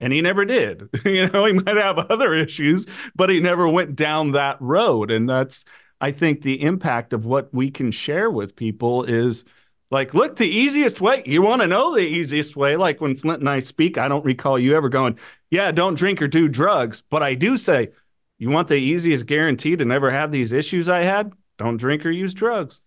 And 0.00 0.12
he 0.12 0.20
never 0.20 0.44
did. 0.44 0.88
you 1.04 1.28
know, 1.28 1.44
he 1.44 1.52
might 1.52 1.76
have 1.76 1.98
other 1.98 2.32
issues, 2.32 2.86
but 3.16 3.30
he 3.30 3.40
never 3.40 3.68
went 3.68 3.96
down 3.96 4.30
that 4.32 4.56
road. 4.60 5.10
And 5.10 5.28
that's, 5.28 5.64
I 6.00 6.12
think, 6.12 6.42
the 6.42 6.62
impact 6.62 7.12
of 7.12 7.24
what 7.24 7.52
we 7.52 7.72
can 7.72 7.90
share 7.90 8.30
with 8.30 8.54
people 8.54 9.02
is 9.02 9.44
Like, 9.90 10.12
look, 10.12 10.36
the 10.36 10.48
easiest 10.48 11.00
way. 11.00 11.22
You 11.24 11.40
want 11.40 11.62
to 11.62 11.66
know 11.66 11.94
the 11.94 12.00
easiest 12.00 12.56
way? 12.56 12.76
Like 12.76 13.00
when 13.00 13.16
Flindt 13.16 13.38
and 13.40 13.48
I 13.48 13.60
speak, 13.60 13.96
I 13.96 14.08
don't 14.08 14.24
recall 14.24 14.58
you 14.58 14.76
ever 14.76 14.88
going, 14.90 15.18
"Yeah, 15.50 15.70
don't 15.72 15.94
drink 15.94 16.20
or 16.20 16.28
do 16.28 16.46
drugs." 16.46 17.02
But 17.08 17.22
I 17.22 17.34
do 17.34 17.56
say, 17.56 17.90
"You 18.38 18.50
want 18.50 18.68
the 18.68 18.74
easiest 18.74 19.24
guarantee 19.26 19.76
to 19.76 19.84
never 19.84 20.10
have 20.10 20.30
these 20.30 20.52
issues 20.52 20.88
I 20.90 21.00
had? 21.00 21.32
Don't 21.56 21.78
drink 21.78 22.04
or 22.04 22.10
use 22.10 22.34
drugs." 22.34 22.82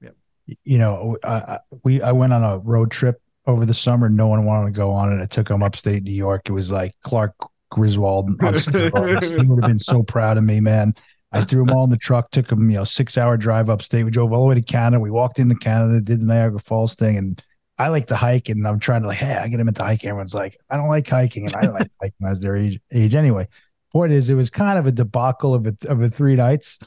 Yep. 0.00 0.16
You 0.64 0.78
know, 0.78 1.18
I, 1.22 1.58
we 1.84 2.00
I 2.00 2.12
went 2.12 2.32
on 2.32 2.42
a 2.42 2.58
road 2.58 2.90
trip 2.90 3.20
over 3.46 3.66
the 3.66 3.74
summer. 3.74 4.08
No 4.08 4.28
one 4.28 4.46
wanted 4.46 4.72
to 4.72 4.78
go 4.78 4.90
on 4.90 5.12
it. 5.12 5.22
I 5.22 5.26
took 5.26 5.48
them 5.48 5.62
upstate 5.62 6.04
New 6.04 6.12
York. 6.12 6.48
It 6.48 6.52
was 6.52 6.72
like 6.72 6.92
Clark 7.02 7.34
Griswold 7.70 8.30
on 8.42 8.54
steroids. 8.54 9.28
he 9.38 9.46
would 9.46 9.62
have 9.62 9.68
been 9.68 9.78
so 9.78 10.02
proud 10.02 10.38
of 10.38 10.44
me, 10.44 10.60
man. 10.60 10.94
I 11.30 11.44
threw 11.44 11.64
them 11.64 11.76
all 11.76 11.84
in 11.84 11.90
the 11.90 11.98
truck, 11.98 12.30
took 12.30 12.46
them, 12.46 12.70
you 12.70 12.78
know, 12.78 12.84
six 12.84 13.18
hour 13.18 13.36
drive 13.36 13.68
upstate. 13.68 14.04
We 14.04 14.10
drove 14.10 14.32
all 14.32 14.42
the 14.42 14.48
way 14.48 14.54
to 14.54 14.62
Canada. 14.62 14.98
We 14.98 15.10
walked 15.10 15.38
into 15.38 15.54
Canada, 15.56 16.00
did 16.00 16.22
the 16.22 16.26
Niagara 16.26 16.58
Falls 16.58 16.94
thing. 16.94 17.18
And 17.18 17.42
I 17.76 17.88
like 17.88 18.06
to 18.06 18.16
hike 18.16 18.48
and 18.48 18.66
I'm 18.66 18.80
trying 18.80 19.02
to 19.02 19.08
like, 19.08 19.18
hey, 19.18 19.34
I 19.34 19.48
get 19.48 19.58
them 19.58 19.68
into 19.68 19.82
hiking. 19.82 20.08
Everyone's 20.08 20.34
like, 20.34 20.56
I 20.70 20.76
don't 20.76 20.88
like 20.88 21.06
hiking. 21.06 21.46
And 21.46 21.54
I 21.54 21.62
don't 21.62 21.74
like 21.74 21.90
hiking 22.00 22.26
as 22.26 22.40
their 22.40 22.56
age, 22.56 22.80
age 22.92 23.14
anyway. 23.14 23.46
Point 23.92 24.12
is, 24.12 24.30
it 24.30 24.34
was 24.34 24.48
kind 24.48 24.78
of 24.78 24.86
a 24.86 24.92
debacle 24.92 25.54
of 25.54 25.66
a, 25.66 25.76
of 25.86 26.00
a 26.00 26.08
three 26.08 26.34
nights. 26.34 26.78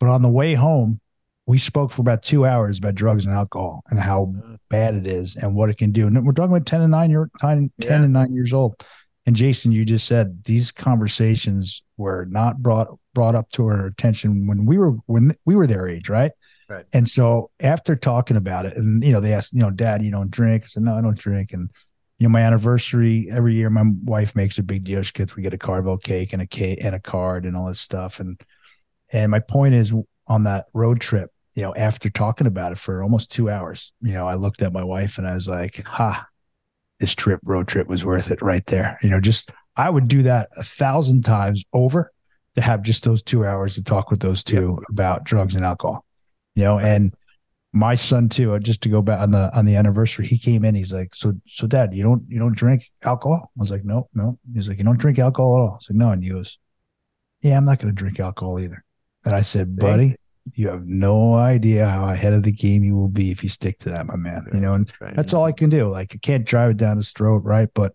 But 0.00 0.08
on 0.08 0.22
the 0.22 0.28
way 0.28 0.54
home, 0.54 1.00
we 1.46 1.58
spoke 1.58 1.90
for 1.90 2.00
about 2.00 2.22
two 2.22 2.46
hours 2.46 2.78
about 2.78 2.94
drugs 2.94 3.26
and 3.26 3.34
alcohol 3.34 3.84
and 3.90 3.98
how 3.98 4.32
mm. 4.34 4.58
bad 4.70 4.94
it 4.94 5.06
is 5.06 5.36
and 5.36 5.54
what 5.54 5.70
it 5.70 5.78
can 5.78 5.92
do. 5.92 6.06
And 6.06 6.26
we're 6.26 6.32
talking 6.32 6.50
about 6.50 6.66
10 6.66 6.80
and 6.80 6.90
nine 6.90 7.10
year 7.10 7.30
10, 7.38 7.70
10 7.80 7.88
yeah. 7.88 8.04
and 8.04 8.12
nine 8.12 8.34
years 8.34 8.52
old. 8.52 8.82
And 9.26 9.34
Jason, 9.34 9.72
you 9.72 9.84
just 9.84 10.06
said 10.06 10.44
these 10.44 10.70
conversations 10.70 11.82
were 11.96 12.26
not 12.26 12.62
brought 12.62 12.88
brought 13.14 13.34
up 13.34 13.50
to 13.52 13.66
our 13.66 13.86
attention 13.86 14.46
when 14.46 14.66
we 14.66 14.76
were 14.76 14.92
when 15.06 15.34
we 15.44 15.56
were 15.56 15.66
their 15.66 15.88
age, 15.88 16.08
right? 16.08 16.32
Right. 16.68 16.84
And 16.92 17.08
so 17.08 17.50
after 17.60 17.96
talking 17.96 18.36
about 18.36 18.66
it, 18.66 18.76
and 18.76 19.02
you 19.04 19.12
know, 19.12 19.20
they 19.20 19.32
asked, 19.32 19.52
you 19.52 19.60
know, 19.60 19.70
Dad, 19.70 20.02
you 20.02 20.10
don't 20.10 20.30
drink? 20.30 20.64
I 20.64 20.66
said, 20.66 20.82
No, 20.82 20.96
I 20.96 21.00
don't 21.00 21.18
drink. 21.18 21.52
And 21.52 21.70
you 22.18 22.28
know, 22.28 22.32
my 22.32 22.40
anniversary 22.40 23.28
every 23.30 23.54
year, 23.54 23.70
my 23.70 23.84
wife 24.04 24.36
makes 24.36 24.58
a 24.58 24.62
big 24.62 24.84
deal. 24.84 25.02
She 25.02 25.12
gets 25.12 25.36
we 25.36 25.42
get 25.42 25.54
a 25.54 25.58
Carvel 25.58 25.98
cake 25.98 26.32
and 26.32 26.42
a 26.42 26.46
cake 26.46 26.78
and 26.82 26.94
a 26.94 27.00
card 27.00 27.44
and 27.44 27.56
all 27.56 27.68
this 27.68 27.80
stuff. 27.80 28.20
And 28.20 28.40
and 29.10 29.30
my 29.30 29.40
point 29.40 29.74
is 29.74 29.92
on 30.26 30.44
that 30.44 30.66
road 30.72 31.00
trip, 31.00 31.30
you 31.54 31.62
know, 31.62 31.74
after 31.74 32.10
talking 32.10 32.46
about 32.46 32.72
it 32.72 32.78
for 32.78 33.02
almost 33.02 33.30
two 33.30 33.50
hours, 33.50 33.92
you 34.00 34.12
know, 34.12 34.26
I 34.26 34.34
looked 34.34 34.62
at 34.62 34.72
my 34.72 34.84
wife 34.84 35.18
and 35.18 35.26
I 35.26 35.34
was 35.34 35.48
like, 35.48 35.84
ha, 35.84 36.26
this 37.04 37.14
trip, 37.14 37.38
road 37.44 37.68
trip 37.68 37.86
was 37.86 38.02
worth 38.02 38.30
it 38.30 38.40
right 38.40 38.64
there. 38.64 38.98
You 39.02 39.10
know, 39.10 39.20
just 39.20 39.50
I 39.76 39.90
would 39.90 40.08
do 40.08 40.22
that 40.22 40.48
a 40.56 40.64
thousand 40.64 41.22
times 41.22 41.62
over 41.74 42.10
to 42.54 42.62
have 42.62 42.80
just 42.80 43.04
those 43.04 43.22
two 43.22 43.44
hours 43.44 43.74
to 43.74 43.84
talk 43.84 44.10
with 44.10 44.20
those 44.20 44.42
two 44.42 44.78
yep. 44.80 44.88
about 44.88 45.24
drugs 45.24 45.54
and 45.54 45.66
alcohol. 45.66 46.06
You 46.54 46.64
know, 46.64 46.78
and 46.78 47.12
my 47.74 47.94
son 47.94 48.30
too. 48.30 48.54
Uh, 48.54 48.58
just 48.58 48.80
to 48.82 48.88
go 48.88 49.02
back 49.02 49.20
on 49.20 49.32
the 49.32 49.54
on 49.54 49.66
the 49.66 49.76
anniversary, 49.76 50.26
he 50.26 50.38
came 50.38 50.64
in. 50.64 50.74
He's 50.74 50.94
like, 50.94 51.14
"So, 51.14 51.34
so, 51.46 51.66
Dad, 51.66 51.92
you 51.92 52.02
don't 52.02 52.22
you 52.26 52.38
don't 52.38 52.56
drink 52.56 52.84
alcohol?" 53.02 53.50
I 53.54 53.60
was 53.60 53.70
like, 53.70 53.84
"No, 53.84 54.08
no." 54.14 54.38
He's 54.54 54.66
like, 54.66 54.78
"You 54.78 54.84
don't 54.84 54.98
drink 54.98 55.18
alcohol 55.18 55.56
at 55.56 55.60
all?" 55.60 55.70
I 55.72 55.76
was 55.76 55.90
like, 55.90 55.98
"No." 55.98 56.10
And 56.10 56.24
he 56.24 56.30
goes, 56.30 56.58
"Yeah, 57.42 57.58
I'm 57.58 57.66
not 57.66 57.80
going 57.80 57.94
to 57.94 58.02
drink 58.02 58.18
alcohol 58.18 58.58
either." 58.60 58.82
And 59.26 59.34
I 59.34 59.42
said, 59.42 59.76
"Buddy, 59.76 60.16
you 60.52 60.68
have 60.68 60.86
no 60.86 61.34
idea 61.34 61.88
how 61.88 62.06
ahead 62.06 62.34
of 62.34 62.42
the 62.42 62.52
game 62.52 62.84
you 62.84 62.94
will 62.94 63.08
be 63.08 63.30
if 63.30 63.42
you 63.42 63.48
stick 63.48 63.78
to 63.80 63.90
that, 63.90 64.06
my 64.06 64.16
man. 64.16 64.46
You 64.52 64.60
know, 64.60 64.74
and 64.74 64.92
right. 65.00 65.16
that's 65.16 65.32
all 65.32 65.44
I 65.44 65.52
can 65.52 65.70
do. 65.70 65.90
Like, 65.90 66.12
I 66.14 66.18
can't 66.18 66.44
drive 66.44 66.70
it 66.70 66.76
down 66.76 66.98
his 66.98 67.12
throat, 67.12 67.42
right? 67.44 67.68
But 67.72 67.94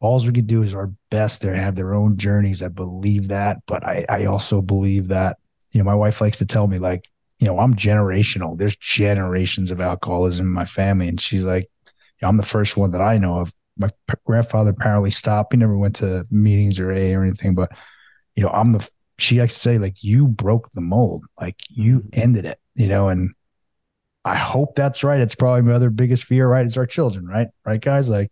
all 0.00 0.18
we 0.24 0.32
can 0.32 0.46
do 0.46 0.62
is 0.62 0.74
our 0.74 0.90
best. 1.10 1.42
They 1.42 1.56
have 1.56 1.76
their 1.76 1.94
own 1.94 2.16
journeys. 2.16 2.62
I 2.62 2.68
believe 2.68 3.28
that, 3.28 3.58
but 3.66 3.84
I, 3.84 4.04
I 4.08 4.24
also 4.24 4.62
believe 4.62 5.08
that 5.08 5.36
you 5.72 5.78
know 5.78 5.84
my 5.84 5.94
wife 5.94 6.20
likes 6.20 6.38
to 6.38 6.46
tell 6.46 6.66
me 6.66 6.78
like 6.78 7.08
you 7.38 7.46
know 7.46 7.58
I'm 7.58 7.74
generational. 7.74 8.56
There's 8.56 8.76
generations 8.76 9.70
of 9.70 9.80
alcoholism 9.80 10.46
in 10.46 10.52
my 10.52 10.64
family, 10.64 11.06
and 11.06 11.20
she's 11.20 11.44
like, 11.44 11.70
you 11.86 11.92
know, 12.22 12.28
I'm 12.28 12.38
the 12.38 12.42
first 12.42 12.76
one 12.76 12.92
that 12.92 13.02
I 13.02 13.18
know 13.18 13.40
of. 13.40 13.52
My 13.76 13.88
p- 14.08 14.14
grandfather 14.24 14.70
apparently 14.70 15.10
stopped. 15.10 15.52
He 15.52 15.58
never 15.58 15.76
went 15.76 15.96
to 15.96 16.26
meetings 16.30 16.80
or 16.80 16.92
A 16.92 17.14
or 17.14 17.22
anything, 17.22 17.54
but 17.54 17.70
you 18.34 18.42
know 18.42 18.50
I'm 18.50 18.72
the. 18.72 18.88
She 19.20 19.40
likes 19.40 19.54
to 19.54 19.60
say 19.60 19.78
like 19.78 20.02
you 20.02 20.26
broke 20.26 20.70
the 20.72 20.80
mold, 20.80 21.24
like 21.40 21.56
you 21.68 22.00
mm-hmm. 22.00 22.20
ended 22.20 22.44
it, 22.44 22.58
you 22.74 22.88
know, 22.88 23.08
and 23.08 23.30
I 24.24 24.36
hope 24.36 24.74
that's 24.74 25.02
right. 25.02 25.20
It's 25.20 25.34
probably 25.34 25.62
my 25.62 25.72
other 25.72 25.90
biggest 25.90 26.24
fear, 26.24 26.46
right? 26.48 26.66
It's 26.66 26.76
our 26.76 26.86
children, 26.86 27.26
right? 27.26 27.48
Right, 27.64 27.80
guys, 27.80 28.08
like 28.08 28.30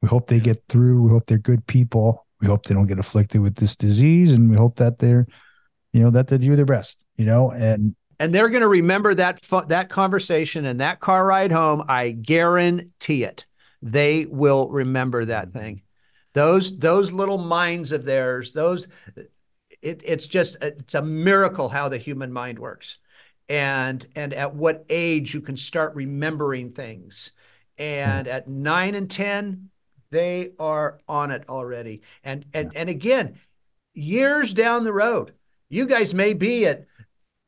we 0.00 0.08
hope 0.08 0.28
they 0.28 0.40
get 0.40 0.60
through. 0.68 1.02
We 1.02 1.10
hope 1.10 1.26
they're 1.26 1.38
good 1.38 1.66
people. 1.66 2.26
We 2.40 2.46
hope 2.46 2.66
they 2.66 2.74
don't 2.74 2.86
get 2.86 2.98
afflicted 2.98 3.40
with 3.40 3.56
this 3.56 3.76
disease, 3.76 4.32
and 4.32 4.50
we 4.50 4.56
hope 4.56 4.76
that 4.76 4.98
they're, 4.98 5.26
you 5.92 6.00
know, 6.00 6.10
that 6.10 6.28
they 6.28 6.38
do 6.38 6.56
their 6.56 6.64
best. 6.64 7.04
You 7.16 7.26
know, 7.26 7.50
and 7.50 7.94
and 8.18 8.34
they're 8.34 8.48
going 8.48 8.62
to 8.62 8.68
remember 8.68 9.14
that 9.14 9.40
fu- 9.40 9.66
that 9.66 9.88
conversation 9.88 10.64
and 10.64 10.80
that 10.80 11.00
car 11.00 11.24
ride 11.24 11.52
home. 11.52 11.84
I 11.88 12.10
guarantee 12.10 13.24
it. 13.24 13.46
They 13.82 14.26
will 14.26 14.70
remember 14.70 15.26
that 15.26 15.52
thing. 15.52 15.82
Those 16.32 16.78
those 16.78 17.12
little 17.12 17.38
minds 17.38 17.92
of 17.92 18.04
theirs. 18.04 18.52
Those. 18.52 18.86
It, 19.86 20.02
it's 20.04 20.26
just 20.26 20.56
it's 20.60 20.94
a 20.94 21.02
miracle 21.02 21.68
how 21.68 21.88
the 21.88 21.98
human 21.98 22.32
mind 22.32 22.58
works. 22.58 22.98
And 23.48 24.06
and 24.16 24.34
at 24.34 24.54
what 24.54 24.84
age 24.88 25.32
you 25.32 25.40
can 25.40 25.56
start 25.56 25.94
remembering 25.94 26.72
things. 26.72 27.32
Hmm. 27.78 27.84
And 27.84 28.28
at 28.28 28.48
9 28.48 28.94
and 28.94 29.10
10 29.10 29.70
they 30.10 30.50
are 30.58 30.98
on 31.08 31.30
it 31.30 31.44
already. 31.48 32.02
And 32.24 32.44
and 32.52 32.72
and 32.74 32.88
again, 32.88 33.38
years 33.94 34.54
down 34.54 34.84
the 34.84 34.92
road, 34.92 35.32
you 35.68 35.86
guys 35.86 36.14
may 36.14 36.32
be 36.32 36.66
at 36.66 36.86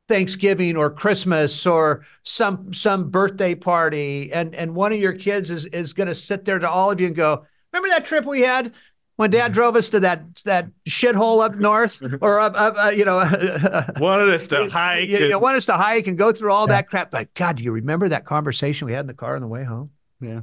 Thanksgiving 0.09 0.77
or 0.77 0.91
Christmas 0.91 1.67
or 1.67 2.07
some 2.23 2.73
some 2.73 3.11
birthday 3.11 3.55
party, 3.55 4.33
and 4.33 4.55
and 4.55 4.75
one 4.75 4.93
of 4.93 4.99
your 4.99 5.13
kids 5.13 5.51
is 5.51 5.67
is 5.67 5.93
going 5.93 6.09
to 6.09 6.15
sit 6.15 6.45
there 6.45 6.59
to 6.59 6.69
all 6.69 6.91
of 6.91 7.01
you 7.01 7.07
and 7.07 7.17
go, 7.17 7.47
"Remember 7.73 7.89
that 7.91 8.05
trip 8.05 8.25
we 8.25 8.41
had 8.41 8.73
when 9.19 9.31
Dad 9.31 9.53
drove 9.53 9.75
us 9.75 9.89
to 9.89 10.01
that 10.01 10.23
that 10.45 10.69
shithole 10.89 11.45
up 11.45 11.57
north, 11.57 12.01
or 12.21 12.39
up, 12.39 12.55
up 12.57 12.75
uh, 12.79 12.89
you 12.91 13.05
know, 13.05 13.17
wanted 13.99 14.33
us 14.33 14.47
to 14.47 14.71
hike, 14.71 15.09
you, 15.09 15.27
you 15.27 15.39
wanted 15.39 15.59
us 15.59 15.67
to 15.67 15.73
hike 15.73 16.07
and 16.07 16.17
go 16.17 16.33
through 16.33 16.53
all 16.53 16.67
yeah. 16.69 16.77
that 16.77 16.89
crap." 16.89 17.13
Like, 17.13 17.35
God, 17.35 17.57
do 17.57 17.65
you 17.65 17.73
remember 17.73 18.09
that 18.09 18.25
conversation 18.25 18.87
we 18.87 18.93
had 18.93 19.01
in 19.01 19.07
the 19.09 19.15
car 19.15 19.35
on 19.35 19.43
the 19.43 19.49
way 19.49 19.65
home? 19.65 19.91
Yeah, 20.21 20.43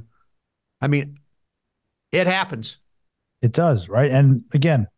I 0.80 0.88
mean, 0.88 1.16
it 2.12 2.26
happens. 2.26 2.76
It 3.40 3.52
does, 3.52 3.88
right? 3.88 4.10
And 4.10 4.44
again, 4.52 4.88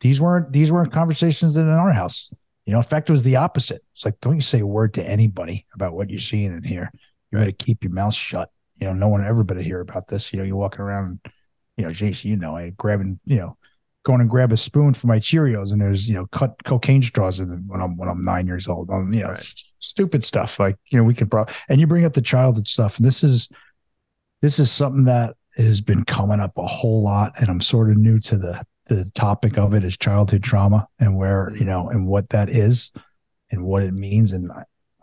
these 0.00 0.20
weren't 0.20 0.52
these 0.52 0.70
weren't 0.70 0.92
conversations 0.92 1.56
in 1.56 1.68
our 1.68 1.92
house. 1.92 2.30
You 2.66 2.72
know, 2.72 2.78
in 2.78 2.84
fact, 2.84 3.08
it 3.08 3.12
was 3.12 3.24
the 3.24 3.36
opposite. 3.36 3.82
It's 3.94 4.04
like, 4.04 4.20
don't 4.20 4.36
you 4.36 4.40
say 4.40 4.60
a 4.60 4.66
word 4.66 4.94
to 4.94 5.04
anybody 5.04 5.66
about 5.74 5.94
what 5.94 6.08
you're 6.08 6.18
seeing 6.18 6.56
in 6.56 6.62
here. 6.62 6.90
You 7.30 7.38
better 7.38 7.52
keep 7.52 7.82
your 7.82 7.92
mouth 7.92 8.14
shut. 8.14 8.50
You 8.80 8.86
know, 8.86 8.92
no 8.92 9.08
one 9.08 9.24
ever 9.24 9.42
better 9.44 9.60
hear 9.60 9.80
about 9.80 10.08
this. 10.08 10.32
You 10.32 10.38
know, 10.38 10.44
you're 10.44 10.56
walking 10.56 10.80
around, 10.80 11.20
you 11.76 11.84
know, 11.84 11.92
Jason, 11.92 12.30
you 12.30 12.36
know, 12.36 12.56
I 12.56 12.70
grabbing, 12.70 13.18
you 13.24 13.36
know, 13.36 13.56
going 14.04 14.20
and 14.20 14.30
grab 14.30 14.52
a 14.52 14.56
spoon 14.56 14.94
for 14.94 15.06
my 15.06 15.18
Cheerios, 15.18 15.72
and 15.72 15.80
there's 15.80 16.08
you 16.08 16.14
know 16.14 16.26
cut 16.26 16.62
cocaine 16.64 17.02
straws 17.02 17.40
in 17.40 17.48
them 17.48 17.64
when 17.66 17.80
I'm 17.80 17.96
when 17.96 18.08
I'm 18.08 18.22
nine 18.22 18.46
years 18.46 18.68
old. 18.68 18.90
Um, 18.90 19.12
you 19.12 19.22
know, 19.22 19.30
right. 19.30 19.54
stupid 19.80 20.24
stuff. 20.24 20.60
Like 20.60 20.76
you 20.90 20.98
know, 20.98 21.04
we 21.04 21.14
could 21.14 21.30
probably 21.30 21.54
and 21.68 21.80
you 21.80 21.86
bring 21.86 22.04
up 22.04 22.14
the 22.14 22.22
childhood 22.22 22.68
stuff. 22.68 22.98
And 22.98 23.06
this 23.06 23.24
is 23.24 23.48
this 24.42 24.58
is 24.58 24.70
something 24.70 25.04
that 25.04 25.34
has 25.56 25.80
been 25.80 26.04
coming 26.04 26.40
up 26.40 26.56
a 26.58 26.66
whole 26.66 27.02
lot, 27.02 27.32
and 27.38 27.48
I'm 27.48 27.60
sort 27.60 27.90
of 27.90 27.96
new 27.96 28.20
to 28.20 28.36
the 28.36 28.64
the 28.86 29.10
topic 29.14 29.56
of 29.56 29.72
it 29.72 29.82
is 29.82 29.96
childhood 29.96 30.42
trauma 30.42 30.86
and 30.98 31.16
where 31.16 31.50
you 31.56 31.64
know 31.64 31.88
and 31.88 32.06
what 32.06 32.28
that 32.30 32.50
is 32.50 32.92
and 33.50 33.64
what 33.64 33.82
it 33.82 33.94
means. 33.94 34.32
And 34.32 34.50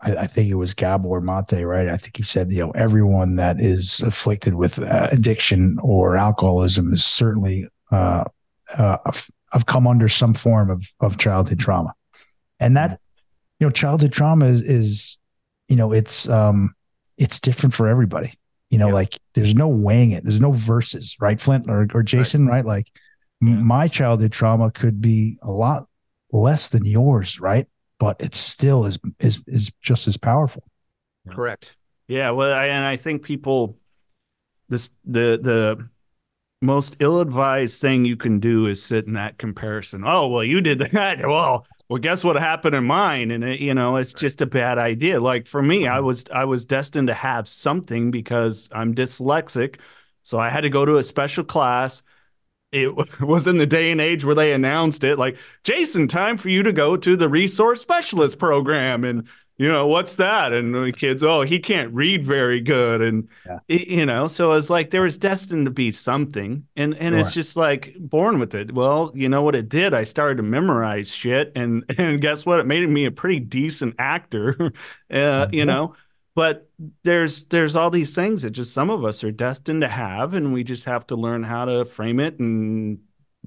I, 0.02 0.16
I 0.16 0.26
think 0.26 0.50
it 0.50 0.54
was 0.54 0.74
Gabor 0.74 1.08
or 1.08 1.22
Maté, 1.22 1.66
right? 1.66 1.88
I 1.88 1.96
think 1.96 2.16
he 2.16 2.22
said, 2.22 2.50
you 2.50 2.60
know, 2.60 2.70
everyone 2.72 3.36
that 3.36 3.60
is 3.60 4.00
afflicted 4.00 4.54
with 4.54 4.78
uh, 4.78 5.08
addiction 5.10 5.78
or 5.82 6.16
alcoholism 6.16 6.92
is 6.92 7.04
certainly 7.04 7.68
uh, 7.90 8.24
uh, 8.76 8.98
have 9.52 9.66
come 9.66 9.86
under 9.86 10.08
some 10.08 10.34
form 10.34 10.70
of 10.70 10.84
of 11.00 11.18
childhood 11.18 11.60
trauma, 11.60 11.94
and 12.58 12.76
that 12.76 13.00
you 13.60 13.66
know, 13.66 13.70
childhood 13.70 14.12
trauma 14.12 14.46
is 14.46 14.62
is 14.62 15.18
you 15.68 15.76
know, 15.76 15.92
it's 15.92 16.28
um, 16.28 16.74
it's 17.16 17.40
different 17.40 17.72
for 17.72 17.88
everybody. 17.88 18.34
You 18.68 18.78
know, 18.78 18.88
yeah. 18.88 18.94
like 18.94 19.18
there's 19.34 19.54
no 19.54 19.68
weighing 19.68 20.10
it. 20.10 20.22
There's 20.22 20.40
no 20.40 20.52
verses, 20.52 21.16
right, 21.20 21.38
Flindt 21.38 21.68
or, 21.68 21.86
or 21.94 22.02
Jason, 22.02 22.46
right? 22.46 22.56
right? 22.56 22.66
Like 22.66 22.88
yeah. 23.40 23.54
my 23.54 23.88
childhood 23.88 24.32
trauma 24.32 24.70
could 24.70 25.00
be 25.00 25.38
a 25.42 25.50
lot 25.50 25.86
less 26.30 26.68
than 26.68 26.84
yours, 26.84 27.40
right? 27.40 27.66
But 28.02 28.16
it 28.18 28.34
still 28.34 28.84
is 28.84 28.98
is 29.20 29.40
is 29.46 29.70
just 29.80 30.08
as 30.08 30.16
powerful. 30.16 30.64
Correct. 31.30 31.76
Yeah. 32.08 32.30
Well, 32.30 32.52
I, 32.52 32.64
and 32.66 32.84
I 32.84 32.96
think 32.96 33.22
people, 33.22 33.78
this 34.68 34.90
the 35.04 35.38
the 35.40 35.88
most 36.60 36.96
ill-advised 36.98 37.80
thing 37.80 38.04
you 38.04 38.16
can 38.16 38.40
do 38.40 38.66
is 38.66 38.82
sit 38.82 39.06
in 39.06 39.12
that 39.12 39.38
comparison. 39.38 40.02
Oh, 40.04 40.26
well, 40.26 40.42
you 40.42 40.60
did 40.60 40.80
that. 40.92 41.20
Well, 41.20 41.64
well, 41.88 42.00
guess 42.00 42.24
what 42.24 42.34
happened 42.34 42.74
in 42.74 42.82
mine? 42.82 43.30
And 43.30 43.44
it, 43.44 43.60
you 43.60 43.72
know, 43.72 43.94
it's 43.98 44.12
just 44.12 44.42
a 44.42 44.46
bad 44.46 44.78
idea. 44.78 45.20
Like 45.20 45.46
for 45.46 45.62
me, 45.62 45.86
I 45.86 46.00
was 46.00 46.24
I 46.34 46.44
was 46.46 46.64
destined 46.64 47.06
to 47.06 47.14
have 47.14 47.46
something 47.46 48.10
because 48.10 48.68
I'm 48.72 48.96
dyslexic, 48.96 49.78
so 50.24 50.40
I 50.40 50.50
had 50.50 50.62
to 50.62 50.70
go 50.70 50.84
to 50.84 50.96
a 50.96 51.04
special 51.04 51.44
class. 51.44 52.02
It 52.72 53.20
was 53.20 53.46
in 53.46 53.58
the 53.58 53.66
day 53.66 53.90
and 53.90 54.00
age 54.00 54.24
where 54.24 54.34
they 54.34 54.52
announced 54.52 55.04
it, 55.04 55.18
like 55.18 55.36
Jason, 55.62 56.08
time 56.08 56.38
for 56.38 56.48
you 56.48 56.62
to 56.62 56.72
go 56.72 56.96
to 56.96 57.16
the 57.16 57.28
resource 57.28 57.80
specialist 57.82 58.38
program, 58.38 59.04
and 59.04 59.28
you 59.58 59.68
know, 59.68 59.86
what's 59.86 60.16
that? 60.16 60.52
And 60.54 60.74
the 60.74 60.90
kids, 60.92 61.22
oh, 61.22 61.42
he 61.42 61.58
can't 61.60 61.92
read 61.92 62.24
very 62.24 62.58
good. 62.60 63.02
And, 63.02 63.28
Yeah. 63.46 63.58
it- 63.68 63.86
you 63.86 64.06
know, 64.06 64.26
so 64.26 64.52
it's 64.52 64.70
like 64.70 64.90
there 64.90 65.02
was 65.02 65.18
destined 65.18 65.66
to 65.66 65.70
be 65.70 65.92
something. 65.92 66.66
And, 66.74 66.94
and 66.96 67.14
it's 67.14 67.34
just 67.34 67.54
like 67.54 67.94
born 68.00 68.40
with 68.40 68.54
it. 68.56 68.72
Well, 68.72 69.12
you 69.14 69.28
know 69.28 69.42
what 69.42 69.54
it 69.54 69.68
did? 69.68 69.92
I 69.94 70.02
started 70.04 70.38
to 70.38 70.42
memorize 70.42 71.14
shit. 71.14 71.52
And, 71.54 71.84
and 71.98 72.20
guess 72.20 72.44
what? 72.46 72.58
It 72.60 72.66
made 72.66 72.88
me 72.88 73.04
a 73.04 73.10
pretty 73.12 73.38
decent 73.40 73.94
actor, 73.98 74.56
uh, 75.12 75.46
you 75.52 75.62
Mhm. 75.62 75.66
know? 75.66 75.94
But 76.34 76.70
there's 77.04 77.44
there's 77.44 77.76
all 77.76 77.90
these 77.90 78.14
things 78.14 78.42
that 78.42 78.50
just 78.50 78.72
some 78.72 78.88
of 78.90 79.04
us 79.04 79.22
are 79.22 79.30
destined 79.32 79.82
to 79.82 79.88
have, 79.88 80.32
and 80.34 80.52
we 80.52 80.64
just 80.64 80.86
have 80.86 81.06
to 81.08 81.16
learn 81.16 81.42
how 81.42 81.66
to 81.66 81.84
frame 81.84 82.20
it 82.20 82.38
and 82.38 83.00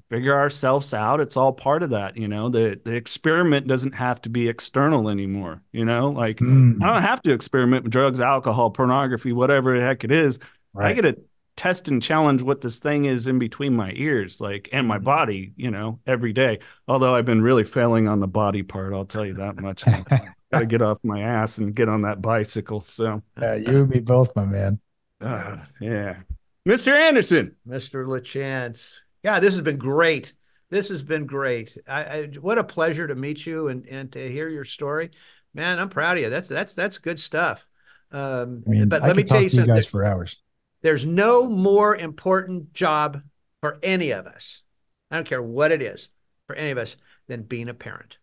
figure 0.08 0.34
ourselves 0.38 0.94
out. 0.94 1.20
It's 1.20 1.36
all 1.36 1.52
part 1.52 1.82
of 1.82 1.90
that, 1.90 2.16
you 2.16 2.28
know. 2.28 2.48
The 2.48 2.80
the 2.84 2.92
experiment 2.92 3.66
doesn't 3.66 3.94
have 3.94 4.20
to 4.22 4.28
be 4.28 4.48
external 4.48 5.08
anymore, 5.08 5.62
you 5.72 5.84
know. 5.84 6.10
Like 6.10 6.38
Mm, 6.40 6.76
I 6.80 6.92
don't 6.92 7.02
have 7.02 7.22
to 7.22 7.32
experiment 7.32 7.84
with 7.84 7.92
drugs, 7.92 8.20
alcohol, 8.20 8.70
pornography, 8.70 9.32
whatever 9.32 9.78
the 9.78 9.84
heck 9.84 10.04
it 10.04 10.12
is. 10.12 10.38
I 10.78 10.92
get 10.92 11.02
to 11.02 11.16
test 11.56 11.88
and 11.88 12.02
challenge 12.02 12.42
what 12.42 12.60
this 12.60 12.78
thing 12.78 13.06
is 13.06 13.26
in 13.26 13.38
between 13.38 13.74
my 13.74 13.92
ears, 13.94 14.40
like 14.40 14.68
and 14.72 14.86
my 14.86 14.98
body, 14.98 15.54
you 15.56 15.70
know, 15.70 16.00
every 16.06 16.32
day. 16.32 16.58
Although 16.86 17.14
I've 17.14 17.24
been 17.24 17.42
really 17.42 17.64
failing 17.64 18.08
on 18.08 18.20
the 18.20 18.26
body 18.28 18.62
part, 18.62 18.92
I'll 18.92 19.06
tell 19.06 19.24
you 19.24 19.34
that 19.34 19.56
much. 19.56 19.84
Got 20.52 20.60
to 20.60 20.66
get 20.66 20.82
off 20.82 20.98
my 21.02 21.20
ass 21.22 21.58
and 21.58 21.74
get 21.74 21.88
on 21.88 22.02
that 22.02 22.22
bicycle. 22.22 22.80
So, 22.80 23.22
Yeah, 23.40 23.54
you 23.54 23.80
and 23.82 23.88
me 23.90 24.00
both, 24.00 24.34
my 24.36 24.44
man. 24.44 24.78
uh, 25.20 25.58
yeah, 25.80 26.20
Mr. 26.66 26.92
Andersen. 26.92 27.56
Mr. 27.66 28.06
LaChance. 28.06 28.94
Yeah, 29.22 29.40
this 29.40 29.54
has 29.54 29.60
been 29.62 29.78
great. 29.78 30.34
This 30.70 30.88
has 30.88 31.02
been 31.02 31.26
great. 31.26 31.76
I, 31.88 32.04
I 32.04 32.26
what 32.40 32.58
a 32.58 32.64
pleasure 32.64 33.06
to 33.06 33.14
meet 33.14 33.46
you 33.46 33.68
and 33.68 33.86
and 33.86 34.10
to 34.12 34.30
hear 34.30 34.48
your 34.48 34.64
story. 34.64 35.10
Man, 35.54 35.78
I'm 35.78 35.88
proud 35.88 36.16
of 36.16 36.22
you. 36.24 36.30
That's 36.30 36.48
that's 36.48 36.74
that's 36.74 36.98
good 36.98 37.18
stuff. 37.20 37.66
Um, 38.12 38.62
I 38.66 38.70
mean, 38.70 38.88
but 38.88 39.02
I 39.02 39.08
let 39.08 39.16
me 39.16 39.22
could 39.22 39.30
tell 39.30 39.40
you 39.40 39.48
to 39.50 39.56
you 39.56 39.60
something. 39.62 39.74
guys 39.74 39.86
for 39.86 40.04
hours. 40.04 40.40
There's 40.82 41.06
no 41.06 41.48
more 41.48 41.96
important 41.96 42.72
job 42.72 43.22
for 43.60 43.78
any 43.82 44.10
of 44.10 44.26
us. 44.26 44.62
I 45.10 45.16
don't 45.16 45.26
care 45.26 45.42
what 45.42 45.72
it 45.72 45.82
is 45.82 46.08
for 46.46 46.54
any 46.54 46.70
of 46.70 46.78
us 46.78 46.96
than 47.26 47.42
being 47.42 47.68
a 47.68 47.74
parent. 47.74 48.18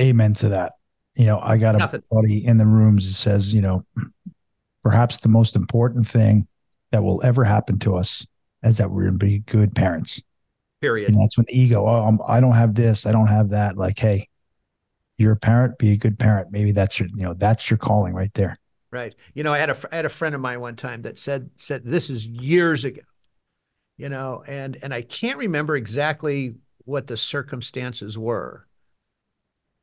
Amen 0.00 0.34
to 0.34 0.48
that. 0.50 0.72
You 1.14 1.26
know, 1.26 1.40
I 1.40 1.58
got 1.58 1.80
a 1.80 2.02
buddy 2.10 2.44
in 2.44 2.56
the 2.58 2.66
rooms 2.66 3.06
that 3.06 3.14
says, 3.14 3.52
you 3.52 3.60
know, 3.60 3.84
perhaps 4.82 5.18
the 5.18 5.28
most 5.28 5.56
important 5.56 6.08
thing 6.08 6.46
that 6.92 7.02
will 7.02 7.20
ever 7.22 7.44
happen 7.44 7.78
to 7.80 7.96
us 7.96 8.26
is 8.62 8.78
that 8.78 8.90
we're 8.90 9.02
going 9.02 9.18
to 9.18 9.26
be 9.26 9.38
good 9.40 9.74
parents. 9.74 10.22
Period. 10.80 11.10
And 11.10 11.20
that's 11.20 11.36
when 11.36 11.46
the 11.46 11.58
ego, 11.58 11.86
oh, 11.86 12.06
I'm, 12.06 12.20
I 12.26 12.40
don't 12.40 12.54
have 12.54 12.74
this, 12.74 13.04
I 13.04 13.12
don't 13.12 13.26
have 13.26 13.50
that. 13.50 13.76
Like, 13.76 13.98
hey, 13.98 14.28
you're 15.18 15.32
a 15.32 15.36
parent, 15.36 15.76
be 15.76 15.92
a 15.92 15.96
good 15.96 16.18
parent. 16.18 16.50
Maybe 16.50 16.72
that's 16.72 16.98
your, 16.98 17.08
you 17.14 17.22
know, 17.22 17.34
that's 17.34 17.68
your 17.68 17.76
calling 17.76 18.14
right 18.14 18.32
there. 18.32 18.58
Right. 18.90 19.14
You 19.34 19.44
know, 19.44 19.52
I 19.52 19.58
had 19.58 19.70
a 19.70 19.76
I 19.92 19.96
had 19.96 20.06
a 20.06 20.10
friend 20.10 20.34
of 20.34 20.40
mine 20.40 20.60
one 20.60 20.74
time 20.76 21.02
that 21.02 21.18
said 21.18 21.50
said 21.56 21.82
this 21.84 22.10
is 22.10 22.26
years 22.26 22.84
ago. 22.84 23.02
You 23.98 24.08
know, 24.08 24.42
and 24.46 24.78
and 24.82 24.94
I 24.94 25.02
can't 25.02 25.38
remember 25.38 25.76
exactly 25.76 26.54
what 26.86 27.06
the 27.06 27.16
circumstances 27.16 28.16
were. 28.16 28.66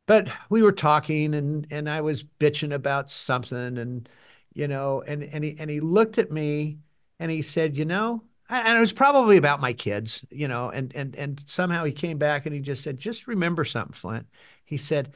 But 0.08 0.30
we 0.50 0.64
were 0.64 0.72
talking 0.72 1.36
and 1.36 1.68
and 1.72 1.90
I 1.90 2.02
was 2.02 2.24
bitching 2.24 2.74
about 2.74 3.12
something 3.12 3.78
and 3.78 4.10
you 4.54 4.68
know, 4.68 5.02
and 5.04 5.24
and 5.24 5.44
he 5.44 5.56
and 5.60 5.70
he 5.70 5.80
looked 5.82 6.18
at 6.18 6.32
me 6.32 6.80
and 7.20 7.30
he 7.32 7.42
said, 7.44 7.78
"You 7.78 7.86
know, 7.86 8.24
and 8.50 8.78
it 8.78 8.82
was 8.82 8.94
probably 8.94 9.38
about 9.38 9.62
my 9.62 9.74
kids, 9.74 10.26
you 10.32 10.48
know, 10.48 10.70
and 10.72 10.96
and 10.96 11.16
and 11.16 11.40
somehow 11.48 11.84
he 11.86 11.92
came 11.94 12.18
back 12.18 12.46
and 12.48 12.56
he 12.56 12.62
just 12.62 12.84
said, 12.84 12.98
"Just 13.00 13.28
remember 13.28 13.66
something, 13.66 13.94
Flindt." 13.94 14.26
He 14.66 14.78
said, 14.78 15.14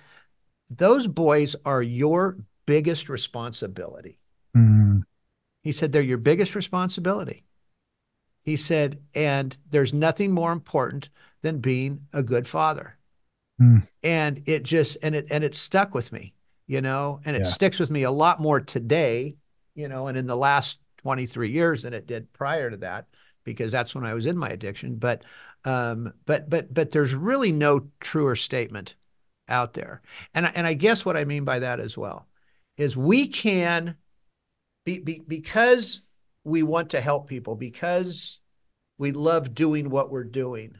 "Those 0.69 1.07
boys 1.07 1.55
are 1.65 1.81
your 1.83 2.39
biggest 2.65 3.09
responsibility." 3.09 4.19
Mm, 4.55 5.03
He 5.63 5.71
said, 5.71 5.91
they're 5.91 6.01
your 6.01 6.17
biggest 6.17 6.55
responsibility. 6.55 7.45
He 8.43 8.55
said, 8.57 9.01
and 9.15 9.57
there's 9.69 9.93
nothing 9.93 10.31
more 10.31 10.51
important 10.51 11.09
than 11.41 11.59
being 11.59 12.07
a 12.13 12.23
good 12.23 12.47
father. 12.47 12.97
Hmm. 13.61 13.77
And 14.01 14.41
it 14.47 14.63
just, 14.63 14.97
and 15.03 15.13
it, 15.13 15.27
and 15.29 15.43
it 15.43 15.53
stuck 15.53 15.93
with 15.93 16.11
me, 16.11 16.33
you 16.65 16.81
know, 16.81 17.21
and 17.25 17.35
it 17.35 17.43
Yeah. 17.43 17.49
sticks 17.49 17.77
with 17.77 17.91
me 17.91 18.01
a 18.01 18.09
lot 18.09 18.41
more 18.41 18.59
today, 18.59 19.35
you 19.75 19.87
know, 19.87 20.07
and 20.07 20.17
in 20.17 20.25
the 20.25 20.35
last 20.35 20.79
23 20.97 21.51
years 21.51 21.83
than 21.83 21.93
it 21.93 22.07
did 22.07 22.33
prior 22.33 22.71
to 22.71 22.77
that, 22.77 23.05
because 23.43 23.71
that's 23.71 23.93
when 23.93 24.03
I 24.03 24.15
was 24.15 24.25
in 24.25 24.35
my 24.35 24.49
addiction. 24.49 24.95
But, 24.95 25.23
um, 25.63 26.11
but, 26.25 26.49
but, 26.49 26.73
but 26.73 26.89
there's 26.89 27.13
really 27.13 27.51
no 27.51 27.87
truer 27.99 28.35
statement 28.35 28.95
out 29.47 29.73
there. 29.73 30.01
And, 30.33 30.51
and 30.55 30.65
I 30.65 30.73
guess 30.73 31.05
what 31.05 31.15
I 31.15 31.25
mean 31.25 31.43
by 31.43 31.59
that 31.59 31.79
as 31.79 31.95
well 31.95 32.25
is 32.77 32.97
we 32.97 33.27
can 33.27 33.95
be, 34.85 34.97
be, 34.97 35.21
because 35.27 36.01
we 36.43 36.63
want 36.63 36.89
to 36.89 37.01
help 37.01 37.27
people, 37.27 37.53
because 37.53 38.39
we 38.97 39.11
love 39.11 39.53
doing 39.53 39.91
what 39.91 40.09
we're 40.09 40.23
doing, 40.23 40.77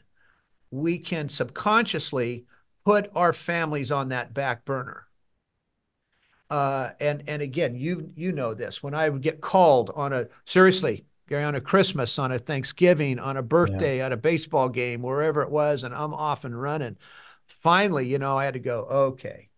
we 0.72 0.98
can 0.98 1.28
subconsciously 1.28 2.44
put 2.84 3.10
our 3.14 3.32
families 3.32 3.90
on 3.92 4.08
that 4.10 4.34
back 4.34 4.64
burner. 4.64 5.06
Uh, 6.50 6.90
and 7.00 7.22
and 7.26 7.40
again, 7.40 7.74
you 7.74 8.10
you 8.14 8.30
know 8.30 8.52
this. 8.52 8.82
When 8.82 8.94
I 8.94 9.08
would 9.08 9.22
get 9.22 9.40
called 9.40 9.90
on 9.94 10.12
a 10.12 10.28
seriously, 10.44 11.06
Gary, 11.28 11.44
on 11.44 11.54
a 11.54 11.60
Christmas, 11.62 12.18
on 12.18 12.30
a 12.30 12.38
Thanksgiving, 12.38 13.18
on 13.18 13.38
a 13.38 13.42
birthday, 13.42 14.00
at 14.02 14.12
a 14.12 14.16
baseball 14.18 14.68
game, 14.68 15.00
wherever 15.02 15.42
it 15.42 15.50
was, 15.50 15.82
and 15.82 15.94
I'm 15.94 16.12
off 16.12 16.44
and 16.44 16.60
running. 16.60 16.96
Finally, 17.46 18.08
you 18.08 18.18
know, 18.18 18.36
I 18.36 18.44
had 18.44 18.54
to 18.54 18.60
go. 18.60 18.80
Okay, 18.82 19.48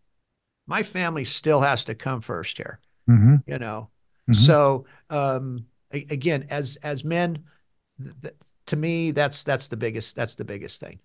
my 0.67 0.83
family 0.83 1.25
still 1.25 1.61
has 1.61 1.85
to 1.85 1.95
come 1.95 2.21
first 2.21 2.57
here 2.57 2.81
mhm, 3.09 3.43
you 3.47 3.59
know 3.59 3.91
mhm. 4.29 4.35
so 4.35 4.87
um 5.11 5.67
a- 5.93 6.07
again 6.11 6.47
as 6.51 6.77
as 6.83 7.05
men 7.05 7.45
th- 8.03 8.15
th- 8.23 8.35
to 8.67 8.77
me 8.77 9.11
that's 9.11 9.43
that's 9.43 9.69
the 9.69 9.77
biggest 9.77 10.17
that's 10.17 10.35
the 10.37 10.45
biggest 10.45 10.81
thing 10.81 10.99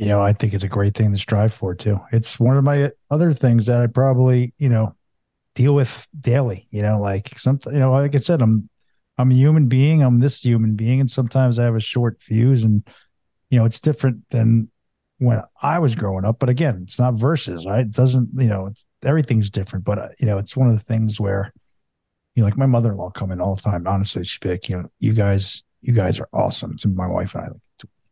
you 0.00 0.06
know, 0.06 0.22
I 0.22 0.32
think 0.32 0.54
it's 0.54 0.64
a 0.64 0.68
great 0.68 0.94
thing 0.94 1.12
to 1.12 1.18
strive 1.18 1.52
for 1.52 1.74
too. 1.74 2.00
It's 2.10 2.40
one 2.40 2.56
of 2.56 2.64
my 2.64 2.90
other 3.10 3.34
things 3.34 3.66
that 3.66 3.82
I 3.82 3.86
probably, 3.86 4.54
you 4.56 4.70
know, 4.70 4.96
deal 5.54 5.74
with 5.74 6.08
daily, 6.18 6.66
you 6.70 6.80
know, 6.80 6.98
like 6.98 7.38
sometimes, 7.38 7.74
you 7.74 7.80
know, 7.80 7.92
like 7.92 8.14
I 8.14 8.20
said, 8.20 8.40
I'm, 8.40 8.70
I'm 9.18 9.30
a 9.30 9.34
human 9.34 9.66
being. 9.66 10.02
I'm 10.02 10.18
this 10.18 10.40
human 10.40 10.74
being. 10.74 11.00
And 11.00 11.10
sometimes 11.10 11.58
I 11.58 11.64
have 11.64 11.76
a 11.76 11.80
short 11.80 12.22
fuse 12.22 12.64
and, 12.64 12.82
you 13.50 13.58
know, 13.58 13.66
it's 13.66 13.78
different 13.78 14.26
than 14.30 14.70
when 15.18 15.42
I 15.60 15.78
was 15.78 15.94
growing 15.94 16.24
up. 16.24 16.38
But 16.38 16.48
again, 16.48 16.80
it's 16.84 16.98
not 16.98 17.12
verses, 17.12 17.66
right? 17.66 17.80
It 17.80 17.90
doesn't, 17.90 18.30
you 18.38 18.48
know, 18.48 18.68
it's 18.68 18.86
everything's 19.04 19.50
different, 19.50 19.84
but 19.84 19.98
uh, 19.98 20.08
you 20.18 20.24
know, 20.24 20.38
it's 20.38 20.56
one 20.56 20.68
of 20.68 20.78
the 20.78 20.82
things 20.82 21.20
where, 21.20 21.52
you 22.34 22.40
know, 22.40 22.46
like 22.46 22.56
my 22.56 22.64
mother-in-law 22.64 23.10
come 23.10 23.32
in 23.32 23.40
all 23.42 23.54
the 23.54 23.60
time. 23.60 23.86
Honestly, 23.86 24.24
she'd 24.24 24.40
be 24.40 24.48
like, 24.48 24.66
you 24.70 24.78
know, 24.78 24.90
you 24.98 25.12
guys, 25.12 25.62
you 25.82 25.92
guys 25.92 26.18
are 26.18 26.28
awesome. 26.32 26.78
To 26.78 26.88
my 26.88 27.06
wife 27.06 27.34
and 27.34 27.44
I, 27.44 27.48
like, 27.48 27.60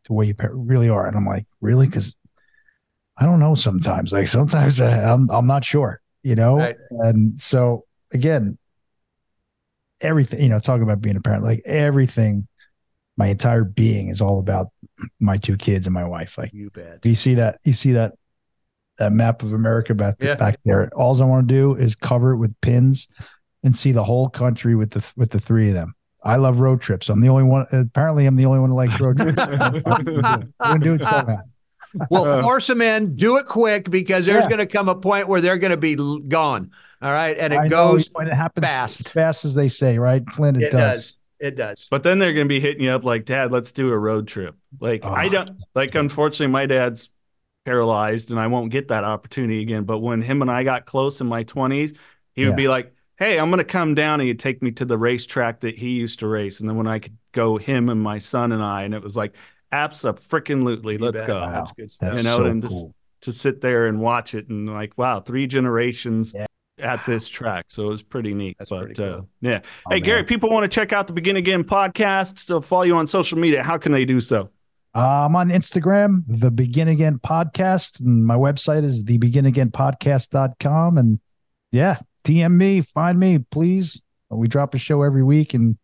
the 0.09 0.13
way 0.13 0.25
you 0.25 0.35
really 0.51 0.89
are. 0.89 1.07
And 1.07 1.15
I'm 1.15 1.25
like, 1.25 1.45
really? 1.61 1.85
Mm-hmm. 1.85 1.91
Because 1.91 2.15
I 3.17 3.25
don't 3.25 3.39
know 3.39 3.55
sometimes. 3.55 4.11
Like 4.11 4.27
sometimes 4.27 4.81
I, 4.81 5.01
I'm 5.03 5.29
I'm 5.29 5.47
not 5.47 5.63
sure, 5.63 6.01
you 6.23 6.35
know. 6.35 6.57
Right. 6.57 6.75
And 6.91 7.39
so 7.39 7.85
again, 8.11 8.57
everything 10.01 10.41
you 10.41 10.49
know, 10.49 10.59
talking 10.59 10.83
about 10.83 11.01
being 11.01 11.15
a 11.15 11.21
parent, 11.21 11.43
like 11.43 11.61
everything, 11.65 12.47
my 13.17 13.27
entire 13.27 13.63
being 13.63 14.09
is 14.09 14.21
all 14.21 14.39
about 14.39 14.69
my 15.19 15.37
two 15.37 15.57
kids 15.57 15.87
and 15.87 15.93
my 15.93 16.05
wife. 16.05 16.37
Like 16.37 16.53
you 16.53 16.69
bet 16.69 17.01
Do 17.01 17.09
you 17.09 17.15
see 17.15 17.35
that 17.35 17.59
you 17.63 17.73
see 17.73 17.93
that 17.93 18.13
that 18.97 19.13
map 19.13 19.43
of 19.43 19.53
America 19.53 19.93
back 19.93 20.15
Yeah. 20.19 20.35
back 20.35 20.59
there. 20.65 20.89
All 20.95 21.21
I 21.21 21.25
want 21.25 21.47
to 21.47 21.53
do 21.53 21.75
is 21.75 21.95
cover 21.95 22.31
it 22.31 22.37
with 22.37 22.53
pins 22.61 23.07
and 23.63 23.75
see 23.75 23.91
the 23.91 24.03
whole 24.03 24.29
country 24.29 24.75
with 24.75 24.91
the 24.91 25.05
with 25.15 25.31
the 25.31 25.39
three 25.39 25.69
of 25.69 25.75
them. 25.75 25.93
I 26.23 26.35
love 26.35 26.59
road 26.59 26.81
trips. 26.81 27.09
I'm 27.09 27.21
the 27.21 27.29
only 27.29 27.43
one. 27.43 27.65
Apparently, 27.71 28.25
I'm 28.25 28.35
the 28.35 28.45
only 28.45 28.59
one 28.59 28.69
who 28.69 28.75
likes 28.75 28.99
road 28.99 29.17
trips. 29.17 29.41
I'm 29.47 30.53
gonna 30.61 30.79
do 30.79 30.93
it 30.95 31.03
somehow. 31.03 31.39
well 32.09 32.25
uh, 32.25 32.41
force 32.43 32.67
them 32.67 32.81
in 32.81 33.15
do 33.15 33.37
it 33.37 33.45
quick 33.47 33.89
because 33.89 34.25
there's 34.25 34.43
Yeah. 34.43 34.47
going 34.49 34.59
to 34.59 34.67
come 34.67 34.89
a 34.89 34.95
point 34.95 35.27
where 35.27 35.41
they're 35.41 35.57
going 35.57 35.71
to 35.71 35.77
be 35.77 35.95
gone 35.95 36.71
all 37.01 37.11
right 37.11 37.35
and 37.39 37.51
it 37.53 37.57
I 37.57 37.67
goes 37.67 38.09
when 38.11 38.27
it 38.27 38.35
happens 38.35 38.67
fast. 38.67 39.07
as 39.07 39.11
fast 39.11 39.45
as 39.45 39.55
they 39.55 39.69
say, 39.69 39.97
right? 39.97 40.23
Flindt, 40.25 40.57
it, 40.57 40.65
it 40.65 40.71
does 40.71 41.17
it 41.39 41.55
does 41.55 41.87
But 41.89 42.03
then 42.03 42.19
they're 42.19 42.33
going 42.33 42.45
to 42.45 42.49
be 42.49 42.59
hitting 42.59 42.83
you 42.83 42.91
up 42.91 43.03
like, 43.05 43.25
Dad, 43.25 43.51
let's 43.51 43.71
do 43.71 43.89
a 43.89 43.97
road 43.97 44.27
trip. 44.27 44.55
Like, 44.79 45.03
I 45.05 45.27
Oh. 45.27 45.29
don't, 45.29 45.49
like, 45.73 45.95
unfortunately, 45.95 46.51
my 46.51 46.65
dad's 46.65 47.09
paralyzed 47.65 48.29
and 48.31 48.39
I 48.39 48.47
won't 48.47 48.71
get 48.71 48.89
that 48.89 49.03
opportunity 49.05 49.61
again. 49.61 49.85
But 49.85 49.99
when 49.99 50.21
him 50.21 50.41
and 50.41 50.51
I 50.51 50.63
got 50.63 50.85
close 50.85 51.21
in 51.21 51.27
my 51.27 51.43
20s, 51.43 51.93
he 52.35 52.43
would 52.43 52.49
Yeah. 52.51 52.55
be 52.55 52.67
like, 52.67 52.93
Hey, 53.19 53.37
I'm 53.37 53.49
going 53.49 53.57
to 53.59 53.63
come 53.65 53.93
down 53.95 54.21
and 54.21 54.27
he'd 54.27 54.39
take 54.39 54.63
me 54.63 54.71
to 54.71 54.85
the 54.85 54.97
racetrack 54.97 55.59
that 55.59 55.77
he 55.77 55.89
used 55.89 56.19
to 56.19 56.27
race. 56.27 56.59
And 56.61 56.69
then 56.69 56.77
when 56.77 56.87
I 56.87 56.99
could 56.99 57.17
go, 57.33 57.57
him 57.57 57.89
and 57.89 58.01
my 58.01 58.17
son 58.17 58.51
and 58.53 58.63
I, 58.63 58.83
and 58.83 58.93
it 58.93 59.03
was 59.03 59.15
like, 59.17 59.33
absolutely, 59.73 60.93
You 60.93 60.99
let's 60.99 61.13
bet. 61.17 61.27
go. 61.27 61.41
Wow. 61.41 61.51
that's 61.51 61.71
good 61.73 61.91
That's 61.99 62.17
You 62.17 62.23
know, 62.23 62.37
so 62.37 62.45
and 62.45 62.61
just- 62.61 62.73
cool. 62.73 62.95
To 63.23 63.33
sit 63.33 63.59
there 63.59 63.87
and 63.87 63.99
watch 63.99 64.33
it 64.33 64.47
and 64.47 64.69
like, 64.69 64.97
wow, 64.97 65.19
three 65.19 65.45
generations 65.45 66.33
Yeah. 66.33 66.45
at 66.79 67.05
this 67.05 67.27
track. 67.37 67.65
So 67.67 67.87
it 67.87 67.91
was 67.91 68.01
pretty 68.01 68.33
neat. 68.33 68.55
That's 68.57 68.69
but 68.69 68.85
pretty 68.85 69.03
uh, 69.03 69.15
cool. 69.17 69.27
yeah. 69.41 69.59
Oh, 69.85 69.89
hey, 69.89 69.99
Gary, 69.99 70.23
people 70.23 70.49
want 70.49 70.63
to 70.63 70.69
check 70.73 70.93
out 70.93 71.07
the 71.07 71.11
Begin 71.11 71.35
Again 71.35 71.65
podcast, 71.65 72.47
to 72.47 72.61
follow 72.61 72.83
you 72.83 72.95
on 72.95 73.07
social 73.07 73.37
media. 73.37 73.61
How 73.61 73.77
can 73.77 73.91
they 73.91 74.05
do 74.05 74.21
so? 74.21 74.49
Uh, 74.95 75.25
I'm 75.25 75.35
on 75.35 75.49
Instagram, 75.49 76.23
the 76.29 76.49
Begin 76.49 76.87
Again 76.87 77.19
Podcast, 77.19 77.99
and 77.99 78.25
my 78.25 78.35
website 78.35 78.85
is 78.85 79.03
thebeginagainpodcast.com. 79.03 80.97
And 80.97 81.19
yeah, 81.73 81.97
DM 82.23 82.53
me, 82.55 82.81
find 82.81 83.19
me, 83.19 83.39
please. 83.39 84.01
We 84.29 84.47
drop 84.47 84.75
a 84.75 84.77
show 84.77 85.01
every 85.01 85.23
week, 85.23 85.53
and 85.53 85.77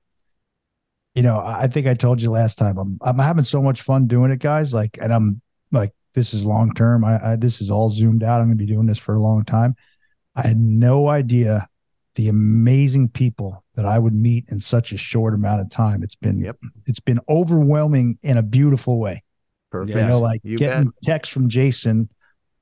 you 1.16 1.24
know, 1.24 1.40
I 1.40 1.68
think 1.68 1.88
I 1.88 1.94
told 1.94 2.22
you 2.22 2.30
last 2.30 2.58
time. 2.58 2.78
I'm 2.78 2.98
I'm 3.02 3.18
having 3.20 3.44
so 3.46 3.62
much 3.62 3.82
fun 3.82 4.08
doing 4.08 4.32
it, 4.32 4.40
guys. 4.40 4.74
Like, 4.74 4.98
and 5.02 5.14
I'm 5.14 5.42
like, 5.72 5.92
this 6.14 6.34
is 6.34 6.46
long 6.46 6.74
term. 6.74 7.04
I, 7.06 7.32
I 7.32 7.36
this 7.38 7.62
is 7.62 7.72
all 7.72 7.90
zoomed 7.90 8.24
out. 8.24 8.42
I'm 8.42 8.48
going 8.48 8.58
to 8.58 8.64
be 8.66 8.72
doing 8.72 8.86
this 8.86 8.98
for 8.98 9.16
a 9.16 9.20
long 9.20 9.46
time. 9.46 9.76
I 10.36 10.46
had 10.48 10.60
no 10.60 11.08
idea 11.08 11.68
the 12.16 12.28
amazing 12.30 13.10
people 13.10 13.64
that 13.76 13.86
I 13.86 13.98
would 14.00 14.14
meet 14.14 14.46
in 14.50 14.60
such 14.60 14.92
a 14.94 14.98
short 14.98 15.34
amount 15.34 15.62
of 15.62 15.70
time. 15.70 16.04
It's 16.04 16.16
been 16.16 16.40
Yep. 16.40 16.58
it's 16.86 17.00
been 17.00 17.20
overwhelming 17.30 18.20
in 18.22 18.38
a 18.38 18.44
beautiful 18.44 19.00
way. 19.00 19.24
Perfect. 19.72 19.98
You 19.98 20.06
know, 20.06 20.20
like 20.20 20.42
You 20.44 20.58
getting 20.58 20.86
bet. 20.86 20.94
texts 21.04 21.34
from 21.34 21.50
Jason 21.50 22.10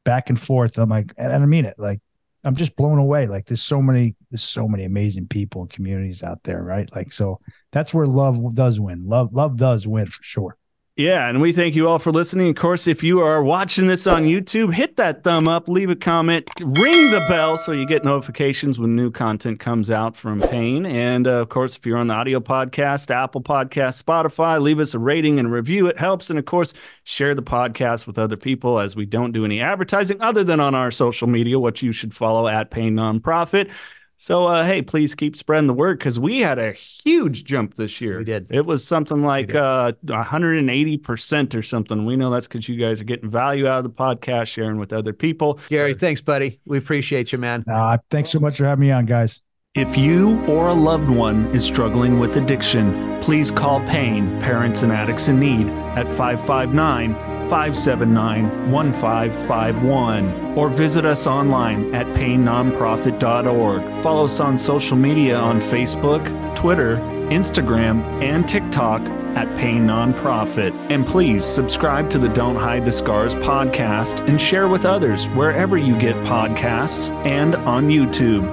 back 0.06 0.30
and 0.30 0.40
forth. 0.40 0.78
I'm 0.78 0.90
like, 0.90 1.14
and 1.18 1.32
I 1.34 1.40
mean 1.40 1.66
it. 1.66 1.76
Like, 1.78 2.00
I'm 2.44 2.56
just 2.56 2.76
blown 2.76 2.98
away. 2.98 3.28
Like, 3.28 3.46
there's 3.46 3.62
so 3.62 3.82
many, 3.82 4.16
there's 4.30 4.44
so 4.44 4.68
many 4.68 4.84
amazing 4.84 5.28
people 5.28 5.62
and 5.62 5.70
communities 5.70 6.24
out 6.24 6.44
there, 6.44 6.62
right? 6.62 6.90
Like, 6.96 7.12
so 7.14 7.40
that's 7.72 7.94
where 7.94 8.06
love 8.06 8.54
does 8.54 8.80
win. 8.80 9.06
Love, 9.06 9.34
love 9.34 9.56
does 9.58 9.88
win 9.88 10.08
for 10.08 10.22
sure. 10.24 10.58
Yeah, 10.96 11.28
and 11.28 11.42
we 11.42 11.54
thank 11.54 11.74
you 11.74 11.88
all 11.88 11.98
for 11.98 12.12
listening. 12.12 12.50
Of 12.50 12.56
course, 12.56 12.86
if 12.86 13.02
you 13.02 13.20
are 13.20 13.42
watching 13.42 13.88
this 13.88 14.06
on 14.06 14.26
YouTube, 14.26 14.76
hit 14.76 14.98
that 14.98 15.24
thumb 15.24 15.48
up, 15.48 15.68
leave 15.68 15.90
a 15.90 15.96
comment, 15.96 16.48
ring 16.62 17.10
the 17.10 17.26
bell 17.28 17.58
so 17.58 17.72
you 17.72 17.88
get 17.88 18.06
notifications 18.06 18.78
when 18.78 18.96
new 18.96 19.10
content 19.10 19.60
comes 19.60 19.90
out 19.90 20.16
from 20.16 20.40
PAIN. 20.40 20.86
And 20.86 21.26
uh, 21.26 21.42
of 21.42 21.50
course, 21.50 21.76
if 21.76 21.84
you're 21.88 21.98
on 21.98 22.06
the 22.06 22.14
audio 22.14 22.40
podcast, 22.40 23.10
Apple 23.10 23.42
Podcast, 23.42 24.04
Spotify, 24.04 24.62
leave 24.62 24.78
us 24.78 24.94
a 24.94 25.00
rating 25.00 25.40
and 25.40 25.52
review. 25.52 25.88
It 25.88 25.98
helps. 25.98 26.30
And 26.30 26.38
of 26.38 26.46
course, 26.46 26.76
share 27.06 27.34
the 27.34 27.42
podcast 27.42 28.06
with 28.06 28.20
other 28.20 28.38
people 28.38 28.78
as 28.78 28.96
we 28.96 29.08
don't 29.08 29.32
do 29.32 29.46
any 29.46 29.62
advertising 29.62 30.22
other 30.22 30.44
than 30.44 30.60
on 30.60 30.76
our 30.76 30.92
social 30.92 31.28
media, 31.28 31.58
which 31.58 31.82
you 31.82 31.92
should 31.92 32.14
follow 32.14 32.48
at 32.48 32.70
PAIN 32.70 32.94
Nonprofit. 32.94 33.72
So, 34.18 34.46
uh, 34.46 34.66
hey, 34.66 34.82
please 34.82 35.16
keep 35.16 35.36
spreading 35.36 35.68
the 35.68 35.74
word 35.74 36.00
because 36.00 36.20
we 36.20 36.40
had 36.40 36.60
a 36.60 36.72
huge 36.72 37.44
jump 37.44 37.76
this 37.76 38.00
year. 38.00 38.20
We 38.20 38.24
did. 38.24 38.48
It 38.50 38.66
was 38.66 38.86
something 38.86 39.22
like 39.22 39.48
did. 39.48 39.58
uh, 39.58 39.94
180% 40.06 41.56
or 41.56 41.64
something. 41.64 42.06
We 42.06 42.16
know 42.16 42.30
that's 42.30 42.48
because 42.48 42.70
you 42.70 42.78
guys 42.78 43.02
are 43.02 43.06
getting 43.06 43.30
value 43.30 43.68
out 43.68 43.80
of 43.80 43.84
the 43.84 43.90
podcast, 43.90 44.48
sharing 44.48 44.78
with 44.78 44.94
other 44.94 45.14
people. 45.14 45.60
Gary, 45.68 45.94
thanks, 45.94 46.22
buddy. 46.22 46.60
We 46.66 46.78
appreciate 46.78 47.32
you, 47.32 47.38
man. 47.38 47.64
Uh, 47.70 47.98
thanks 48.10 48.30
so 48.30 48.40
much 48.40 48.58
for 48.58 48.66
having 48.66 48.82
me 48.82 48.92
on, 48.92 49.06
guys. 49.06 49.42
If 49.76 49.98
you 49.98 50.40
or 50.46 50.68
a 50.68 50.74
loved 50.74 51.10
one 51.10 51.48
is 51.48 51.64
struggling 51.64 52.20
with 52.20 52.38
addiction, 52.38 53.20
please 53.22 53.50
call 53.50 53.80
PAIN, 53.88 54.40
Parents 54.40 54.84
and 54.84 54.92
Addicts 54.92 55.30
in 55.30 55.40
Need, 55.40 55.68
at 55.98 56.08
559 56.08 57.33
579 57.50 58.72
1551 58.72 60.58
or 60.58 60.70
visit 60.70 61.06
us 61.06 61.28
online 61.28 61.94
at 61.94 62.06
painnonprofit.org. 62.18 64.04
Follow 64.04 64.26
us 64.26 64.40
on 64.40 64.58
social 64.58 64.98
media 64.98 65.38
on 65.38 65.62
Facebook, 65.62 66.56
Twitter, 66.56 66.98
Instagram, 67.30 68.02
and 68.22 68.48
TikTok 68.48 69.02
at 69.36 69.48
Pain 69.58 69.88
Nonprofit. 69.88 70.74
And 70.92 71.06
please 71.06 71.44
subscribe 71.44 72.10
to 72.12 72.20
the 72.20 72.30
Don't 72.30 72.56
Hide 72.56 72.86
the 72.86 72.92
Scars 72.92 73.34
podcast 73.36 74.20
and 74.28 74.40
share 74.40 74.68
with 74.68 74.86
others 74.86 75.28
wherever 75.30 75.78
you 75.78 75.98
get 76.00 76.16
podcasts 76.28 77.10
and 77.26 77.56
on 77.56 77.88
YouTube. 77.88 78.44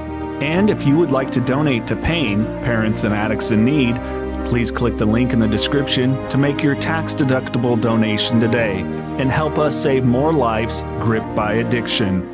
And 0.42 0.70
if 0.70 0.86
you 0.86 0.96
would 0.96 1.10
like 1.10 1.30
to 1.32 1.40
donate 1.40 1.86
to 1.88 1.96
PAIN, 1.96 2.46
Parents 2.64 3.04
and 3.04 3.12
Addicts 3.12 3.50
in 3.50 3.64
Need, 3.64 3.94
please 4.46 4.70
click 4.70 4.96
the 4.98 5.06
link 5.06 5.32
in 5.32 5.38
the 5.38 5.46
description 5.48 6.14
to 6.30 6.38
make 6.38 6.62
your 6.62 6.74
tax 6.74 7.14
deductible 7.14 7.80
donation 7.80 8.38
today 8.40 8.80
and 9.18 9.30
help 9.30 9.58
us 9.58 9.80
save 9.80 10.04
more 10.04 10.32
lives 10.32 10.82
gripped 11.02 11.34
by 11.34 11.54
addiction. 11.54 12.30